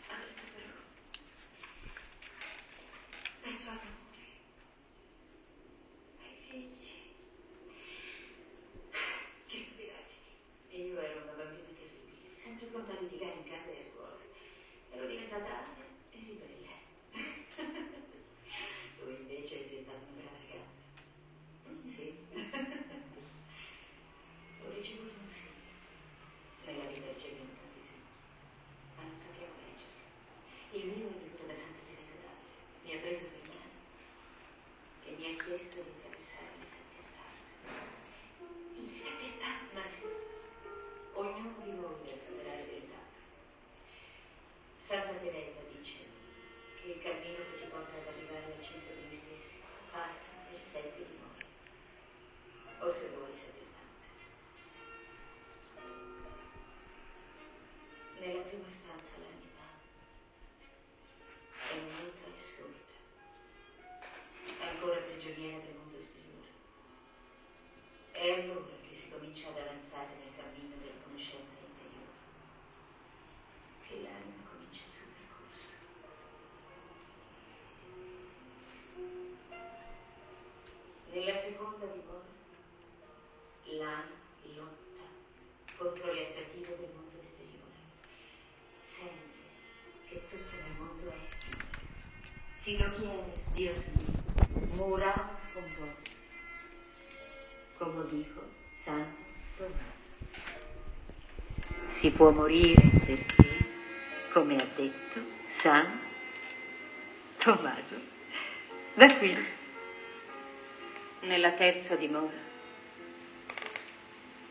Adesso 0.06 0.44
però 0.54 0.72
penso 3.42 3.68
all'amore, 3.68 4.30
ai 6.22 6.34
figli. 6.48 6.90
Che 9.46 9.56
stupidaggini. 9.66 10.30
Io 10.88 11.00
ero 11.00 11.22
una 11.24 11.32
bambina 11.42 11.74
terribile, 11.74 12.38
sempre 12.42 12.66
pronta 12.66 12.92
a 12.96 13.00
litigare 13.00 13.34
in 13.34 13.44
casa 13.50 13.68
e 13.68 13.80
a 13.80 13.84
scuola. 13.90 14.16
Ero 14.92 15.06
diventata 15.06 15.46
alta 15.58 15.82
e 16.12 16.16
ribelle. 16.16 16.70
Tu 19.02 19.08
invece 19.10 19.68
sei 19.68 19.82
stata 19.82 19.98
una 19.98 20.22
brava 20.22 20.38
ragazza. 20.38 20.80
Mm, 21.68 21.90
Sì. 21.90 22.06
Ho 24.62 24.70
ricevuto 24.70 25.10
un 25.18 25.28
sì. 25.34 25.50
Nella 26.66 26.84
vita 26.86 27.10
riceviamo 27.12 27.50
tanti 27.58 27.80
sì. 27.82 27.98
Ma 28.96 29.02
non 29.02 29.18
sappiamo 29.18 29.54
leggere. 29.58 29.98
Il 30.70 30.84
mio 30.86 31.08
è 31.08 31.18
venuto 31.18 31.42
da 31.50 31.54
Santa 31.58 31.82
Teresa 31.82 32.14
d'Avila. 32.22 32.62
Mi 32.84 32.94
ha 32.94 32.98
preso 33.02 33.26
per 33.26 33.42
mano 33.50 33.74
e 35.04 35.10
mi 35.18 35.24
ha 35.26 35.34
chiesto 35.42 35.82
di 35.82 35.90
attraversare 35.90 36.54
le 36.62 36.66
sette 36.70 37.02
stanze. 37.10 37.50
Le 38.78 38.86
sette 39.02 39.26
stanze? 39.34 39.74
Ma 39.74 39.82
sì. 39.90 40.06
Ognuno 41.14 41.58
di 41.64 41.72
noi 41.74 41.96
deve 42.06 42.22
superare 42.24 42.62
delle 42.70 42.86
tappe. 42.86 43.18
Santa 44.86 45.18
Teresa 45.18 45.60
dice 45.74 45.98
che 46.80 46.86
il 46.92 47.02
cammino 47.02 47.42
che 47.50 47.58
ci 47.58 47.66
porta 47.70 47.96
ad 47.98 48.06
arrivare 48.06 48.44
al 48.54 48.62
centro 48.64 48.94
di 48.94 49.06
noi 49.06 49.20
stessi 49.22 49.60
sette 50.72 51.04
dimore, 51.04 51.44
o 52.80 52.92
se 52.94 53.08
vuoi 53.08 53.34
sette 53.36 53.60
stanze. 53.68 54.08
Nella 58.18 58.40
prima 58.40 58.70
stanza 58.70 59.12
l'anima 59.20 59.68
è 61.68 61.74
muta 61.76 62.26
e 62.26 62.38
sorda, 62.56 62.96
ancora 64.66 64.96
prigioniera 65.00 65.58
del 65.58 65.74
mondo 65.74 65.98
esteriore. 65.98 66.48
È 68.12 68.30
allora 68.32 68.74
che 68.88 68.96
si 68.96 69.10
comincia 69.10 69.48
ad 69.48 69.58
avanzare 69.58 69.91
Como 98.02 98.14
dijo 98.14 98.42
Santo 98.84 99.16
Tomás. 99.56 99.92
Si 102.00 102.10
può 102.10 102.30
morire 102.30 102.82
perché, 103.04 103.64
come 104.32 104.56
ha 104.56 104.66
detto 104.74 105.20
San 105.50 106.00
Tommaso 107.38 108.00
d'Aquino. 108.94 109.44
Nella 111.20 111.52
terza 111.52 111.94
dimora, 111.94 112.36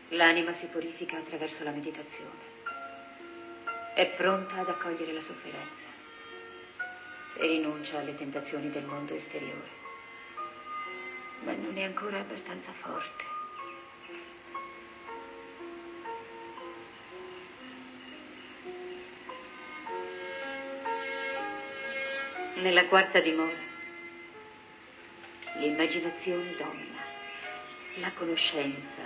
l'anima 0.08 0.54
si 0.54 0.66
purifica 0.66 1.18
attraverso 1.18 1.62
la 1.62 1.72
meditazione. 1.72 2.50
È 3.94 4.14
pronta 4.16 4.60
ad 4.60 4.68
accogliere 4.70 5.12
la 5.12 5.20
sofferenza 5.20 5.90
e 7.36 7.46
rinuncia 7.46 7.98
alle 7.98 8.16
tentazioni 8.16 8.70
del 8.70 8.84
mondo 8.84 9.14
esteriore. 9.14 9.80
Ma 11.44 11.52
non 11.52 11.76
è 11.76 11.82
ancora 11.82 12.20
abbastanza 12.20 12.72
forte. 12.72 13.31
Nella 22.62 22.84
quarta 22.84 23.18
dimora, 23.18 23.58
l'immaginazione 25.56 26.54
domina, 26.56 27.02
la 27.96 28.12
conoscenza, 28.12 29.02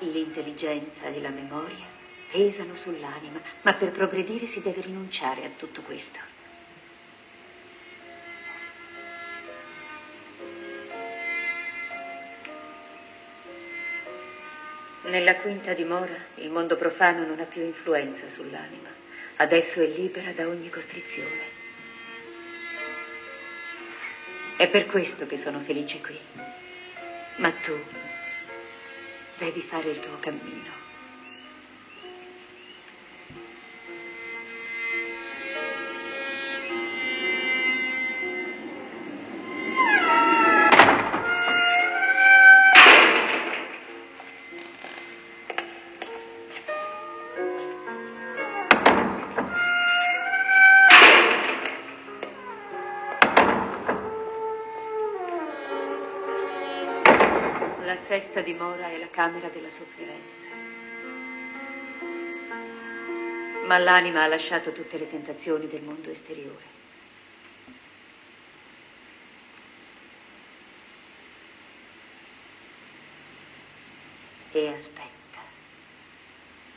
l'intelligenza 0.00 1.06
e 1.06 1.22
la 1.22 1.30
memoria 1.30 1.86
pesano 2.30 2.76
sull'anima, 2.76 3.40
ma 3.62 3.72
per 3.72 3.92
progredire 3.92 4.46
si 4.46 4.60
deve 4.60 4.82
rinunciare 4.82 5.46
a 5.46 5.48
tutto 5.56 5.80
questo. 5.80 6.18
Nella 15.04 15.36
quinta 15.36 15.72
dimora 15.72 16.26
il 16.34 16.50
mondo 16.50 16.76
profano 16.76 17.24
non 17.24 17.40
ha 17.40 17.44
più 17.44 17.62
influenza 17.62 18.28
sull'anima, 18.28 18.90
adesso 19.36 19.80
è 19.80 19.86
libera 19.86 20.32
da 20.32 20.46
ogni 20.46 20.68
costrizione. 20.68 21.59
È 24.60 24.68
per 24.68 24.84
questo 24.84 25.26
che 25.26 25.38
sono 25.38 25.60
felice 25.60 26.02
qui. 26.02 26.18
Ma 27.36 27.50
tu 27.50 27.72
devi 29.38 29.62
fare 29.62 29.88
il 29.88 30.00
tuo 30.00 30.18
cammino. 30.20 30.89
Sesta 58.10 58.40
dimora 58.40 58.90
è 58.90 58.98
la 58.98 59.08
camera 59.08 59.48
della 59.50 59.70
sofferenza. 59.70 60.48
Ma 63.66 63.78
l'anima 63.78 64.24
ha 64.24 64.26
lasciato 64.26 64.72
tutte 64.72 64.98
le 64.98 65.08
tentazioni 65.08 65.68
del 65.68 65.82
mondo 65.82 66.10
esteriore. 66.10 66.64
E 74.50 74.66
aspetta. 74.66 75.38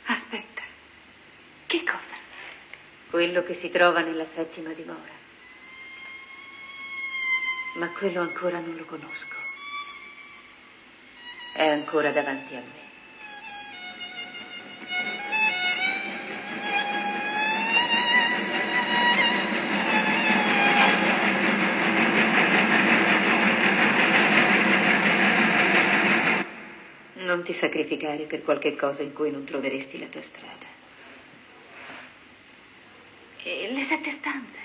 Aspetta. 0.04 0.62
Che 1.66 1.82
cosa? 1.82 2.14
Quello 3.10 3.42
che 3.42 3.54
si 3.54 3.70
trova 3.70 4.02
nella 4.02 4.26
settima 4.28 4.70
dimora. 4.70 5.22
Ma 7.78 7.88
quello 7.88 8.20
ancora 8.20 8.60
non 8.60 8.76
lo 8.76 8.84
conosco. 8.84 9.43
È 11.64 11.68
ancora 11.68 12.10
davanti 12.10 12.54
a 12.56 12.60
me. 12.60 12.82
Non 27.24 27.42
ti 27.44 27.54
sacrificare 27.54 28.24
per 28.24 28.42
qualche 28.42 28.76
cosa 28.76 29.00
in 29.00 29.14
cui 29.14 29.30
non 29.30 29.44
troveresti 29.44 29.98
la 29.98 30.06
tua 30.08 30.20
strada. 30.20 30.66
E 33.42 33.70
le 33.72 33.82
sette 33.84 34.10
stanze? 34.10 34.60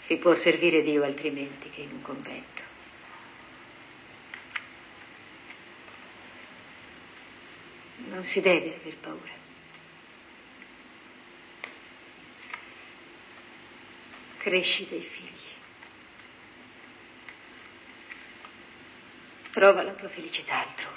Si 0.00 0.16
può 0.16 0.34
servire 0.34 0.82
Dio 0.82 1.04
altrimenti 1.04 1.70
che 1.70 1.82
in 1.82 1.92
un 1.92 2.02
convento. 2.02 2.55
Non 8.16 8.24
si 8.24 8.40
deve 8.40 8.74
aver 8.80 8.96
paura. 8.96 9.34
Cresci 14.38 14.88
dei 14.88 15.02
figli. 15.02 15.48
Trova 19.50 19.82
la 19.82 19.92
tua 19.92 20.08
felicità 20.08 20.60
altrove. 20.60 20.95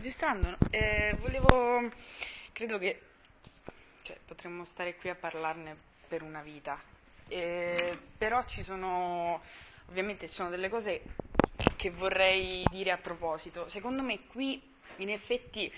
Registrando. 0.00 0.56
Eh, 0.70 1.14
volevo, 1.20 1.90
credo 2.52 2.78
che 2.78 3.02
cioè, 4.02 4.16
potremmo 4.24 4.64
stare 4.64 4.96
qui 4.96 5.10
a 5.10 5.14
parlarne 5.14 5.76
per 6.08 6.22
una 6.22 6.40
vita. 6.40 6.80
Eh, 7.28 7.98
però 8.16 8.42
ci 8.44 8.62
sono, 8.62 9.42
ovviamente 9.88 10.26
ci 10.26 10.34
sono 10.34 10.48
delle 10.48 10.70
cose 10.70 11.02
che 11.76 11.90
vorrei 11.90 12.64
dire 12.70 12.92
a 12.92 12.96
proposito. 12.96 13.68
Secondo 13.68 14.02
me 14.02 14.26
qui 14.26 14.60
in 14.96 15.10
effetti 15.10 15.70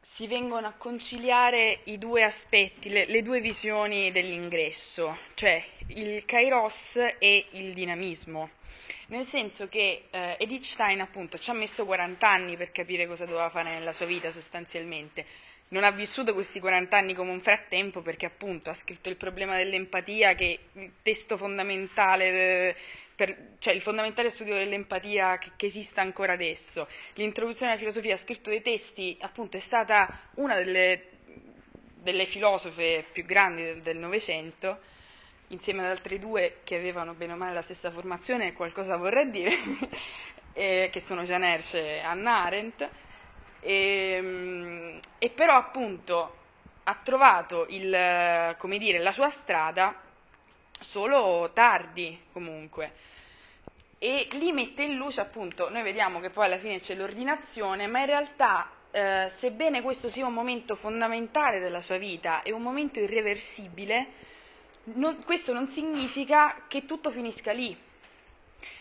si 0.00 0.26
vengono 0.26 0.66
a 0.66 0.72
conciliare 0.72 1.80
i 1.84 1.98
due 1.98 2.24
aspetti, 2.24 2.88
le, 2.88 3.04
le 3.04 3.20
due 3.20 3.40
visioni 3.40 4.10
dell'ingresso, 4.10 5.18
cioè 5.34 5.62
il 5.88 6.24
kairos 6.24 6.96
e 7.18 7.48
il 7.50 7.74
dinamismo. 7.74 8.60
Nel 9.06 9.24
senso 9.24 9.68
che 9.68 10.04
eh, 10.10 10.36
Edith 10.38 10.62
Stein 10.62 11.00
appunto 11.00 11.38
ci 11.38 11.50
ha 11.50 11.54
messo 11.54 11.84
40 11.84 12.28
anni 12.28 12.56
per 12.56 12.72
capire 12.72 13.06
cosa 13.06 13.24
doveva 13.24 13.50
fare 13.50 13.70
nella 13.70 13.92
sua 13.92 14.06
vita 14.06 14.30
sostanzialmente. 14.30 15.24
Non 15.68 15.84
ha 15.84 15.90
vissuto 15.90 16.34
questi 16.34 16.60
40 16.60 16.96
anni 16.96 17.14
come 17.14 17.30
un 17.30 17.40
frattempo 17.40 18.02
perché 18.02 18.26
appunto 18.26 18.68
ha 18.70 18.74
scritto 18.74 19.08
il 19.08 19.16
problema 19.16 19.56
dell'empatia 19.56 20.34
che 20.34 20.58
è 20.74 20.78
il 20.80 20.92
testo 21.00 21.36
fondamentale, 21.38 22.68
eh, 22.68 22.76
per- 23.14 23.54
cioè 23.58 23.72
il 23.72 23.80
fondamentale 23.80 24.28
studio 24.30 24.54
dell'empatia 24.54 25.38
che, 25.38 25.52
che 25.56 25.66
esista 25.66 26.02
ancora 26.02 26.32
adesso. 26.34 26.86
L'introduzione 27.14 27.72
alla 27.72 27.80
filosofia 27.80 28.14
ha 28.14 28.18
scritto 28.18 28.50
dei 28.50 28.60
testi, 28.60 29.16
appunto 29.20 29.56
è 29.56 29.60
stata 29.60 30.28
una 30.34 30.56
delle, 30.56 31.08
delle 31.94 32.26
filosofe 32.26 33.04
più 33.10 33.24
grandi 33.24 33.62
del- 33.62 33.80
del 33.80 33.96
Novecento 33.96 34.80
insieme 35.52 35.82
ad 35.82 35.90
altre 35.90 36.18
due 36.18 36.58
che 36.64 36.76
avevano 36.76 37.14
bene 37.14 37.34
o 37.34 37.36
male 37.36 37.54
la 37.54 37.62
stessa 37.62 37.90
formazione, 37.90 38.52
qualcosa 38.52 38.96
vorrei 38.96 39.30
dire, 39.30 39.52
eh, 40.52 40.88
che 40.90 41.00
sono 41.00 41.22
Jean 41.22 41.44
Hersch 41.44 41.74
e 41.74 42.00
Hannah 42.00 42.44
Arendt, 42.44 42.88
e, 43.60 44.18
mm, 44.20 44.98
e 45.18 45.30
però 45.30 45.56
appunto 45.56 46.36
ha 46.84 46.98
trovato 47.02 47.66
il, 47.68 48.56
dire, 48.78 48.98
la 48.98 49.12
sua 49.12 49.30
strada 49.30 49.94
solo 50.80 51.50
tardi 51.52 52.24
comunque. 52.32 53.10
E 53.98 54.26
lì 54.32 54.50
mette 54.50 54.82
in 54.82 54.96
luce 54.96 55.20
appunto, 55.20 55.70
noi 55.70 55.82
vediamo 55.82 56.18
che 56.18 56.30
poi 56.30 56.46
alla 56.46 56.58
fine 56.58 56.80
c'è 56.80 56.96
l'ordinazione, 56.96 57.86
ma 57.86 58.00
in 58.00 58.06
realtà 58.06 58.68
eh, 58.90 59.28
sebbene 59.30 59.80
questo 59.80 60.08
sia 60.08 60.26
un 60.26 60.34
momento 60.34 60.74
fondamentale 60.74 61.60
della 61.60 61.80
sua 61.82 61.98
vita 61.98 62.42
e 62.42 62.50
un 62.50 62.62
momento 62.62 62.98
irreversibile, 62.98 64.08
non- 64.84 65.22
questo 65.24 65.52
non 65.52 65.66
significa 65.66 66.64
che 66.68 66.84
tutto 66.84 67.10
finisca 67.10 67.52
lì. 67.52 67.76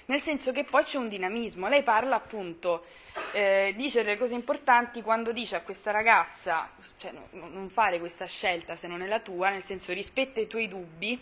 nel 0.05 0.19
senso 0.19 0.51
che 0.51 0.63
poi 0.63 0.83
c'è 0.83 0.97
un 0.97 1.07
dinamismo. 1.09 1.67
Lei 1.67 1.83
parla 1.83 2.15
appunto, 2.15 2.85
eh, 3.31 3.73
dice 3.77 4.03
delle 4.03 4.17
cose 4.17 4.33
importanti 4.35 5.01
quando 5.01 5.31
dice 5.31 5.55
a 5.55 5.61
questa 5.61 5.89
ragazza, 5.91 6.69
cioè 6.97 7.11
no- 7.11 7.47
non 7.47 7.69
fare 7.69 7.97
questa 7.99 8.25
scelta 8.25 8.75
se 8.75 8.87
non 8.87 9.01
è 9.01 9.07
la 9.07 9.19
tua, 9.19 9.49
nel 9.49 9.63
senso 9.63 9.93
rispetta 9.93 10.39
i 10.39 10.47
tuoi 10.47 10.67
dubbi 10.67 11.19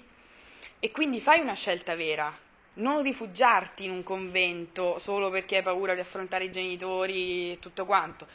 e 0.80 0.92
quindi 0.92 1.22
fai 1.22 1.40
una 1.40 1.54
scelta 1.54 1.96
vera. 1.96 2.36
Non 2.76 3.02
rifugiarti 3.02 3.86
in 3.86 3.92
un 3.92 4.04
convento 4.04 4.98
solo 5.00 5.30
perché 5.30 5.58
hai 5.58 5.64
paura 5.64 5.94
di 5.94 6.00
affrontare 6.00 6.46
i 6.46 6.52
genitori 6.52 7.52
e 7.54 7.60
tutto 7.60 7.86
quanto. 7.86 8.28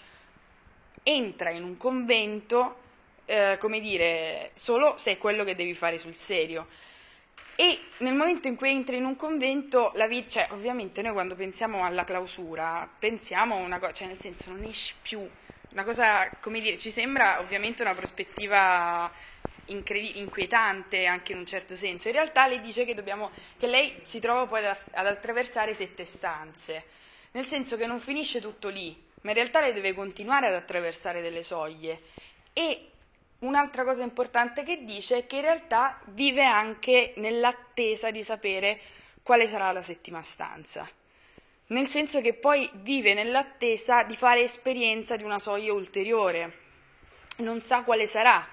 Entra 1.02 1.50
in 1.50 1.64
un 1.64 1.76
convento, 1.76 2.76
eh, 3.26 3.56
come 3.58 3.80
dire, 3.80 4.50
solo 4.54 4.96
se 4.96 5.12
è 5.12 5.18
quello 5.18 5.44
che 5.44 5.54
devi 5.54 5.74
fare 5.74 5.98
sul 5.98 6.14
serio. 6.14 6.66
E 7.56 7.80
nel 7.98 8.14
momento 8.14 8.48
in 8.48 8.56
cui 8.56 8.70
entri 8.70 8.96
in 8.96 9.04
un 9.04 9.14
convento, 9.14 9.92
la 9.94 10.08
vita, 10.08 10.28
cioè, 10.28 10.48
ovviamente 10.50 11.02
noi 11.02 11.12
quando 11.12 11.36
pensiamo 11.36 11.84
alla 11.84 12.04
clausura, 12.04 12.88
pensiamo 12.98 13.54
a 13.54 13.58
una 13.58 13.78
cosa, 13.78 13.92
cioè 13.92 14.06
nel 14.08 14.18
senso 14.18 14.50
non 14.50 14.64
esci 14.64 14.94
più, 15.00 15.28
una 15.70 15.84
cosa, 15.84 16.28
come 16.40 16.60
dire, 16.60 16.78
ci 16.78 16.90
sembra 16.90 17.40
ovviamente 17.40 17.82
una 17.82 17.94
prospettiva 17.94 19.10
incredi- 19.66 20.18
inquietante 20.18 21.06
anche 21.06 21.32
in 21.32 21.38
un 21.38 21.46
certo 21.46 21.76
senso. 21.76 22.08
In 22.08 22.14
realtà 22.14 22.46
lei 22.46 22.60
dice 22.60 22.84
che, 22.84 22.94
dobbiamo, 22.94 23.30
che 23.58 23.66
lei 23.66 23.98
si 24.02 24.18
trova 24.20 24.46
poi 24.46 24.64
ad, 24.64 24.76
ad 24.92 25.06
attraversare 25.06 25.74
sette 25.74 26.04
stanze, 26.04 26.84
nel 27.32 27.44
senso 27.44 27.76
che 27.76 27.86
non 27.86 28.00
finisce 28.00 28.40
tutto 28.40 28.68
lì, 28.68 28.96
ma 29.22 29.30
in 29.30 29.36
realtà 29.36 29.60
lei 29.60 29.72
deve 29.72 29.94
continuare 29.94 30.46
ad 30.46 30.54
attraversare 30.54 31.20
delle 31.22 31.42
soglie. 31.42 32.02
E 32.52 32.90
Un'altra 33.44 33.84
cosa 33.84 34.02
importante 34.02 34.62
che 34.62 34.84
dice 34.84 35.18
è 35.18 35.26
che 35.26 35.36
in 35.36 35.42
realtà 35.42 36.00
vive 36.06 36.44
anche 36.44 37.12
nell'attesa 37.16 38.10
di 38.10 38.24
sapere 38.24 38.80
quale 39.22 39.46
sarà 39.46 39.70
la 39.70 39.82
settima 39.82 40.22
stanza, 40.22 40.88
nel 41.66 41.86
senso 41.86 42.22
che 42.22 42.32
poi 42.32 42.70
vive 42.76 43.12
nell'attesa 43.12 44.02
di 44.02 44.16
fare 44.16 44.40
esperienza 44.40 45.16
di 45.16 45.24
una 45.24 45.38
soglia 45.38 45.74
ulteriore, 45.74 46.58
non 47.36 47.60
sa 47.60 47.82
quale 47.82 48.06
sarà, 48.06 48.48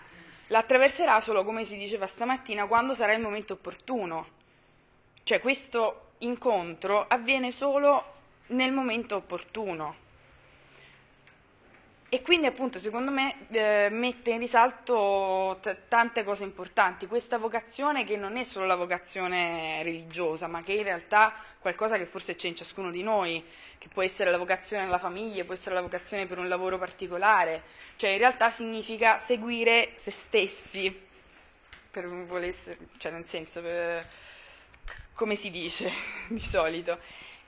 la 0.47 0.59
attraverserà 0.59 1.21
solo, 1.21 1.45
come 1.45 1.63
si 1.63 1.77
diceva 1.77 2.05
stamattina, 2.05 2.67
quando 2.67 2.93
sarà 2.93 3.13
il 3.13 3.21
momento 3.21 3.53
opportuno. 3.53 4.27
Cioè 5.23 5.39
questo 5.39 6.15
incontro 6.17 7.05
avviene 7.07 7.51
solo 7.51 8.15
nel 8.47 8.73
momento 8.73 9.15
opportuno. 9.15 10.00
E 12.13 12.21
quindi 12.21 12.45
appunto 12.45 12.77
secondo 12.77 13.09
me 13.09 13.47
eh, 13.51 13.87
mette 13.89 14.31
in 14.31 14.39
risalto 14.39 15.59
t- 15.61 15.87
tante 15.87 16.25
cose 16.25 16.43
importanti, 16.43 17.07
questa 17.07 17.37
vocazione 17.37 18.03
che 18.03 18.17
non 18.17 18.35
è 18.35 18.43
solo 18.43 18.65
la 18.65 18.75
vocazione 18.75 19.81
religiosa, 19.81 20.47
ma 20.47 20.61
che 20.61 20.73
in 20.73 20.83
realtà 20.83 21.33
qualcosa 21.59 21.95
che 21.97 22.05
forse 22.05 22.35
c'è 22.35 22.49
in 22.49 22.55
ciascuno 22.57 22.91
di 22.91 23.01
noi, 23.01 23.41
che 23.77 23.87
può 23.87 24.01
essere 24.01 24.29
la 24.29 24.37
vocazione 24.37 24.83
alla 24.83 24.99
famiglia, 24.99 25.45
può 25.45 25.53
essere 25.53 25.73
la 25.73 25.79
vocazione 25.79 26.25
per 26.25 26.37
un 26.37 26.49
lavoro 26.49 26.77
particolare, 26.77 27.63
cioè 27.95 28.09
in 28.09 28.17
realtà 28.17 28.49
significa 28.49 29.17
seguire 29.19 29.93
se 29.95 30.11
stessi, 30.11 30.93
per 31.89 32.09
volesse, 32.09 32.77
cioè 32.97 33.13
nel 33.13 33.25
senso, 33.25 33.61
per, 33.61 34.05
come 35.13 35.35
si 35.35 35.49
dice 35.49 35.89
di 36.27 36.41
solito. 36.41 36.99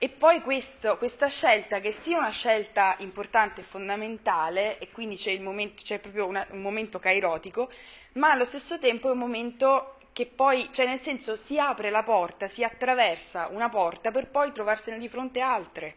E 0.03 0.09
poi 0.09 0.41
questo, 0.41 0.97
questa 0.97 1.27
scelta, 1.27 1.79
che 1.79 1.93
sia 1.93 2.17
una 2.17 2.29
scelta 2.29 2.97
importante 2.99 3.61
e 3.61 3.63
fondamentale, 3.63 4.77
e 4.79 4.91
quindi 4.91 5.15
c'è, 5.15 5.39
momento, 5.39 5.81
c'è 5.81 5.97
proprio 5.97 6.27
una, 6.27 6.45
un 6.49 6.61
momento 6.61 6.99
cairotico, 6.99 7.71
ma 8.15 8.31
allo 8.31 8.43
stesso 8.43 8.79
tempo 8.79 9.07
è 9.07 9.13
un 9.13 9.19
momento 9.19 9.99
che 10.11 10.25
poi, 10.25 10.67
cioè 10.73 10.87
nel 10.87 10.99
senso, 10.99 11.37
si 11.37 11.57
apre 11.57 11.89
la 11.89 12.03
porta, 12.03 12.49
si 12.49 12.65
attraversa 12.65 13.47
una 13.49 13.69
porta 13.69 14.11
per 14.11 14.27
poi 14.27 14.51
trovarsene 14.51 14.97
di 14.97 15.07
fronte 15.07 15.39
altre. 15.39 15.95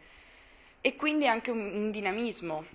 E 0.79 0.95
quindi 0.95 1.27
anche 1.27 1.51
un, 1.51 1.59
un 1.59 1.91
dinamismo. 1.91 2.65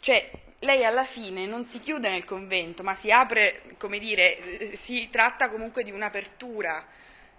Cioè, 0.00 0.28
lei 0.58 0.84
alla 0.84 1.04
fine 1.04 1.46
non 1.46 1.64
si 1.64 1.78
chiude 1.78 2.10
nel 2.10 2.24
convento, 2.24 2.82
ma 2.82 2.96
si 2.96 3.12
apre, 3.12 3.62
come 3.78 4.00
dire, 4.00 4.74
si 4.74 5.08
tratta 5.10 5.48
comunque 5.48 5.84
di 5.84 5.92
un'apertura 5.92 6.84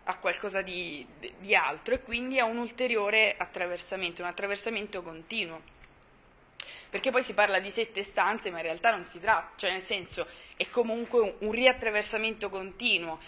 a 0.10 0.18
qualcosa 0.18 0.62
di, 0.62 1.06
di 1.38 1.56
altro 1.56 1.94
e 1.94 2.02
quindi 2.02 2.40
a 2.40 2.46
un 2.46 2.58
ulteriore 2.58 3.36
attraversamento, 3.38 4.22
un 4.22 4.28
attraversamento 4.28 5.02
continuo. 5.02 5.76
Perché 6.90 7.12
poi 7.12 7.24
si 7.24 7.34
parla 7.34 7.60
di 7.60 7.70
sette 7.70 8.04
stanze, 8.04 8.50
ma 8.50 8.58
in 8.58 8.64
realtà 8.64 8.92
non 8.92 9.04
si 9.04 9.20
tratta, 9.20 9.52
cioè 9.58 9.72
nel 9.72 9.82
senso 9.82 10.26
è 10.56 10.70
comunque 10.70 11.20
un, 11.20 11.34
un 11.40 11.52
riattraversamento 11.52 12.50
continuo 12.50 13.20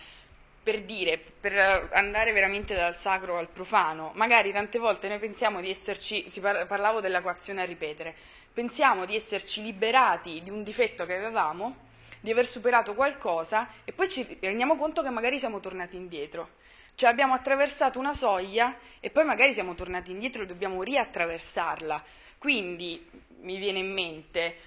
per 0.62 0.82
dire, 0.84 1.18
per 1.18 1.90
andare 1.94 2.32
veramente 2.32 2.76
dal 2.76 2.96
sacro 2.96 3.38
al 3.38 3.48
profano, 3.48 4.12
magari 4.16 4.52
tante 4.52 4.78
volte 4.78 5.08
noi 5.08 5.20
pensiamo 5.20 5.62
di 5.62 5.70
esserci, 5.70 6.30
si 6.30 6.40
par- 6.40 6.66
parlavo 6.68 7.02
dell'equazione 7.02 7.62
a 7.62 7.66
ripetere, 7.66 8.16
pensiamo 8.54 9.06
di 9.06 9.16
esserci 9.16 9.62
liberati 9.62 10.42
di 10.44 10.50
un 10.50 10.64
difetto 10.64 11.06
che 11.06 11.16
avevamo, 11.16 11.88
di 12.20 12.32
aver 12.32 12.46
superato 12.46 12.94
qualcosa 12.94 13.70
e 13.84 13.94
poi 13.94 14.10
ci 14.10 14.38
rendiamo 14.42 14.76
conto 14.76 15.02
che 15.02 15.10
magari 15.10 15.40
siamo 15.40 15.60
tornati 15.60 15.96
indietro. 15.96 16.58
Cioè 17.00 17.10
abbiamo 17.10 17.34
attraversato 17.34 17.98
una 17.98 18.14
soglia 18.14 18.76
e 19.00 19.10
poi 19.10 19.24
magari 19.24 19.54
siamo 19.54 19.74
tornati 19.74 20.12
indietro 20.12 20.44
e 20.44 20.46
dobbiamo 20.46 20.84
riattraversarla. 20.84 22.04
Quindi 22.38 23.10
mi 23.40 23.56
viene 23.56 23.80
in 23.80 23.94
mente, 23.94 24.58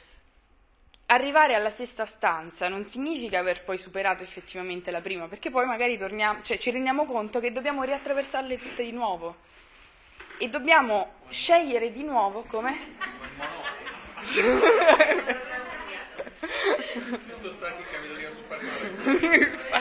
arrivare 1.08 1.54
alla 1.54 1.68
sesta 1.68 2.06
stanza 2.06 2.68
non 2.68 2.84
significa 2.84 3.38
aver 3.38 3.64
poi 3.64 3.76
superato 3.76 4.22
effettivamente 4.22 4.90
la 4.90 5.02
prima, 5.02 5.28
perché 5.28 5.50
poi 5.50 5.66
magari 5.66 5.98
torniamo, 5.98 6.40
cioè 6.40 6.56
ci 6.56 6.70
rendiamo 6.70 7.04
conto 7.04 7.38
che 7.38 7.52
dobbiamo 7.52 7.82
riattraversarle 7.82 8.56
tutte 8.56 8.82
di 8.82 8.92
nuovo. 8.92 9.36
E 10.38 10.48
dobbiamo 10.48 11.16
scegliere 11.28 11.92
di 11.92 12.02
nuovo 12.02 12.44
come? 12.44 12.96
Tutto 17.28 17.52
sta 17.52 17.76
che 17.76 17.82
capitolino 17.82 18.30
sul 18.30 18.44
parco. 18.44 19.71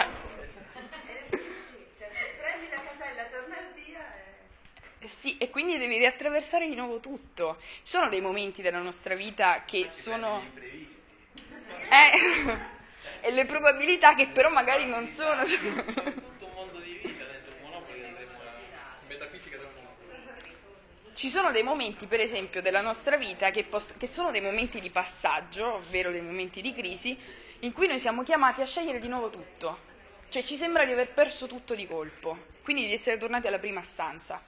Sì, 5.06 5.38
e 5.38 5.50
quindi 5.50 5.78
devi 5.78 5.98
riattraversare 5.98 6.68
di 6.68 6.76
nuovo 6.76 7.00
tutto. 7.00 7.58
Ci 7.60 7.80
sono 7.84 8.10
dei 8.10 8.22
momenti 8.22 8.62
della 8.62 8.82
nostra 8.82 9.16
vita 9.16 9.64
che 9.66 9.90
sono... 9.90 10.44
Eh, 11.90 12.58
e 13.22 13.32
le 13.32 13.46
probabilità 13.46 14.16
che 14.16 14.28
però 14.28 14.50
magari 14.50 14.86
non 14.86 15.08
sono... 15.10 15.44
tutto 15.44 16.46
un 16.46 16.54
mondo 16.54 16.80
di 16.80 17.00
vita 17.04 17.24
dentro 17.26 17.54
Monopoli 17.62 18.04
andremo 18.04 18.32
a... 18.32 19.06
Metafisica 19.08 19.58
del 19.58 19.68
mondo. 19.76 19.90
Ci 21.14 21.30
sono 21.30 21.52
dei 21.52 21.64
momenti, 21.64 22.06
per 22.06 22.20
esempio, 22.20 22.62
della 22.62 22.82
nostra 22.82 23.18
vita 23.18 23.52
che, 23.52 23.64
pos- 23.64 23.96
che 23.98 24.08
sono 24.08 24.32
dei 24.32 24.42
momenti 24.42 24.80
di 24.80 24.90
passaggio, 24.90 25.76
ovvero 25.76 26.12
dei 26.12 26.22
momenti 26.22 26.62
di 26.62 26.74
crisi, 26.74 27.18
in 27.60 27.74
cui 27.74 27.88
noi 27.88 28.00
siamo 28.00 28.24
chiamati 28.24 28.62
a 28.62 28.66
scegliere 28.66 29.00
di 29.00 29.08
nuovo 29.08 29.30
tutto. 29.30 29.90
Cioè 30.30 30.42
ci 30.42 30.56
sembra 30.56 30.86
di 30.86 30.94
aver 30.94 31.10
perso 31.10 31.46
tutto 31.46 31.76
di 31.76 31.86
colpo, 31.86 32.46
quindi 32.64 32.86
di 32.88 32.94
essere 32.94 33.18
tornati 33.18 33.48
alla 33.48 33.60
prima 33.60 33.84
stanza. 33.84 34.42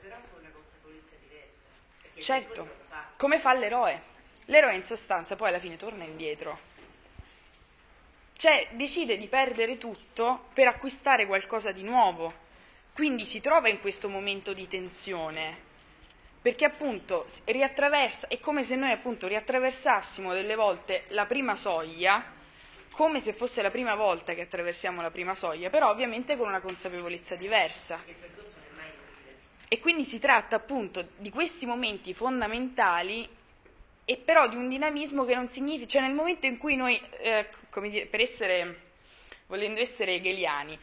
però 0.00 0.16
con 0.30 0.40
una 0.40 0.50
consapevolezza 0.50 1.14
diversa. 1.20 1.66
Perché 2.00 2.07
Certo, 2.20 2.68
come 3.16 3.38
fa 3.38 3.54
l'eroe. 3.54 4.02
L'eroe 4.46 4.74
in 4.74 4.84
sostanza 4.84 5.36
poi 5.36 5.48
alla 5.48 5.58
fine 5.58 5.76
torna 5.76 6.04
indietro. 6.04 6.66
Cioè 8.36 8.68
decide 8.72 9.18
di 9.18 9.26
perdere 9.26 9.78
tutto 9.78 10.46
per 10.52 10.68
acquistare 10.68 11.26
qualcosa 11.26 11.72
di 11.72 11.82
nuovo. 11.82 12.46
Quindi 12.92 13.26
si 13.26 13.40
trova 13.40 13.68
in 13.68 13.80
questo 13.80 14.08
momento 14.08 14.52
di 14.52 14.68
tensione. 14.68 15.66
Perché 16.40 16.64
appunto 16.64 17.26
riattraversa, 17.44 18.28
è 18.28 18.38
come 18.38 18.62
se 18.62 18.76
noi 18.76 18.92
appunto 18.92 19.26
riattraversassimo 19.26 20.32
delle 20.32 20.54
volte 20.54 21.04
la 21.08 21.26
prima 21.26 21.56
soglia, 21.56 22.24
come 22.90 23.20
se 23.20 23.32
fosse 23.32 23.60
la 23.60 23.70
prima 23.70 23.94
volta 23.96 24.34
che 24.34 24.42
attraversiamo 24.42 25.02
la 25.02 25.10
prima 25.10 25.34
soglia, 25.34 25.68
però 25.68 25.90
ovviamente 25.90 26.36
con 26.36 26.48
una 26.48 26.60
consapevolezza 26.60 27.34
diversa. 27.34 28.02
E 29.68 29.78
quindi 29.80 30.04
si 30.04 30.18
tratta 30.18 30.56
appunto 30.56 31.08
di 31.18 31.28
questi 31.30 31.66
momenti 31.66 32.14
fondamentali 32.14 33.28
e 34.06 34.16
però 34.16 34.48
di 34.48 34.56
un 34.56 34.70
dinamismo 34.70 35.26
che 35.26 35.34
non 35.34 35.48
significa, 35.48 35.86
cioè 35.86 36.00
nel 36.00 36.14
momento 36.14 36.46
in 36.46 36.56
cui 36.56 36.76
noi, 36.76 36.98
eh, 37.18 37.48
come 37.68 37.90
dire, 37.90 38.06
per 38.06 38.22
essere, 38.22 38.80
volendo 39.48 39.80
essere 39.80 40.14
hegeliani, 40.14 40.78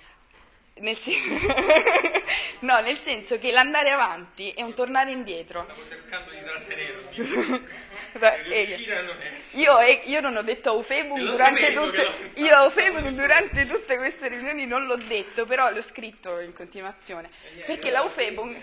nel 0.76 0.96
sen- 0.96 1.16
no, 2.62 2.80
nel 2.82 2.98
senso 2.98 3.40
che 3.40 3.52
l'andare 3.52 3.90
avanti 3.90 4.52
è 4.52 4.62
un 4.62 4.76
tornare 4.76 5.10
indietro. 5.10 5.64
Stavo 5.64 5.88
cercando 5.88 6.30
di 6.30 6.44
trattenermi. 6.44 7.84
Essere. 8.18 9.36
Io, 9.56 9.78
eh, 9.80 10.04
io 10.06 10.22
non 10.22 10.38
ho 10.38 10.42
detto 10.42 10.74
Eufebum 10.74 11.22
lo 11.22 11.32
durante 11.32 11.74
tutte, 11.74 12.32
io 12.36 12.64
Eufebum 12.64 13.10
durante 13.10 13.66
tutte 13.66 13.98
queste 13.98 14.30
riunioni 14.30 14.66
non 14.66 14.86
l'ho 14.86 14.96
detto, 14.96 15.46
però 15.46 15.70
l'ho 15.70 15.82
scritto 15.82 16.40
in 16.40 16.54
continuazione. 16.54 17.30
Perché 17.66 17.92
l'Eufebum 17.92 18.56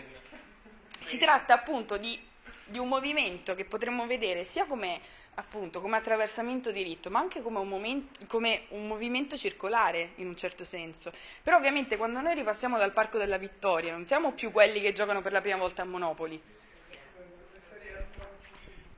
si 1.02 1.18
tratta 1.18 1.54
appunto 1.54 1.96
di 1.96 2.30
di 2.72 2.78
un 2.78 2.88
movimento 2.88 3.54
che 3.54 3.66
potremmo 3.66 4.06
vedere 4.06 4.44
sia 4.44 4.64
come, 4.64 4.98
appunto, 5.34 5.80
come 5.82 5.98
attraversamento 5.98 6.72
diritto, 6.72 7.10
ma 7.10 7.18
anche 7.20 7.42
come 7.42 7.58
un, 7.58 7.68
momento- 7.68 8.24
come 8.26 8.62
un 8.70 8.86
movimento 8.86 9.36
circolare 9.36 10.12
in 10.16 10.26
un 10.26 10.36
certo 10.36 10.64
senso. 10.64 11.12
Però 11.42 11.58
ovviamente 11.58 11.96
quando 11.98 12.20
noi 12.20 12.34
ripassiamo 12.34 12.78
dal 12.78 12.92
Parco 12.92 13.18
della 13.18 13.36
Vittoria 13.36 13.92
non 13.92 14.06
siamo 14.06 14.32
più 14.32 14.50
quelli 14.50 14.80
che 14.80 14.92
giocano 14.94 15.20
per 15.20 15.32
la 15.32 15.42
prima 15.42 15.58
volta 15.58 15.82
a 15.82 15.84
Monopoli. 15.84 16.42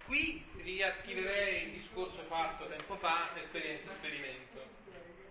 Qui 0.06 0.44
riattiverei 0.62 1.64
il 1.64 1.70
discorso 1.72 2.22
fatto 2.28 2.68
tempo 2.68 2.96
fa, 2.96 3.30
esperienza 3.34 3.90
esperimento. 3.90 4.62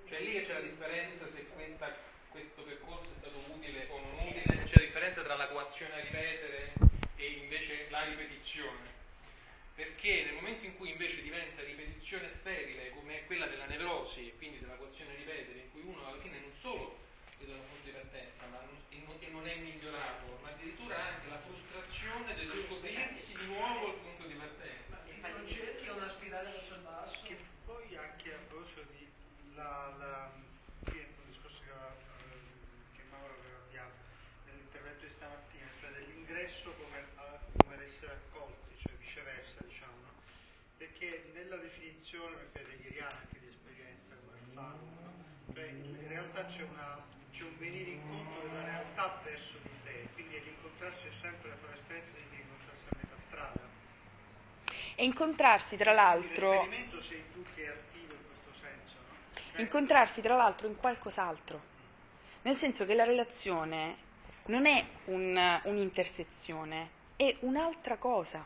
Cioè 0.10 0.20
lì 0.20 0.46
c'è 0.46 0.54
la 0.54 0.60
differenza 0.60 1.28
se 1.30 1.48
questa- 1.56 2.12
questo 2.34 2.64
percorso 2.64 3.12
è 3.14 3.18
stato 3.20 3.38
utile 3.54 3.86
o 3.90 4.00
non 4.00 4.14
utile, 4.18 4.64
c'è 4.66 4.74
la 4.74 4.82
differenza 4.82 5.22
tra 5.22 5.36
la 5.36 5.48
coazione 5.48 5.94
a 5.94 6.00
ripetere 6.00 6.74
e 7.16 7.28
invece 7.28 7.86
la 7.92 8.04
ripetizione. 8.06 8.90
Perché 9.76 10.24
nel 10.24 10.34
momento 10.34 10.66
in 10.66 10.76
cui 10.76 10.90
invece 10.90 11.22
diventa 11.22 11.62
ripetizione 11.62 12.32
sterile, 12.32 12.90
come 12.90 13.26
quella 13.26 13.46
della 13.46 13.66
nevrosi, 13.66 14.34
quindi 14.38 14.60
della 14.60 14.76
coazione 14.76 15.14
a 15.14 15.16
ripetere, 15.16 15.60
in 15.60 15.72
cui 15.72 15.82
uno 15.82 16.06
alla 16.08 16.20
fine 16.22 16.40
non 16.40 16.52
solo 16.52 16.98
vede 17.38 17.54
un 17.54 17.68
punto 17.70 17.86
di 17.86 17.92
partenza, 17.92 18.46
ma 18.48 18.60
non, 18.62 18.82
e 18.90 19.28
non- 19.30 19.48
e 19.48 19.54
è 19.54 19.58
migliorato, 19.58 20.40
ma 20.42 20.50
addirittura 20.50 20.98
anche 21.06 21.28
la 21.28 21.40
frustrazione 21.40 22.34
dello 22.36 22.56
scoprirsi 22.56 23.38
di 23.38 23.46
nuovo 23.46 23.88
il 23.90 24.00
punto 24.02 24.26
di 24.26 24.34
partenza. 24.34 25.02
non 25.22 25.46
cerchi 25.46 25.88
una 25.88 26.08
spirale 26.08 26.52
verso 26.52 26.74
il 26.76 26.82
basso 26.82 27.20
che 27.24 27.38
poi 27.66 27.96
anche 27.96 28.34
a 28.34 28.38
proposito 28.48 28.82
di 28.92 29.08
la, 29.56 29.94
la 29.98 30.32
qui 30.84 31.00
è 31.00 31.06
un 31.24 31.30
discorso 31.32 31.62
che, 31.64 31.70
aveva, 31.72 31.96
ehm, 31.96 32.96
che 32.96 33.04
Mauro 33.10 33.34
aveva 33.40 33.58
avviato 33.66 33.94
nell'intervento 34.46 35.06
di 35.06 35.12
stamattina 35.12 35.68
cioè 35.80 35.92
dell'ingresso 35.92 36.72
come, 36.74 37.06
a- 37.16 37.40
come 37.58 37.76
ad 37.76 37.82
essere 37.82 38.12
accolti 38.14 38.76
cioè 38.78 38.94
viceversa 39.00 39.62
diciamo 39.66 39.96
no? 40.02 40.12
perché 40.78 41.30
nella 41.34 41.56
mi 42.22 42.46
pare 42.54 42.78
ieriana 42.84 43.18
anche 43.26 43.40
di 43.40 43.48
esperienza 43.48 44.14
come 44.26 44.38
Farum 44.54 44.90
no? 45.02 45.54
cioè 45.54 45.66
in 45.66 46.08
realtà 46.08 46.46
c'è, 46.46 46.62
una, 46.62 47.02
c'è 47.32 47.44
un 47.44 47.58
venire 47.58 47.90
incontro 47.92 48.42
della 48.48 48.64
realtà 48.64 49.20
verso 49.24 49.58
di 49.64 49.70
te 49.84 50.08
quindi 50.14 50.40
l'incontrarsi 50.44 51.08
è 51.08 51.12
sempre 51.12 51.50
la 51.50 51.56
tua 51.56 51.74
esperienza 51.74 52.14
di 52.14 52.38
incontrarsi 52.40 52.84
a 52.88 52.96
metà 52.98 53.16
strada 53.18 53.62
E 54.96 55.04
incontrarsi 55.04 55.76
tra 55.78 55.92
l'altro, 55.94 56.52
L'esperimento 56.52 57.02
sei 57.02 57.24
tu 57.34 57.44
che 57.56 57.64
è 57.64 57.68
attivo 57.70 58.14
in 58.14 58.20
questo 58.28 58.54
senso, 58.62 58.96
no? 59.10 59.16
Cioè, 59.52 59.62
incontrarsi 59.62 60.22
tra 60.22 60.36
l'altro 60.36 60.68
in 60.68 60.76
qualcos'altro. 60.78 61.72
Nel 62.44 62.56
senso 62.56 62.86
che 62.86 62.94
la 62.94 63.06
relazione 63.06 63.98
non 64.46 64.68
è 64.68 64.86
un- 65.06 65.62
un'intersezione, 65.64 66.90
è 67.16 67.36
un'altra 67.40 67.98
cosa. 67.98 68.46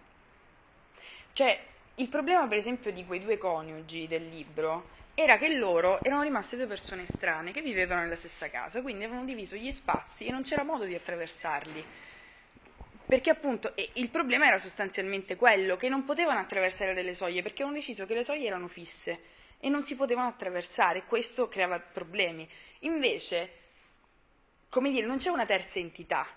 Cioè, 1.34 1.76
il 2.00 2.10
problema 2.10 2.46
per 2.48 2.58
esempio 2.58 2.92
di 2.92 3.06
quei 3.06 3.20
due 3.20 3.38
coniugi 3.38 4.08
del 4.08 4.28
libro 4.30 4.96
era 5.16 5.38
che 5.38 5.56
loro 5.56 6.00
erano 6.04 6.22
rimaste 6.22 6.56
due 6.56 6.68
persone 6.68 7.08
strane 7.08 7.52
che 7.52 7.64
vivevano 7.64 8.02
nella 8.02 8.16
stessa 8.16 8.52
casa, 8.52 8.84
quindi 8.84 9.04
avevano 9.04 9.26
diviso 9.26 9.56
gli 9.56 9.72
spazi 9.72 10.28
e 10.28 10.32
non 10.32 10.44
c'era 10.44 10.64
modo 10.64 10.84
di 10.84 10.94
attraversarli. 10.94 11.84
Perché 13.04 13.32
appunto 13.32 13.74
il 13.94 14.10
problema 14.10 14.46
era 14.46 14.60
sostanzialmente 14.60 15.36
quello, 15.36 15.76
che 15.76 15.90
non 15.90 16.04
potevano 16.04 16.40
attraversare 16.40 16.94
delle 16.94 17.16
soglie, 17.16 17.42
perché 17.42 17.64
avevano 17.64 17.80
deciso 17.80 18.06
che 18.06 18.14
le 18.14 18.24
soglie 18.24 18.46
erano 18.46 18.68
fisse 18.68 19.20
e 19.60 19.70
non 19.70 19.84
si 19.84 19.96
potevano 19.96 20.28
attraversare, 20.28 21.04
questo 21.06 21.48
creava 21.48 21.80
problemi. 21.80 22.48
Invece, 22.82 23.52
come 24.70 24.92
dire, 24.92 25.08
non 25.08 25.18
c'è 25.18 25.30
una 25.30 25.48
terza 25.48 25.80
entità. 25.80 26.28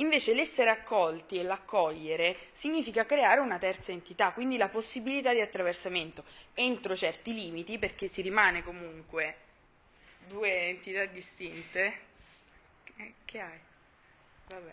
Invece 0.00 0.32
l'essere 0.32 0.70
accolti 0.70 1.38
e 1.38 1.42
l'accogliere 1.42 2.36
significa 2.52 3.04
creare 3.04 3.40
una 3.40 3.58
terza 3.58 3.90
entità, 3.90 4.30
quindi 4.30 4.56
la 4.56 4.68
possibilità 4.68 5.32
di 5.32 5.40
attraversamento 5.40 6.22
entro 6.54 6.94
certi 6.94 7.34
limiti, 7.34 7.78
perché 7.78 8.06
si 8.06 8.22
rimane 8.22 8.62
comunque 8.62 9.36
due 10.28 10.68
entità 10.68 11.04
distinte. 11.06 12.06
Che, 13.24 13.40
hai? 13.40 13.58
Vabbè. 14.46 14.72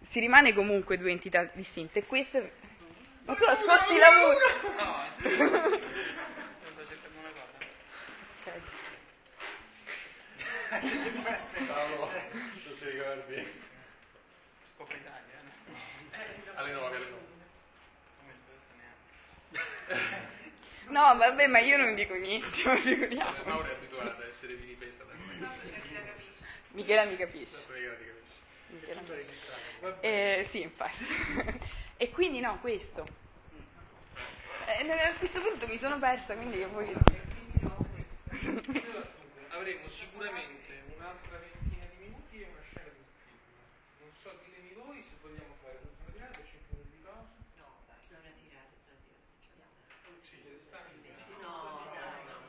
Si 0.00 0.20
rimane 0.20 0.54
comunque 0.54 0.98
due 0.98 1.10
entità 1.10 1.42
distinte. 1.52 2.04
Queste... 2.04 2.52
Ma 3.24 3.34
tu 3.34 3.42
ascolti 3.44 3.96
la 3.96 4.10
musica! 4.20 4.52
No, 4.84 5.04
sto 6.70 6.86
cercando 6.86 7.18
una 7.18 7.32
cosa. 7.32 7.58
Ok. 8.40 8.60
Paolo, 11.66 12.08
non 12.32 12.76
si 12.78 12.90
ricordi? 12.90 13.63
Alle 16.64 16.72
9, 16.72 16.96
alle 16.96 17.08
9. 17.10 17.20
Non 18.16 18.26
mi 18.26 18.32
interessa 18.32 18.74
neanche. 19.92 20.52
No, 20.88 21.16
vabbè, 21.18 21.46
ma 21.46 21.58
io 21.58 21.76
non 21.76 21.94
dico 21.94 22.14
niente, 22.14 22.62
ma 22.64 22.76
figuriamo. 22.76 23.44
Mauro 23.44 23.68
è 23.68 23.72
abituato 23.72 24.08
ad 24.08 24.22
essere 24.22 24.54
vilipesa 24.54 25.04
da 25.04 25.12
noi. 25.12 25.48
Michela 26.72 27.04
mi 27.04 27.16
capisce. 27.16 27.56
Sempre 27.56 27.80
che 27.80 27.86
la 27.86 27.94
ti 27.94 28.04
capisci. 28.06 28.34
Michela 28.68 29.00
mi 29.02 29.98
Eh, 30.00 30.42
sì, 30.44 30.62
infatti. 30.62 31.04
e 31.96 32.10
quindi 32.10 32.40
no, 32.40 32.58
questo. 32.60 33.06
Eh, 34.66 34.90
a 34.90 35.14
questo 35.18 35.42
punto 35.42 35.66
mi 35.66 35.76
sono 35.76 35.98
persa, 35.98 36.34
quindi 36.34 36.56
che 36.58 36.66
vuoi 36.66 36.90
Avremo 39.50 39.88
sicuramente 39.92 40.82
un'altra 40.96 41.38
ventina 41.38 41.84
di 41.90 41.96
minuti 42.00 42.40
e 42.40 42.48
una 42.50 42.62
scena 42.64 42.88
di 42.88 42.98
un 42.98 43.06
film. 43.22 43.36
Non 44.00 44.10
so, 44.20 44.40
ditemi 44.42 44.72
voi 44.72 45.04
se 45.04 45.14
vogliamo 45.20 45.54
fare 45.62 45.78
una 45.84 46.10
tirata, 46.10 46.40
5 46.42 46.74
minuti 46.74 46.96
di 46.96 47.02
pausa. 47.04 47.28
No, 47.60 47.84
dai, 47.86 48.02
non 48.08 48.24
è 48.24 48.32
tirato, 48.40 48.74
è 48.88 48.96
tirato. 49.38 49.78
Sì, 50.24 50.40
siete 50.40 50.64
stanchi? 50.66 51.12
No, 51.44 51.92
dai, 51.92 52.24
no. 52.24 52.40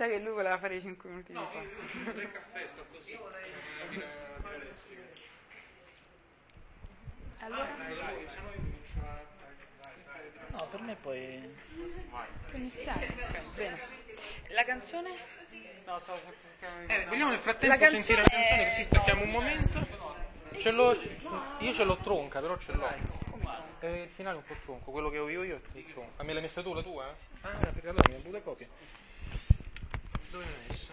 Sai 0.00 0.08
che 0.08 0.18
lui 0.20 0.32
voleva 0.32 0.56
fare 0.56 0.76
i 0.76 0.80
5 0.80 1.10
minuti 1.10 1.30
di 1.30 1.38
No, 1.38 1.46
fa. 1.48 1.58
io, 1.60 2.30
caffè, 2.32 2.66
sto 2.72 2.86
così. 2.90 3.12
A-. 7.38 7.44
Allora, 7.44 7.68
no 7.76 7.84
a... 7.84 8.12
No, 10.52 10.68
per 10.70 10.80
me 10.80 10.96
poi... 11.02 11.54
puoi 12.48 12.60
iniziare. 12.60 13.14
Bene. 13.54 13.78
La 14.48 14.64
canzone? 14.64 15.10
No, 15.84 15.98
stavo 15.98 16.18
Eh, 16.86 17.04
vogliamo 17.04 17.28
nel 17.28 17.36
La 17.36 17.42
frattempo 17.42 17.76
canzone 17.76 18.02
sentire 18.02 18.22
la 18.22 18.28
canzone 18.28 18.68
così 18.68 18.82
stacchiamo 18.84 19.22
un 19.22 19.30
momento? 19.30 19.86
Ce 20.56 20.70
l'ho, 20.70 20.96
io 21.58 21.74
ce 21.74 21.84
l'ho 21.84 21.96
tronca, 21.98 22.40
però 22.40 22.56
ce 22.56 22.72
l'ho. 22.72 22.88
Eh, 23.80 24.02
il 24.04 24.08
finale 24.08 24.36
è 24.36 24.40
un 24.40 24.46
po' 24.46 24.56
tronco, 24.64 24.92
quello 24.92 25.10
che 25.10 25.18
ho 25.18 25.28
io 25.28 25.42
io 25.42 25.56
è 25.56 25.60
tronco. 25.92 26.12
Ah, 26.16 26.22
me 26.22 26.32
l'hai 26.32 26.40
messa 26.40 26.62
tu 26.62 26.72
la 26.72 26.82
tua? 26.82 27.14
Ah, 27.42 27.50
perché 27.50 27.88
allora 27.90 28.06
mi 28.08 28.14
ha 28.14 28.20
due 28.20 28.42
copie. 28.42 28.98
Dove 30.30 30.44
l'hai 30.44 30.54
messa? 30.68 30.92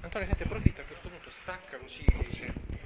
Antonio, 0.00 0.26
senti, 0.26 0.42
approfitta 0.42 0.80
a 0.80 0.84
questo 0.84 1.08
punto, 1.08 1.30
stacca 1.30 1.76
così. 1.76 2.04
Facciamo- 2.04 2.77